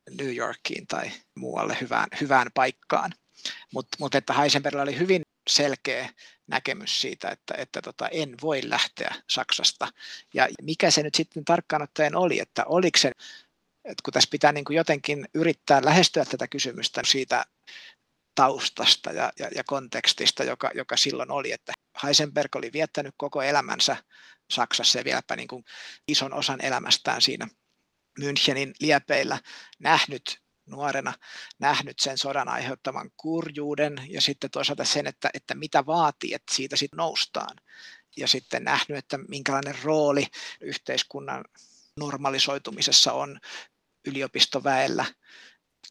New 0.09 0.35
Yorkiin 0.35 0.87
tai 0.87 1.11
muualle 1.35 1.77
hyvään, 1.81 2.07
hyvään 2.21 2.47
paikkaan. 2.53 3.13
Mutta 3.73 3.97
mut 3.99 4.15
että 4.15 4.33
Heisenbergillä 4.33 4.83
oli 4.83 4.99
hyvin 4.99 5.21
selkeä 5.49 6.09
näkemys 6.47 7.01
siitä, 7.01 7.29
että, 7.29 7.53
että 7.57 7.81
tota, 7.81 8.07
en 8.07 8.35
voi 8.41 8.61
lähteä 8.63 9.15
Saksasta. 9.29 9.87
Ja 10.33 10.47
mikä 10.61 10.91
se 10.91 11.03
nyt 11.03 11.15
sitten 11.15 11.45
tarkkaan 11.45 11.81
ottaen 11.81 12.15
oli, 12.15 12.39
että 12.39 12.65
oliko 12.65 12.97
se, 12.97 13.11
että 13.85 14.01
kun 14.03 14.13
tässä 14.13 14.29
pitää 14.31 14.51
niin 14.51 14.65
kuin 14.65 14.77
jotenkin 14.77 15.27
yrittää 15.33 15.85
lähestyä 15.85 16.25
tätä 16.25 16.47
kysymystä 16.47 17.01
siitä 17.05 17.45
taustasta 18.35 19.11
ja, 19.11 19.31
ja, 19.39 19.49
ja 19.55 19.63
kontekstista, 19.63 20.43
joka, 20.43 20.71
joka 20.75 20.97
silloin 20.97 21.31
oli, 21.31 21.51
että 21.51 21.73
Heisenberg 22.03 22.55
oli 22.55 22.73
viettänyt 22.73 23.13
koko 23.17 23.41
elämänsä 23.41 23.97
Saksassa 24.51 24.99
ja 24.99 25.03
vieläpä 25.03 25.35
niin 25.35 25.47
kuin 25.47 25.65
ison 26.07 26.33
osan 26.33 26.65
elämästään 26.65 27.21
siinä 27.21 27.47
Münchenin 28.19 28.73
liepeillä 28.79 29.39
nähnyt 29.79 30.43
nuorena 30.65 31.13
nähnyt 31.59 31.99
sen 31.99 32.17
sodan 32.17 32.49
aiheuttaman 32.49 33.11
kurjuuden 33.17 33.95
ja 34.09 34.21
sitten 34.21 34.51
toisaalta 34.51 34.85
sen, 34.85 35.07
että, 35.07 35.29
että 35.33 35.55
mitä 35.55 35.85
vaatii, 35.85 36.33
että 36.33 36.55
siitä 36.55 36.75
sitten 36.75 36.97
noustaan. 36.97 37.57
Ja 38.17 38.27
sitten 38.27 38.63
nähnyt, 38.63 38.97
että 38.97 39.17
minkälainen 39.17 39.75
rooli 39.83 40.27
yhteiskunnan 40.61 41.45
normalisoitumisessa 41.97 43.13
on 43.13 43.39
yliopistoväellä. 44.05 45.05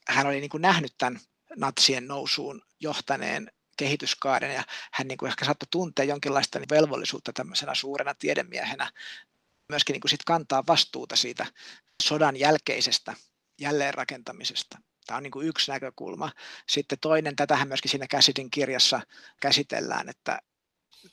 Hän 0.08 0.26
oli 0.26 0.40
niin 0.40 0.50
kuin 0.50 0.62
nähnyt 0.62 0.94
tämän 0.98 1.20
natsien 1.56 2.08
nousuun 2.08 2.62
johtaneen 2.80 3.52
kehityskaaren 3.76 4.54
ja 4.54 4.64
hän 4.92 5.08
niin 5.08 5.18
kuin 5.18 5.28
ehkä 5.28 5.44
saattoi 5.44 5.66
tuntea 5.70 6.04
jonkinlaista 6.04 6.60
velvollisuutta 6.70 7.32
tämmöisenä 7.32 7.74
suurena 7.74 8.14
tiedemiehenä 8.14 8.92
myöskin 9.68 9.94
niin 9.94 10.00
kuin 10.00 10.10
sit 10.10 10.24
kantaa 10.26 10.64
vastuuta 10.66 11.16
siitä 11.16 11.46
sodan 12.02 12.36
jälkeisestä 12.36 13.14
jälleenrakentamisesta. 13.60 14.78
Tämä 15.06 15.16
on 15.16 15.22
niin 15.22 15.30
kuin 15.30 15.48
yksi 15.48 15.70
näkökulma. 15.70 16.32
Sitten 16.68 16.98
toinen, 17.00 17.36
tätähän 17.36 17.68
myöskin 17.68 17.90
siinä 17.90 18.06
Käsidin 18.06 18.50
kirjassa 18.50 19.00
käsitellään, 19.40 20.08
että 20.08 20.38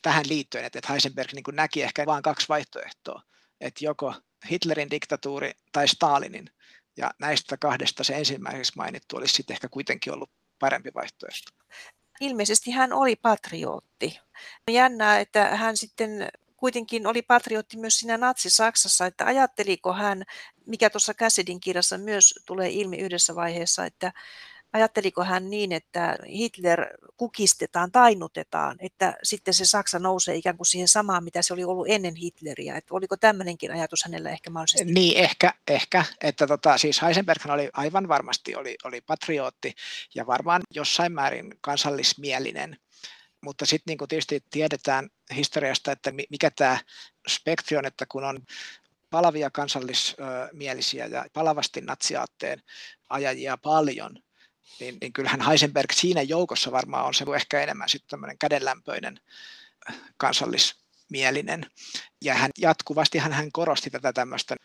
tähän 0.02 0.26
liittyen, 0.30 0.66
että 0.66 0.80
Heisenberg 0.90 1.34
niin 1.34 1.44
kuin 1.44 1.56
näki 1.56 1.84
ehkä 1.84 2.06
vain 2.06 2.24
kaksi 2.24 2.50
vaihtoehtoa, 2.50 3.22
että 3.62 3.86
joko 3.86 4.14
Hitlerin 4.52 4.92
diktatuuri 4.92 5.52
tai 5.72 5.88
Stalinin, 5.88 6.50
ja 6.98 7.12
näistä 7.20 7.58
kahdesta 7.58 8.04
se 8.04 8.16
ensimmäiseksi 8.16 8.72
mainittu 8.76 9.18
olisi 9.18 9.34
sitten 9.34 9.54
ehkä 9.54 9.70
kuitenkin 9.70 10.14
ollut 10.14 10.32
parempi 10.60 10.92
vaihtoehto. 10.96 11.52
Ilmeisesti 12.22 12.72
hän 12.72 12.94
oli 12.94 13.16
patriotti. 13.16 14.20
Jännää, 14.72 15.20
että 15.20 15.56
hän 15.56 15.78
sitten 15.78 16.30
kuitenkin 16.60 17.08
oli 17.08 17.22
patriotti 17.22 17.78
myös 17.78 18.00
siinä 18.00 18.18
natsi-Saksassa, 18.18 19.06
että 19.06 19.26
ajatteliko 19.26 19.94
hän, 19.94 20.24
mikä 20.66 20.90
tuossa 20.90 21.14
Cassidin 21.14 21.60
kirjassa 21.60 21.98
myös 21.98 22.34
tulee 22.46 22.70
ilmi 22.70 22.98
yhdessä 22.98 23.36
vaiheessa, 23.36 23.86
että 23.86 24.12
ajatteliko 24.74 25.24
hän 25.24 25.50
niin, 25.50 25.72
että 25.72 26.18
Hitler 26.28 26.88
kukistetaan, 27.18 27.92
tainutetaan, 27.92 28.78
että 28.80 29.18
sitten 29.24 29.54
se 29.54 29.66
Saksa 29.66 30.00
nousee 30.00 30.36
ikään 30.36 30.58
kuin 30.58 30.68
siihen 30.68 30.88
samaan, 30.88 31.24
mitä 31.24 31.42
se 31.42 31.54
oli 31.54 31.64
ollut 31.64 31.88
ennen 31.90 32.16
Hitleriä. 32.16 32.78
Että 32.78 32.94
oliko 32.94 33.18
tämmöinenkin 33.18 33.72
ajatus 33.72 34.04
hänellä 34.04 34.30
ehkä 34.30 34.50
mahdollisesti? 34.50 34.94
Niin, 34.94 35.18
ehkä, 35.18 35.54
ehkä 35.68 36.06
että 36.22 36.48
tota, 36.48 36.78
siis 36.78 37.02
Heisenberg 37.02 37.46
oli 37.46 37.70
aivan 37.74 38.08
varmasti 38.08 38.56
oli, 38.56 38.76
oli 38.84 39.02
patriotti 39.02 39.74
ja 40.16 40.28
varmaan 40.28 40.62
jossain 40.72 41.12
määrin 41.12 41.54
kansallismielinen 41.62 42.78
mutta 43.42 43.66
sitten 43.66 43.98
niin 44.00 44.08
tietysti 44.08 44.44
tiedetään 44.52 45.10
historiasta, 45.36 45.92
että 45.92 46.12
mikä 46.30 46.52
tämä 46.52 46.80
spektri 47.28 47.78
on, 47.78 47.86
että 47.86 48.06
kun 48.06 48.24
on 48.24 48.40
palavia 49.10 49.50
kansallismielisiä 49.50 51.06
ja 51.06 51.26
palavasti 51.34 51.82
natsiaatteen 51.82 52.64
ajajia 53.10 53.58
paljon, 53.58 54.16
niin, 54.80 54.98
niin 55.02 55.14
kyllähän 55.14 55.42
Heisenberg 55.42 55.92
siinä 55.92 56.22
joukossa 56.22 56.72
varmaan 56.72 57.06
on 57.06 57.14
se 57.14 57.26
ehkä 57.36 57.62
enemmän 57.62 57.90
sitten 57.90 58.10
tämmöinen 58.10 58.38
kädenlämpöinen 58.38 59.20
kansallismielinen. 60.18 61.66
Ja 62.22 62.34
hän 62.34 62.52
jatkuvasti 62.58 63.18
hän, 63.18 63.34
hän 63.34 63.52
korosti 63.52 63.90
tätä 63.90 64.14
tämmöistä 64.14 64.56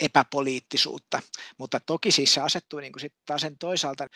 epäpoliittisuutta, 0.00 1.22
mutta 1.58 1.80
toki 1.80 2.10
siis 2.10 2.34
se 2.34 2.40
asettui 2.40 2.82
niin 2.82 2.92
kuin 2.92 3.00
sitten 3.00 3.22
taas 3.26 3.40
sen 3.40 3.58
toisaalta 3.58 4.06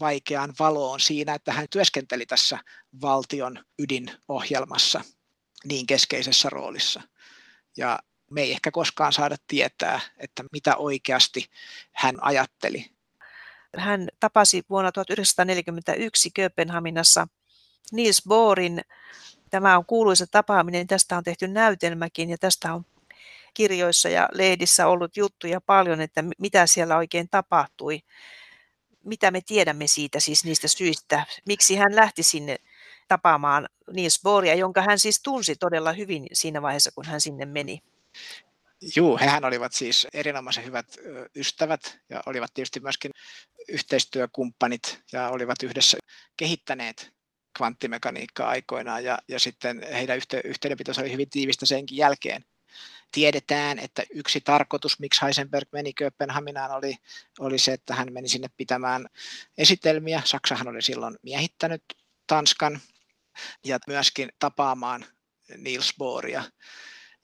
vaikeaan 0.00 0.54
valoon 0.58 1.00
siinä, 1.00 1.34
että 1.34 1.52
hän 1.52 1.66
työskenteli 1.70 2.26
tässä 2.26 2.58
valtion 3.00 3.64
ydinohjelmassa 3.78 5.00
niin 5.64 5.86
keskeisessä 5.86 6.48
roolissa. 6.50 7.02
Ja 7.76 7.98
me 8.30 8.42
ei 8.42 8.52
ehkä 8.52 8.70
koskaan 8.70 9.12
saada 9.12 9.36
tietää, 9.46 10.00
että 10.18 10.44
mitä 10.52 10.76
oikeasti 10.76 11.46
hän 11.92 12.14
ajatteli. 12.20 12.90
Hän 13.76 14.08
tapasi 14.20 14.62
vuonna 14.70 14.92
1941 14.92 16.30
Kööpenhaminassa 16.30 17.28
Niels 17.92 18.22
Bohrin. 18.28 18.80
Tämä 19.50 19.78
on 19.78 19.86
kuuluisa 19.86 20.26
tapaaminen, 20.26 20.86
tästä 20.86 21.16
on 21.16 21.24
tehty 21.24 21.48
näytelmäkin 21.48 22.30
ja 22.30 22.38
tästä 22.38 22.74
on 22.74 22.84
kirjoissa 23.54 24.08
ja 24.08 24.28
lehdissä 24.32 24.86
ollut 24.86 25.16
juttuja 25.16 25.60
paljon, 25.60 26.00
että 26.00 26.24
mitä 26.38 26.66
siellä 26.66 26.96
oikein 26.96 27.28
tapahtui 27.30 28.00
mitä 29.06 29.30
me 29.30 29.40
tiedämme 29.40 29.86
siitä 29.86 30.20
siis 30.20 30.44
niistä 30.44 30.68
syistä, 30.68 31.26
miksi 31.46 31.76
hän 31.76 31.96
lähti 31.96 32.22
sinne 32.22 32.56
tapaamaan 33.08 33.68
Niels 33.92 34.20
Bohria, 34.22 34.54
jonka 34.54 34.82
hän 34.82 34.98
siis 34.98 35.20
tunsi 35.22 35.56
todella 35.56 35.92
hyvin 35.92 36.26
siinä 36.32 36.62
vaiheessa, 36.62 36.90
kun 36.94 37.06
hän 37.06 37.20
sinne 37.20 37.44
meni. 37.44 37.82
Joo, 38.96 39.18
hehän 39.18 39.44
olivat 39.44 39.72
siis 39.72 40.06
erinomaisen 40.12 40.64
hyvät 40.64 40.86
ystävät 41.36 41.98
ja 42.08 42.22
olivat 42.26 42.54
tietysti 42.54 42.80
myöskin 42.80 43.10
yhteistyökumppanit 43.68 45.02
ja 45.12 45.28
olivat 45.28 45.62
yhdessä 45.62 45.98
kehittäneet 46.36 47.12
kvanttimekaniikkaa 47.56 48.48
aikoinaan 48.48 49.04
ja, 49.04 49.18
ja 49.28 49.40
sitten 49.40 49.86
heidän 49.92 50.20
yhteydenpitonsa 50.44 51.00
oli 51.00 51.12
hyvin 51.12 51.30
tiivistä 51.30 51.66
senkin 51.66 51.98
jälkeen 51.98 52.44
tiedetään, 53.12 53.78
että 53.78 54.02
yksi 54.14 54.40
tarkoitus, 54.40 54.98
miksi 54.98 55.22
Heisenberg 55.22 55.68
meni 55.72 55.92
Kööpenhaminaan, 55.92 56.70
oli, 56.70 56.96
oli 57.38 57.58
se, 57.58 57.72
että 57.72 57.94
hän 57.94 58.12
meni 58.12 58.28
sinne 58.28 58.48
pitämään 58.56 59.06
esitelmiä. 59.58 60.22
Saksahan 60.24 60.68
oli 60.68 60.82
silloin 60.82 61.16
miehittänyt 61.22 61.82
Tanskan 62.26 62.80
ja 63.64 63.78
myöskin 63.86 64.28
tapaamaan 64.38 65.06
Niels 65.56 65.94
Bohria. 65.98 66.44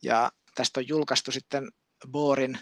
Ja 0.02 0.32
tästä 0.54 0.80
on 0.80 0.88
julkaistu 0.88 1.32
sitten 1.32 1.72
Bohrin 2.08 2.58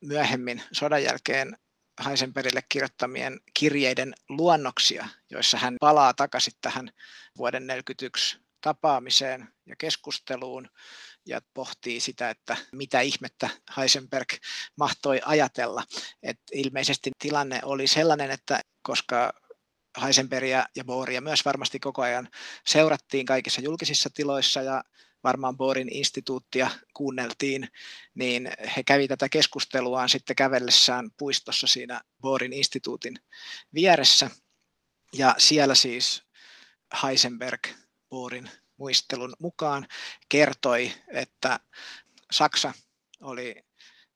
myöhemmin 0.00 0.62
sodan 0.72 1.02
jälkeen 1.02 1.56
Heisenbergille 2.04 2.62
kirjoittamien 2.68 3.40
kirjeiden 3.54 4.14
luonnoksia, 4.28 5.08
joissa 5.30 5.58
hän 5.58 5.76
palaa 5.80 6.14
takaisin 6.14 6.52
tähän 6.60 6.90
vuoden 7.38 7.62
1941 7.62 8.38
tapaamiseen 8.60 9.48
ja 9.66 9.76
keskusteluun 9.76 10.68
ja 11.26 11.40
pohtii 11.54 12.00
sitä, 12.00 12.30
että 12.30 12.56
mitä 12.72 13.00
ihmettä 13.00 13.50
Heisenberg 13.76 14.28
mahtoi 14.76 15.20
ajatella. 15.24 15.82
Et 16.22 16.40
ilmeisesti 16.52 17.10
tilanne 17.18 17.60
oli 17.64 17.86
sellainen, 17.86 18.30
että 18.30 18.60
koska 18.82 19.32
Heisenbergia 20.02 20.66
ja 20.76 20.84
Bohria 20.84 21.20
myös 21.20 21.44
varmasti 21.44 21.80
koko 21.80 22.02
ajan 22.02 22.28
seurattiin 22.66 23.26
kaikissa 23.26 23.60
julkisissa 23.60 24.10
tiloissa 24.14 24.62
ja 24.62 24.84
varmaan 25.24 25.56
Bohrin 25.56 25.94
instituuttia 25.94 26.70
kuunneltiin, 26.94 27.68
niin 28.14 28.50
he 28.76 28.82
kävi 28.82 29.08
tätä 29.08 29.28
keskusteluaan 29.28 30.08
sitten 30.08 30.36
kävellessään 30.36 31.10
puistossa 31.18 31.66
siinä 31.66 32.00
Bohrin 32.20 32.52
instituutin 32.52 33.14
vieressä. 33.74 34.30
Ja 35.12 35.34
siellä 35.38 35.74
siis 35.74 36.22
Heisenberg 37.02 37.60
Bohrin 38.10 38.50
muistelun 38.80 39.32
mukaan 39.38 39.86
kertoi, 40.28 40.92
että 41.08 41.60
Saksa 42.30 42.72
oli 43.22 43.64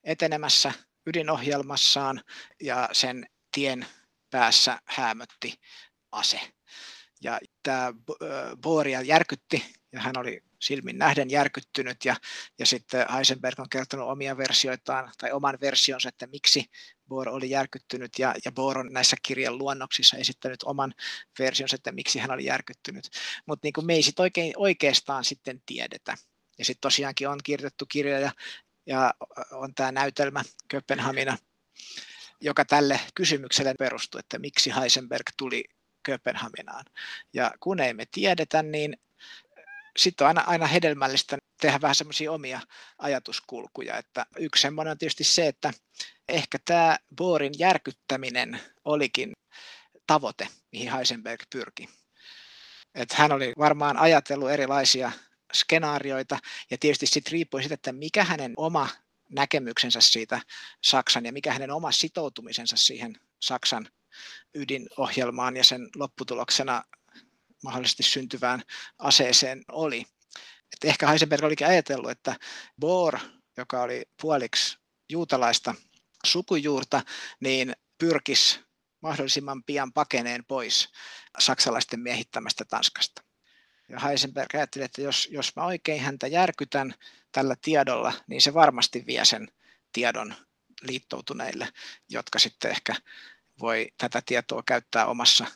etenemässä 0.04 0.72
ydinohjelmassaan 1.06 2.22
ja 2.62 2.88
sen 2.92 3.26
tien 3.54 3.86
päässä 4.30 4.78
häämötti 4.84 5.60
ase. 6.12 6.40
Ja 7.20 7.40
tämä 7.62 7.92
Boria 8.56 9.02
järkytti 9.02 9.74
ja 9.92 10.00
hän 10.00 10.18
oli 10.18 10.42
silmin 10.64 10.98
nähden 10.98 11.30
järkyttynyt 11.30 12.04
ja, 12.04 12.16
ja 12.58 12.66
sitten 12.66 13.06
Heisenberg 13.14 13.60
on 13.60 13.68
kertonut 13.68 14.08
omia 14.08 14.36
versioitaan 14.36 15.12
tai 15.18 15.32
oman 15.32 15.58
versionsa, 15.60 16.08
että 16.08 16.26
miksi 16.26 16.70
Bohr 17.08 17.28
oli 17.28 17.50
järkyttynyt 17.50 18.18
ja, 18.18 18.34
ja 18.44 18.52
Bohr 18.52 18.78
on 18.78 18.92
näissä 18.92 19.16
kirjan 19.22 19.58
luonnoksissa 19.58 20.16
esittänyt 20.16 20.62
oman 20.62 20.94
versionsa, 21.38 21.76
että 21.76 21.92
miksi 21.92 22.18
hän 22.18 22.30
oli 22.30 22.44
järkyttynyt. 22.44 23.10
Mutta 23.46 23.66
niin 23.66 23.86
me 23.86 23.94
ei 23.94 24.02
sit 24.02 24.20
oikein, 24.20 24.52
oikeastaan 24.56 25.24
sitten 25.24 25.62
tiedetä. 25.66 26.16
Ja 26.58 26.64
sitten 26.64 26.80
tosiaankin 26.80 27.28
on 27.28 27.40
kirjoitettu 27.44 27.86
kirjoja 27.86 28.32
ja 28.86 29.14
on 29.50 29.74
tämä 29.74 29.92
näytelmä 29.92 30.42
Kööpenhamina, 30.68 31.38
joka 32.40 32.64
tälle 32.64 33.00
kysymykselle 33.14 33.74
perustuu, 33.78 34.18
että 34.18 34.38
miksi 34.38 34.72
Heisenberg 34.80 35.26
tuli 35.36 35.64
Kööpenhaminaan. 36.02 36.84
Ja 37.32 37.52
kun 37.60 37.80
ei 37.80 37.94
me 37.94 38.06
tiedetä, 38.10 38.62
niin 38.62 38.96
sitten 39.98 40.24
on 40.24 40.28
aina, 40.28 40.40
aina 40.40 40.66
hedelmällistä 40.66 41.38
tehdä 41.60 41.80
vähän 41.80 41.94
semmoisia 41.94 42.32
omia 42.32 42.60
ajatuskulkuja. 42.98 43.98
Että 43.98 44.26
yksi 44.38 44.62
semmoinen 44.62 44.92
on 44.92 44.98
tietysti 44.98 45.24
se, 45.24 45.46
että 45.46 45.72
ehkä 46.28 46.58
tämä 46.64 46.98
Borin 47.16 47.54
järkyttäminen 47.58 48.60
olikin 48.84 49.32
tavoite, 50.06 50.48
mihin 50.72 50.92
Heisenberg 50.92 51.42
pyrki. 51.50 51.88
Että 52.94 53.14
hän 53.18 53.32
oli 53.32 53.52
varmaan 53.58 53.96
ajatellut 53.96 54.50
erilaisia 54.50 55.12
skenaarioita 55.54 56.38
ja 56.70 56.78
tietysti 56.78 57.06
sitten 57.06 57.32
riippui 57.32 57.62
siitä, 57.62 57.74
että 57.74 57.92
mikä 57.92 58.24
hänen 58.24 58.54
oma 58.56 58.88
näkemyksensä 59.30 60.00
siitä 60.00 60.40
Saksan 60.82 61.24
ja 61.24 61.32
mikä 61.32 61.52
hänen 61.52 61.70
oma 61.70 61.92
sitoutumisensa 61.92 62.76
siihen 62.76 63.16
Saksan 63.40 63.88
ydinohjelmaan 64.54 65.56
ja 65.56 65.64
sen 65.64 65.88
lopputuloksena 65.96 66.82
mahdollisesti 67.64 68.02
syntyvään 68.02 68.62
aseeseen 68.98 69.62
oli. 69.72 70.04
Et 70.72 70.84
ehkä 70.84 71.06
Heisenberg 71.06 71.44
olikin 71.44 71.66
ajatellut, 71.66 72.10
että 72.10 72.36
Bohr, 72.80 73.18
joka 73.56 73.82
oli 73.82 74.02
puoliksi 74.22 74.78
juutalaista 75.08 75.74
sukujuurta, 76.24 77.02
niin 77.40 77.72
pyrkisi 77.98 78.60
mahdollisimman 79.02 79.64
pian 79.64 79.92
pakeneen 79.92 80.44
pois 80.44 80.88
saksalaisten 81.38 82.00
miehittämästä 82.00 82.64
Tanskasta. 82.64 83.22
Ja 83.88 84.00
Heisenberg 84.00 84.54
ajatteli, 84.54 84.84
että 84.84 85.02
jos, 85.02 85.28
jos 85.30 85.56
mä 85.56 85.64
oikein 85.64 86.00
häntä 86.00 86.26
järkytän 86.26 86.94
tällä 87.32 87.56
tiedolla, 87.62 88.12
niin 88.26 88.42
se 88.42 88.54
varmasti 88.54 89.04
vie 89.06 89.24
sen 89.24 89.48
tiedon 89.92 90.34
liittoutuneille, 90.82 91.68
jotka 92.08 92.38
sitten 92.38 92.70
ehkä 92.70 92.94
voi 93.60 93.88
tätä 93.98 94.22
tietoa 94.26 94.62
käyttää 94.66 95.06
omassa 95.06 95.46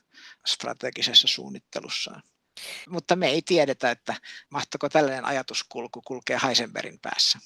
strategisessa 0.47 1.29
suunnittelussaan. 1.29 2.23
Mutta 2.89 3.17
me 3.17 3.29
ei 3.29 3.43
tiedetä, 3.43 3.91
että 3.91 4.15
mahtako 4.51 4.89
tällainen 4.89 5.25
ajatuskulku 5.25 6.03
kulkea 6.03 6.39
Heisenbergin 6.39 6.99
päässä. 7.03 7.39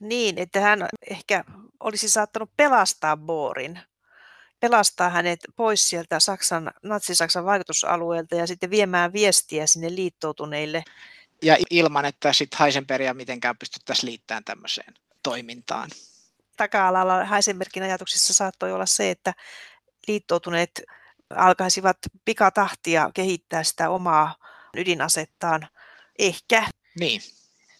Niin, 0.00 0.38
että 0.38 0.60
hän 0.60 0.88
ehkä 1.10 1.44
olisi 1.80 2.08
saattanut 2.08 2.50
pelastaa 2.56 3.16
Borin, 3.16 3.80
pelastaa 4.60 5.10
hänet 5.10 5.40
pois 5.56 5.88
sieltä 5.88 6.20
Saksan, 6.20 6.70
Natsi-Saksan 6.82 7.44
vaikutusalueelta 7.44 8.34
ja 8.34 8.46
sitten 8.46 8.70
viemään 8.70 9.12
viestiä 9.12 9.66
sinne 9.66 9.94
liittoutuneille. 9.94 10.84
Ja 11.42 11.56
ilman, 11.70 12.04
että 12.04 12.32
sitten 12.32 12.58
Heisenbergia 12.58 13.14
mitenkään 13.14 13.58
pystyttäisiin 13.58 14.10
liittämään 14.10 14.44
tämmöiseen 14.44 14.94
toimintaan. 15.22 15.90
Taka-alalla 16.56 17.24
Heisenbergin 17.24 17.82
ajatuksissa 17.82 18.34
saattoi 18.34 18.72
olla 18.72 18.86
se, 18.86 19.10
että 19.10 19.34
liittoutuneet 20.08 20.82
alkaisivat 21.36 21.98
pikatahtia 22.24 23.10
kehittää 23.14 23.64
sitä 23.64 23.90
omaa 23.90 24.36
ydinasettaan. 24.76 25.68
Ehkä. 26.18 26.66
Niin. 27.00 27.20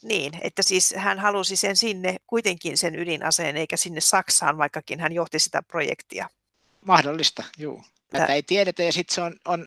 Niin, 0.02 0.32
että 0.40 0.62
siis 0.62 0.94
hän 0.96 1.18
halusi 1.18 1.56
sen 1.56 1.76
sinne 1.76 2.16
kuitenkin 2.26 2.78
sen 2.78 2.94
ydinaseen, 2.98 3.56
eikä 3.56 3.76
sinne 3.76 4.00
Saksaan, 4.00 4.58
vaikkakin 4.58 5.00
hän 5.00 5.12
johti 5.12 5.38
sitä 5.38 5.62
projektia. 5.62 6.28
Mahdollista, 6.84 7.44
juu. 7.58 7.84
Tätä 8.10 8.34
ei 8.34 8.42
tiedetä 8.42 8.82
ja 8.82 8.92
sitten 8.92 9.14
se 9.14 9.20
on, 9.20 9.36
on 9.44 9.66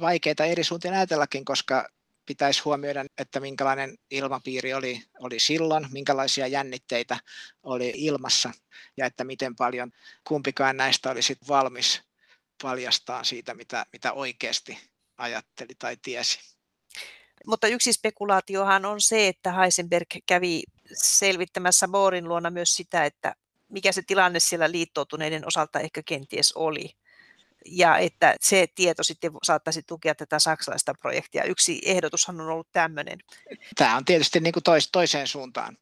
vaikeaa 0.00 0.46
eri 0.46 0.64
suuntiin 0.64 0.94
ajatellakin, 0.94 1.44
koska 1.44 1.88
pitäisi 2.26 2.62
huomioida, 2.64 3.04
että 3.18 3.40
minkälainen 3.40 3.98
ilmapiiri 4.10 4.74
oli, 4.74 5.02
oli 5.20 5.38
silloin, 5.38 5.86
minkälaisia 5.92 6.46
jännitteitä 6.46 7.18
oli 7.62 7.92
ilmassa 7.96 8.52
ja 8.96 9.06
että 9.06 9.24
miten 9.24 9.56
paljon 9.56 9.92
kumpikaan 10.24 10.76
näistä 10.76 11.10
oli 11.10 11.22
sit 11.22 11.38
valmis 11.48 12.02
paljastaa 12.62 13.24
siitä, 13.24 13.54
mitä, 13.54 13.86
mitä 13.92 14.12
oikeasti 14.12 14.78
ajatteli 15.18 15.74
tai 15.78 15.96
tiesi. 16.02 16.38
Mutta 17.46 17.66
yksi 17.66 17.92
spekulaatiohan 17.92 18.84
on 18.84 19.00
se, 19.00 19.28
että 19.28 19.52
Heisenberg 19.52 20.08
kävi 20.26 20.62
selvittämässä 20.94 21.88
Borin 21.88 22.28
luona 22.28 22.50
myös 22.50 22.76
sitä, 22.76 23.04
että 23.04 23.34
mikä 23.68 23.92
se 23.92 24.02
tilanne 24.02 24.40
siellä 24.40 24.70
liittoutuneiden 24.70 25.46
osalta 25.46 25.80
ehkä 25.80 26.02
kenties 26.02 26.52
oli 26.52 26.94
ja 27.66 27.98
että 27.98 28.36
se 28.40 28.66
tieto 28.74 29.02
sitten 29.02 29.32
saattaisi 29.42 29.82
tukea 29.86 30.14
tätä 30.14 30.38
saksalaista 30.38 30.94
projektia. 30.94 31.44
Yksi 31.44 31.80
ehdotushan 31.84 32.40
on 32.40 32.48
ollut 32.48 32.72
tämmöinen. 32.72 33.18
Tämä 33.76 33.96
on 33.96 34.04
tietysti 34.04 34.40
niin 34.40 34.52
kuin 34.52 34.62
tois, 34.62 34.88
toiseen 34.92 35.26
suuntaan 35.26 35.78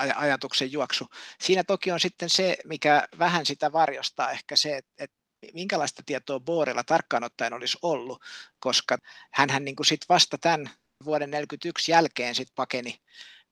aj- 0.00 0.16
ajatuksen 0.16 0.72
juoksu. 0.72 1.06
Siinä 1.40 1.64
toki 1.64 1.92
on 1.92 2.00
sitten 2.00 2.30
se, 2.30 2.56
mikä 2.64 3.08
vähän 3.18 3.46
sitä 3.46 3.72
varjostaa 3.72 4.30
ehkä 4.30 4.56
se, 4.56 4.76
että, 4.76 4.92
että 4.98 5.16
minkälaista 5.54 6.02
tietoa 6.06 6.40
Boorilla 6.40 6.84
tarkkaan 6.84 7.24
ottaen 7.24 7.52
olisi 7.54 7.78
ollut, 7.82 8.22
koska 8.58 8.98
hän 9.32 9.64
niin 9.64 9.76
kuin 9.76 9.86
sit 9.86 10.00
vasta 10.08 10.38
tämän 10.38 10.70
vuoden 11.04 11.30
1941 11.30 11.92
jälkeen 11.92 12.34
sit 12.34 12.48
pakeni 12.54 13.00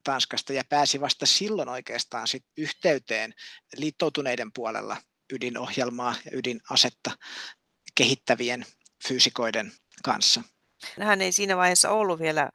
Tanskasta 0.04 0.52
ja 0.52 0.62
pääsi 0.68 1.00
vasta 1.00 1.26
silloin 1.26 1.68
oikeastaan 1.68 2.28
sit 2.28 2.44
yhteyteen 2.56 3.34
liittoutuneiden 3.76 4.52
puolella 4.52 4.96
ydinohjelmaa 5.32 6.14
ja 6.24 6.30
ydinasetta 6.34 7.10
kehittävien 7.94 8.66
fyysikoiden 9.08 9.72
kanssa. 10.02 10.42
Hän 11.00 11.20
ei 11.20 11.32
siinä 11.32 11.56
vaiheessa 11.56 11.90
ollut 11.90 12.18
vielä 12.18 12.50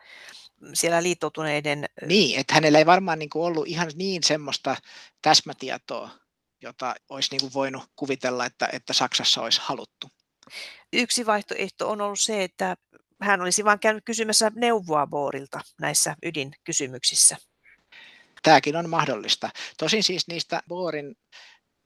siellä 0.74 1.04
liittoutuneiden... 1.04 1.86
Niin, 2.06 2.40
että 2.40 2.54
hänellä 2.54 2.80
ei 2.80 2.86
varmaan 2.86 3.20
niin 3.20 3.30
kuin 3.30 3.44
ollut 3.44 3.68
ihan 3.68 3.92
niin 3.96 4.24
semmoista 4.24 4.76
täsmätietoa, 5.22 6.10
jota 6.62 6.96
olisi 7.10 7.32
niin 7.32 7.42
kuin 7.42 7.54
voinut 7.54 7.84
kuvitella, 7.96 8.46
että, 8.46 8.70
että 8.74 8.94
Saksassa 8.94 9.42
olisi 9.42 9.62
haluttu. 9.64 10.08
Yksi 10.94 11.26
vaihtoehto 11.26 11.90
on 11.90 12.02
ollut 12.02 12.20
se, 12.20 12.44
että 12.44 12.78
hän 13.22 13.42
olisi 13.42 13.66
vain 13.66 13.80
käynyt 13.80 14.06
kysymässä 14.06 14.52
neuvoa 14.56 15.08
Boorilta 15.08 15.62
näissä 15.82 16.16
ydinkysymyksissä. 16.24 17.38
Tämäkin 18.44 18.76
on 18.76 18.90
mahdollista. 18.90 19.50
Tosin 19.78 20.04
siis 20.04 20.28
niistä 20.28 20.62
Boorin 20.68 21.16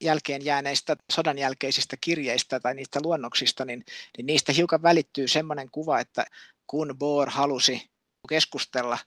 jälkeen 0.03 0.45
jääneistä 0.45 0.95
sodan 1.11 1.37
jälkeisistä 1.37 1.97
kirjeistä 2.01 2.59
tai 2.59 2.75
niistä 2.75 2.99
luonnoksista, 3.03 3.65
niin, 3.65 3.83
niin 4.17 4.25
niistä 4.25 4.51
hiukan 4.53 4.83
välittyy 4.83 5.27
sellainen 5.27 5.71
kuva, 5.71 5.99
että 5.99 6.25
kun 6.67 6.95
Bohr 6.99 7.29
halusi 7.29 7.92
keskustella 8.29 8.99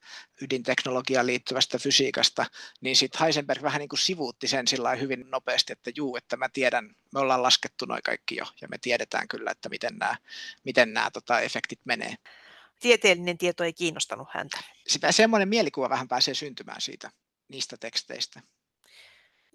ydinteknologiaan 0.42 1.26
liittyvästä 1.26 1.78
fysiikasta, 1.78 2.46
niin 2.80 2.96
sitten 2.96 3.20
Heisenberg 3.20 3.62
vähän 3.62 3.78
niin 3.78 3.88
kuin 3.88 3.98
sivuutti 3.98 4.48
sen 4.48 4.68
sillä 4.68 4.94
hyvin 4.94 5.24
nopeasti, 5.30 5.72
että 5.72 5.90
juu, 5.96 6.16
että 6.16 6.36
mä 6.36 6.48
tiedän, 6.48 6.94
me 7.14 7.20
ollaan 7.20 7.42
laskettu 7.42 7.84
noin 7.84 8.02
kaikki 8.02 8.36
jo, 8.36 8.44
ja 8.60 8.68
me 8.68 8.78
tiedetään 8.78 9.28
kyllä, 9.28 9.50
että 9.50 9.68
miten 9.68 9.96
nämä, 9.98 10.16
miten 10.64 10.92
nämä 10.92 11.10
tota, 11.10 11.40
efektit 11.40 11.80
menee. 11.84 12.14
Tieteellinen 12.80 13.38
tieto 13.38 13.64
ei 13.64 13.72
kiinnostanut 13.72 14.28
häntä. 14.30 14.58
Sitä 14.86 15.12
semmoinen 15.12 15.48
mielikuva 15.48 15.90
vähän 15.90 16.08
pääsee 16.08 16.34
syntymään 16.34 16.80
siitä, 16.80 17.10
niistä 17.48 17.76
teksteistä. 17.76 18.42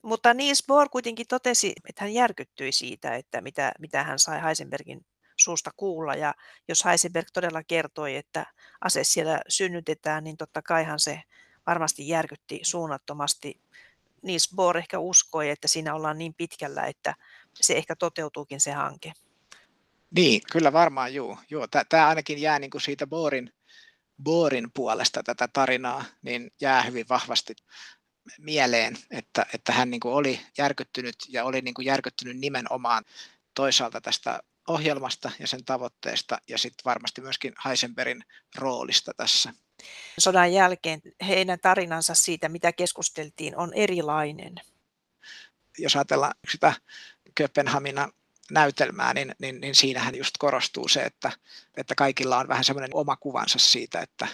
Mutta 0.04 0.34
Niels 0.34 0.64
Bohr 0.68 0.90
kuitenkin 0.90 1.28
totesi, 1.28 1.74
että 1.90 2.04
hän 2.04 2.14
järkyttyi 2.14 2.72
siitä, 2.72 3.16
että 3.16 3.42
mitä, 3.42 3.72
mitä 3.80 4.04
hän 4.04 4.20
sai 4.20 4.44
Heisenbergin 4.44 5.06
suusta 5.42 5.72
kuulla. 5.78 6.16
Ja 6.16 6.34
jos 6.68 6.86
Heisenberg 6.86 7.28
todella 7.34 7.64
kertoi, 7.64 8.16
että 8.16 8.46
ase 8.82 9.04
siellä 9.04 9.42
synnytetään, 9.48 10.24
niin 10.24 10.38
totta 10.38 10.62
kaihan 10.62 11.00
se 11.00 11.24
varmasti 11.68 12.08
järkytti 12.08 12.60
suunnattomasti. 12.64 13.62
Niels 14.22 14.52
Bohr 14.56 14.78
ehkä 14.78 15.00
uskoi, 15.00 15.50
että 15.50 15.68
siinä 15.68 15.96
ollaan 15.96 16.18
niin 16.18 16.34
pitkällä, 16.34 16.86
että 16.86 17.16
se 17.56 17.78
ehkä 17.78 17.96
toteutuukin 17.96 18.62
se 18.62 18.72
hanke. 18.72 19.14
Niin, 20.16 20.42
kyllä 20.52 20.74
varmaan 20.74 21.14
juu. 21.14 21.38
Joo, 21.50 21.68
Tämä 21.90 22.08
ainakin 22.08 22.42
jää 22.42 22.60
niin 22.60 22.72
kuin 22.72 22.82
siitä 22.82 23.08
Borin, 23.08 23.54
Borin 24.24 24.72
puolesta 24.74 25.24
tätä 25.24 25.48
tarinaa, 25.48 26.06
niin 26.22 26.52
jää 26.62 26.82
hyvin 26.82 27.06
vahvasti 27.10 27.56
mieleen, 28.38 28.98
että, 29.12 29.46
että 29.54 29.72
hän 29.72 29.90
niin 29.90 30.00
kuin 30.00 30.14
oli 30.14 30.40
järkyttynyt 30.58 31.16
ja 31.30 31.44
oli 31.46 31.62
niin 31.62 31.74
kuin 31.74 31.86
järkyttynyt 31.86 32.38
nimenomaan 32.40 33.04
toisaalta 33.56 34.02
tästä 34.02 34.40
ohjelmasta 34.72 35.32
ja 35.40 35.48
sen 35.48 35.66
tavoitteesta 35.66 36.38
ja 36.48 36.58
sitten 36.58 36.86
varmasti 36.86 37.22
myöskin 37.22 37.54
Heisenbergin 37.66 38.24
roolista 38.56 39.12
tässä. 39.18 39.54
Sodan 40.18 40.54
jälkeen 40.54 41.02
heidän 41.28 41.60
tarinansa 41.60 42.14
siitä, 42.14 42.50
mitä 42.50 42.74
keskusteltiin, 42.74 43.58
on 43.58 43.74
erilainen. 43.74 44.56
Jos 45.78 45.96
ajatellaan 45.96 46.34
sitä 46.52 46.74
Kööpenhamina 47.36 48.10
näytelmää, 48.52 49.14
niin, 49.14 49.36
niin, 49.40 49.62
niin 49.62 49.76
siinähän 49.76 50.16
just 50.16 50.36
korostuu 50.40 50.88
se, 50.88 51.02
että, 51.02 51.32
että 51.78 51.96
kaikilla 51.96 52.38
on 52.38 52.48
vähän 52.48 52.64
semmoinen 52.64 52.96
oma 52.96 53.16
kuvansa 53.16 53.60
siitä, 53.60 54.02
että 54.02 54.28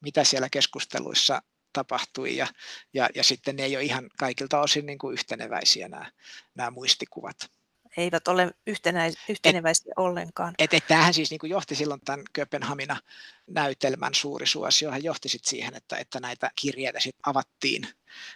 mitä 0.00 0.24
siellä 0.24 0.48
keskusteluissa 0.48 1.42
tapahtui 1.72 2.36
ja, 2.36 2.46
ja, 2.94 3.08
ja 3.14 3.24
sitten 3.24 3.56
ne 3.56 3.64
ei 3.64 3.76
ole 3.76 3.84
ihan 3.84 4.10
kaikilta 4.18 4.60
osin 4.60 4.86
niin 4.86 4.98
kuin 4.98 5.12
yhteneväisiä 5.12 5.88
nämä, 5.88 6.10
nämä 6.54 6.70
muistikuvat. 6.70 7.50
Eivät 7.96 8.28
ole 8.28 8.50
yhtenäis, 8.66 9.14
yhteneväisiä 9.28 9.92
et, 9.92 9.98
ollenkaan. 9.98 10.54
Et, 10.58 10.74
et 10.74 10.86
tämähän 10.86 11.14
siis 11.14 11.30
niin 11.30 11.40
johti 11.44 11.74
silloin 11.74 12.00
tämän 12.00 12.24
Kööpenhamina 12.32 13.00
näytelmän 13.46 14.14
suuri 14.14 14.46
suosio, 14.46 14.90
hän 14.90 15.04
johti 15.04 15.28
sit 15.28 15.44
siihen, 15.44 15.76
että, 15.76 15.96
että 15.96 16.20
näitä 16.20 16.50
kirjeitä 16.56 17.00
sit 17.00 17.16
avattiin 17.26 17.88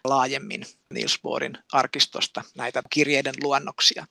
laajemmin 0.04 0.66
Niels 0.94 1.18
Bohrin 1.22 1.58
arkistosta 1.72 2.44
näitä 2.56 2.82
kirjeiden 2.90 3.34
luonnoksia. 3.42 4.06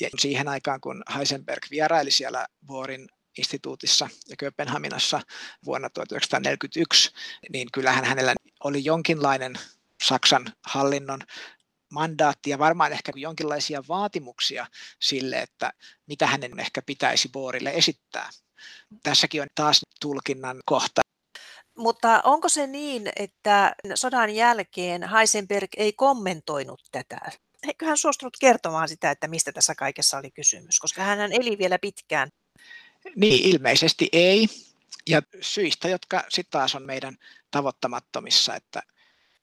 Ja 0.00 0.08
siihen 0.18 0.48
aikaan, 0.48 0.80
kun 0.80 1.02
Heisenberg 1.16 1.62
vieraili 1.70 2.10
siellä 2.10 2.46
Bohrin 2.66 3.08
instituutissa 3.38 4.08
ja 4.28 4.36
Kööpenhaminassa 4.36 5.20
vuonna 5.64 5.90
1941, 5.90 7.10
niin 7.52 7.68
kyllähän 7.72 8.04
hänellä 8.04 8.34
oli 8.64 8.84
jonkinlainen 8.84 9.54
Saksan 10.02 10.52
hallinnon 10.66 11.20
mandaatti 11.92 12.50
ja 12.50 12.58
varmaan 12.58 12.92
ehkä 12.92 13.12
jonkinlaisia 13.16 13.82
vaatimuksia 13.88 14.66
sille, 15.00 15.42
että 15.42 15.72
mitä 16.06 16.26
hänen 16.26 16.60
ehkä 16.60 16.82
pitäisi 16.82 17.28
Boorille 17.28 17.70
esittää. 17.74 18.30
Tässäkin 19.02 19.42
on 19.42 19.48
taas 19.54 19.80
tulkinnan 20.00 20.60
kohta. 20.66 21.00
Mutta 21.78 22.20
onko 22.24 22.48
se 22.48 22.66
niin, 22.66 23.10
että 23.16 23.74
sodan 23.94 24.30
jälkeen 24.30 25.10
Heisenberg 25.10 25.70
ei 25.76 25.92
kommentoinut 25.92 26.80
tätä? 26.92 27.18
Eikö 27.62 27.86
hän 27.86 27.98
suostunut 27.98 28.36
kertomaan 28.40 28.88
sitä, 28.88 29.10
että 29.10 29.28
mistä 29.28 29.52
tässä 29.52 29.74
kaikessa 29.74 30.18
oli 30.18 30.30
kysymys, 30.30 30.80
koska 30.80 31.02
hän 31.02 31.32
eli 31.32 31.58
vielä 31.58 31.78
pitkään? 31.78 32.28
Niin, 33.16 33.54
ilmeisesti 33.54 34.08
ei. 34.12 34.48
Ja 35.08 35.22
syistä, 35.40 35.88
jotka 35.88 36.24
sitten 36.28 36.50
taas 36.50 36.74
on 36.74 36.82
meidän 36.82 37.16
tavoittamattomissa, 37.50 38.54
että 38.54 38.82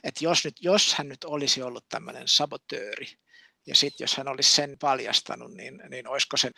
että 0.03 0.23
jos, 0.23 0.45
nyt, 0.45 0.55
jos 0.61 0.93
hän 0.93 1.09
nyt 1.09 1.23
olisi 1.23 1.61
ollut 1.61 1.85
tämmöinen 1.89 2.27
sabotööri, 2.27 3.07
ja 3.67 3.75
sitten 3.75 4.03
jos 4.03 4.17
hän 4.17 4.27
olisi 4.27 4.51
sen 4.51 4.77
paljastanut, 4.79 5.53
niin, 5.53 5.81
niin 5.89 6.07
olisiko 6.07 6.37
se 6.37 6.51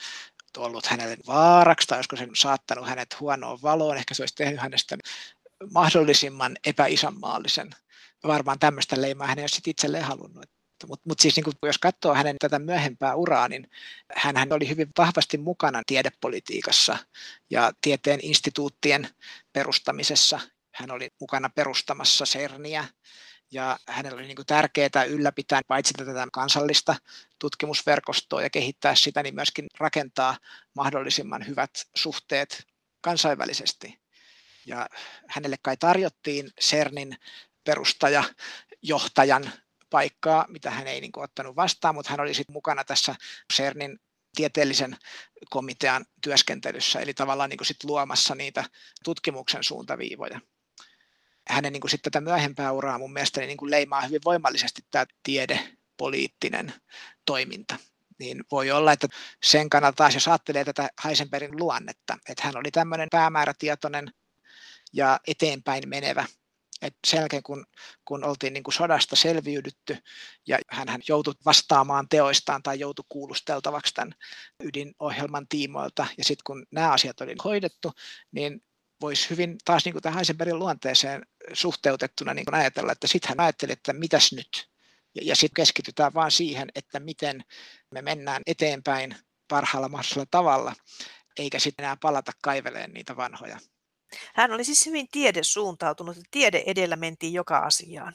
ollut 0.57 0.85
hänelle 0.85 1.17
vaaraksi, 1.27 1.87
tai 1.87 1.97
olisiko 1.97 2.15
se 2.15 2.27
saattanut 2.33 2.87
hänet 2.87 3.19
huonoon 3.19 3.59
valoon, 3.61 3.97
ehkä 3.97 4.13
se 4.13 4.21
olisi 4.21 4.35
tehnyt 4.35 4.61
hänestä 4.61 4.97
mahdollisimman 5.73 6.55
epäisänmaallisen. 6.65 7.69
Varmaan 8.23 8.59
tämmöistä 8.59 9.01
leimaa 9.01 9.27
hän 9.27 9.39
ei 9.39 9.43
olisi 9.43 9.61
itselleen 9.67 10.03
halunnut. 10.03 10.45
Mutta 10.87 11.09
mut 11.09 11.19
siis 11.19 11.35
niin 11.35 11.43
kun, 11.43 11.53
jos 11.63 11.77
katsoo 11.77 12.13
hänen 12.13 12.35
tätä 12.39 12.59
myöhempää 12.59 13.15
uraa, 13.15 13.47
niin 13.47 13.69
hän 14.15 14.53
oli 14.53 14.69
hyvin 14.69 14.87
vahvasti 14.97 15.37
mukana 15.37 15.81
tiedepolitiikassa 15.87 16.97
ja 17.49 17.71
tieteen 17.81 18.19
instituuttien 18.23 19.09
perustamisessa. 19.53 20.39
Hän 20.73 20.91
oli 20.91 21.09
mukana 21.19 21.49
perustamassa 21.49 22.25
CERNiä 22.25 22.85
ja 23.51 23.79
hänellä 23.87 24.15
oli 24.17 24.27
niin 24.27 24.35
kuin 24.35 24.45
tärkeää 24.45 25.03
ylläpitää 25.07 25.61
paitsi 25.67 25.93
tätä 25.93 26.27
kansallista 26.33 26.95
tutkimusverkostoa 27.39 28.41
ja 28.41 28.49
kehittää 28.49 28.95
sitä, 28.95 29.23
niin 29.23 29.35
myöskin 29.35 29.67
rakentaa 29.79 30.37
mahdollisimman 30.73 31.47
hyvät 31.47 31.71
suhteet 31.95 32.67
kansainvälisesti. 33.01 33.99
Ja 34.65 34.89
hänelle 35.27 35.55
kai 35.61 35.77
tarjottiin 35.77 36.51
CERNin 36.61 37.17
perustaja 37.63 38.23
johtajan 38.81 39.51
paikkaa, 39.89 40.45
mitä 40.49 40.71
hän 40.71 40.87
ei 40.87 41.01
niin 41.01 41.11
kuin 41.11 41.23
ottanut 41.23 41.55
vastaan, 41.55 41.95
mutta 41.95 42.11
hän 42.11 42.19
oli 42.19 42.33
sitten 42.33 42.53
mukana 42.53 42.83
tässä 42.83 43.15
CERNin 43.53 43.99
tieteellisen 44.35 44.97
komitean 45.49 46.05
työskentelyssä, 46.21 46.99
eli 46.99 47.13
tavallaan 47.13 47.49
niin 47.49 47.57
kuin 47.57 47.67
sit 47.67 47.83
luomassa 47.83 48.35
niitä 48.35 48.63
tutkimuksen 49.03 49.63
suuntaviivoja 49.63 50.39
hänen 51.49 51.73
niin 51.73 51.81
kuin 51.81 51.91
sitten 51.91 52.11
tätä 52.11 52.23
myöhempää 52.23 52.71
uraa 52.71 52.97
mun 52.97 53.13
mielestä 53.13 53.41
niin 53.41 53.57
kuin 53.57 53.71
leimaa 53.71 54.01
hyvin 54.01 54.21
voimallisesti 54.25 54.81
tämä 54.91 55.05
tiedepoliittinen 55.23 56.73
toiminta. 57.25 57.75
Niin 58.19 58.43
voi 58.51 58.71
olla, 58.71 58.91
että 58.91 59.07
sen 59.43 59.69
kannalta 59.69 59.95
taas, 59.95 60.13
jos 60.13 60.27
ajattelee 60.27 60.65
tätä 60.65 60.89
Heisenbergin 61.05 61.59
luonnetta, 61.59 62.17
että 62.29 62.43
hän 62.43 62.57
oli 62.57 62.71
tämmöinen 62.71 63.07
päämäärätietoinen 63.11 64.13
ja 64.93 65.19
eteenpäin 65.27 65.89
menevä. 65.89 66.25
Et 66.81 66.95
sen 67.07 67.17
jälkeen, 67.17 67.43
kun, 67.43 67.65
kun 68.05 68.23
oltiin 68.23 68.53
niin 68.53 68.63
kuin 68.63 68.73
sodasta 68.73 69.15
selviydytty 69.15 69.97
ja 70.47 70.59
hän, 70.69 70.89
hän 70.89 71.01
joutui 71.07 71.33
vastaamaan 71.45 72.09
teoistaan 72.09 72.63
tai 72.63 72.79
joutui 72.79 73.05
kuulusteltavaksi 73.09 73.93
tämän 73.93 74.15
ydinohjelman 74.63 75.47
tiimoilta, 75.47 76.07
ja 76.17 76.23
sitten 76.23 76.43
kun 76.43 76.65
nämä 76.71 76.91
asiat 76.91 77.21
oli 77.21 77.35
hoidettu, 77.43 77.91
niin 78.31 78.63
voisi 79.01 79.29
hyvin 79.29 79.57
taas 79.65 79.85
niin 79.85 79.93
kuin 79.93 80.01
tähän 80.01 80.15
Heisenbergin 80.15 80.59
luonteeseen 80.59 81.25
suhteutettuna 81.53 82.33
niin 82.33 82.45
kuin 82.45 82.55
ajatella, 82.55 82.91
että 82.91 83.07
sitten 83.07 83.29
hän 83.29 83.39
ajatteli, 83.39 83.71
että 83.71 83.93
mitäs 83.93 84.33
nyt. 84.33 84.69
Ja, 85.15 85.21
ja 85.25 85.35
sitten 85.35 85.55
keskitytään 85.55 86.13
vaan 86.13 86.31
siihen, 86.31 86.69
että 86.75 86.99
miten 86.99 87.43
me 87.91 88.01
mennään 88.01 88.41
eteenpäin 88.47 89.15
parhaalla 89.47 89.89
mahdollisella 89.89 90.27
tavalla, 90.31 90.73
eikä 91.37 91.59
sitten 91.59 91.83
enää 91.83 91.97
palata 92.01 92.31
kaiveleen 92.41 92.91
niitä 92.91 93.15
vanhoja. 93.15 93.59
Hän 94.35 94.51
oli 94.51 94.63
siis 94.63 94.85
hyvin 94.85 95.07
tiedesuuntautunut 95.11 96.17
tiede 96.31 96.63
edellä 96.65 96.95
mentiin 96.95 97.33
joka 97.33 97.57
asiaan. 97.57 98.13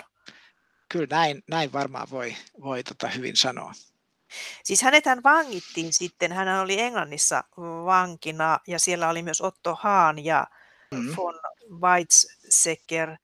Kyllä 0.89 1.07
näin, 1.11 1.43
näin 1.51 1.73
varmaan 1.73 2.11
voi, 2.11 2.37
voi 2.61 2.83
tota 2.85 3.09
hyvin 3.09 3.37
sanoa. 3.37 3.73
Siis 4.65 4.83
hänethän 4.83 5.23
vangittiin 5.23 5.93
sitten, 5.93 6.33
hän 6.33 6.61
oli 6.61 6.81
Englannissa 6.81 7.45
vankina 7.85 8.59
ja 8.67 8.79
siellä 8.79 9.09
oli 9.09 9.23
myös 9.23 9.41
Otto 9.41 9.75
Hahn 9.75 10.25
ja 10.25 10.47
mm. 10.95 11.17
von 11.17 11.35
Weizsäcker 11.81 13.11
eh, 13.11 13.17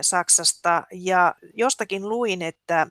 Saksasta. 0.00 0.86
Ja 0.92 1.34
jostakin 1.54 2.08
luin, 2.08 2.42
että 2.42 2.86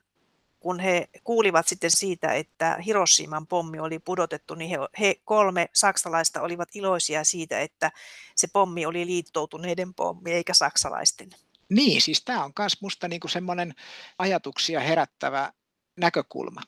kun 0.60 0.80
he 0.80 1.08
kuulivat 1.24 1.68
sitten 1.68 1.90
siitä, 1.90 2.32
että 2.32 2.78
Hiroshiman 2.86 3.46
pommi 3.46 3.80
oli 3.80 3.98
pudotettu, 3.98 4.54
niin 4.54 4.70
he, 4.70 4.76
he 5.00 5.14
kolme 5.24 5.68
saksalaista 5.72 6.42
olivat 6.42 6.68
iloisia 6.74 7.24
siitä, 7.24 7.60
että 7.60 7.92
se 8.36 8.48
pommi 8.52 8.86
oli 8.86 9.06
liittoutuneiden 9.06 9.94
pommi 9.94 10.32
eikä 10.32 10.54
saksalaisten. 10.54 11.30
Niin, 11.68 12.02
siis 12.02 12.24
tämä 12.24 12.44
on 12.44 12.52
myös 12.58 12.80
minusta 12.80 13.08
niinku 13.08 13.28
semmoinen 13.28 13.74
ajatuksia 14.18 14.80
herättävä 14.80 15.52
näkökulma. 15.96 16.60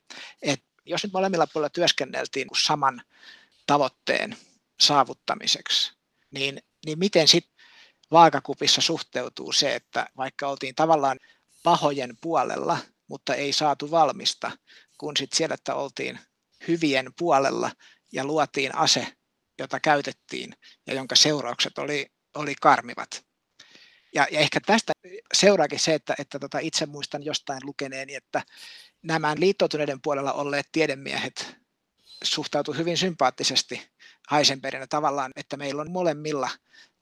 Et 0.43 0.65
jos 0.87 1.05
nyt 1.05 1.13
molemmilla 1.13 1.47
puolilla 1.47 1.71
työskenneltiin 1.71 2.49
saman 2.57 3.03
tavoitteen 3.67 4.37
saavuttamiseksi, 4.81 5.93
niin 6.31 6.63
niin 6.87 6.99
miten 6.99 7.29
sitten 7.29 7.55
vaakakupissa 8.11 8.81
suhteutuu 8.81 9.53
se, 9.53 9.75
että 9.75 10.07
vaikka 10.17 10.49
oltiin 10.49 10.75
tavallaan 10.75 11.19
pahojen 11.63 12.17
puolella, 12.21 12.79
mutta 13.09 13.35
ei 13.35 13.53
saatu 13.53 13.91
valmista, 13.91 14.51
kun 14.99 15.17
sitten 15.17 15.37
siellä, 15.37 15.55
että 15.55 15.75
oltiin 15.75 16.19
hyvien 16.69 17.11
puolella 17.19 17.71
ja 18.13 18.25
luotiin 18.25 18.77
ase, 18.77 19.07
jota 19.59 19.81
käytettiin 19.81 20.57
ja 20.87 20.95
jonka 20.95 21.17
seuraukset 21.17 21.79
oli, 21.79 22.07
oli 22.35 22.55
karmivat. 22.61 23.25
Ja, 24.15 24.27
ja 24.31 24.41
ehkä 24.41 24.61
tästä 24.67 24.93
seuraakin 25.35 25.81
se, 25.81 25.95
että, 25.95 26.15
että 26.19 26.39
tota 26.39 26.59
itse 26.59 26.87
muistan 26.87 27.23
jostain 27.23 27.61
lukeneeni, 27.65 28.15
että 28.15 28.43
nämä 29.03 29.35
liittoutuneiden 29.39 30.03
puolella 30.03 30.33
olleet 30.33 30.69
tiedemiehet 30.73 31.57
suhtautuivat 32.23 32.79
hyvin 32.79 32.97
sympaattisesti 32.97 33.92
Heisenbergin 34.31 34.89
tavallaan, 34.89 35.33
että 35.37 35.57
meillä 35.57 35.83
on 35.83 35.91
molemmilla 35.91 36.51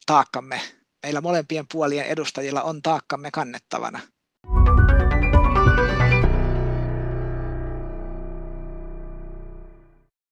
taakkamme, 0.06 0.60
meillä 1.02 1.20
molempien 1.20 1.66
puolien 1.72 2.06
edustajilla 2.06 2.62
on 2.62 2.82
taakkamme 2.82 3.30
kannettavana. 3.30 4.00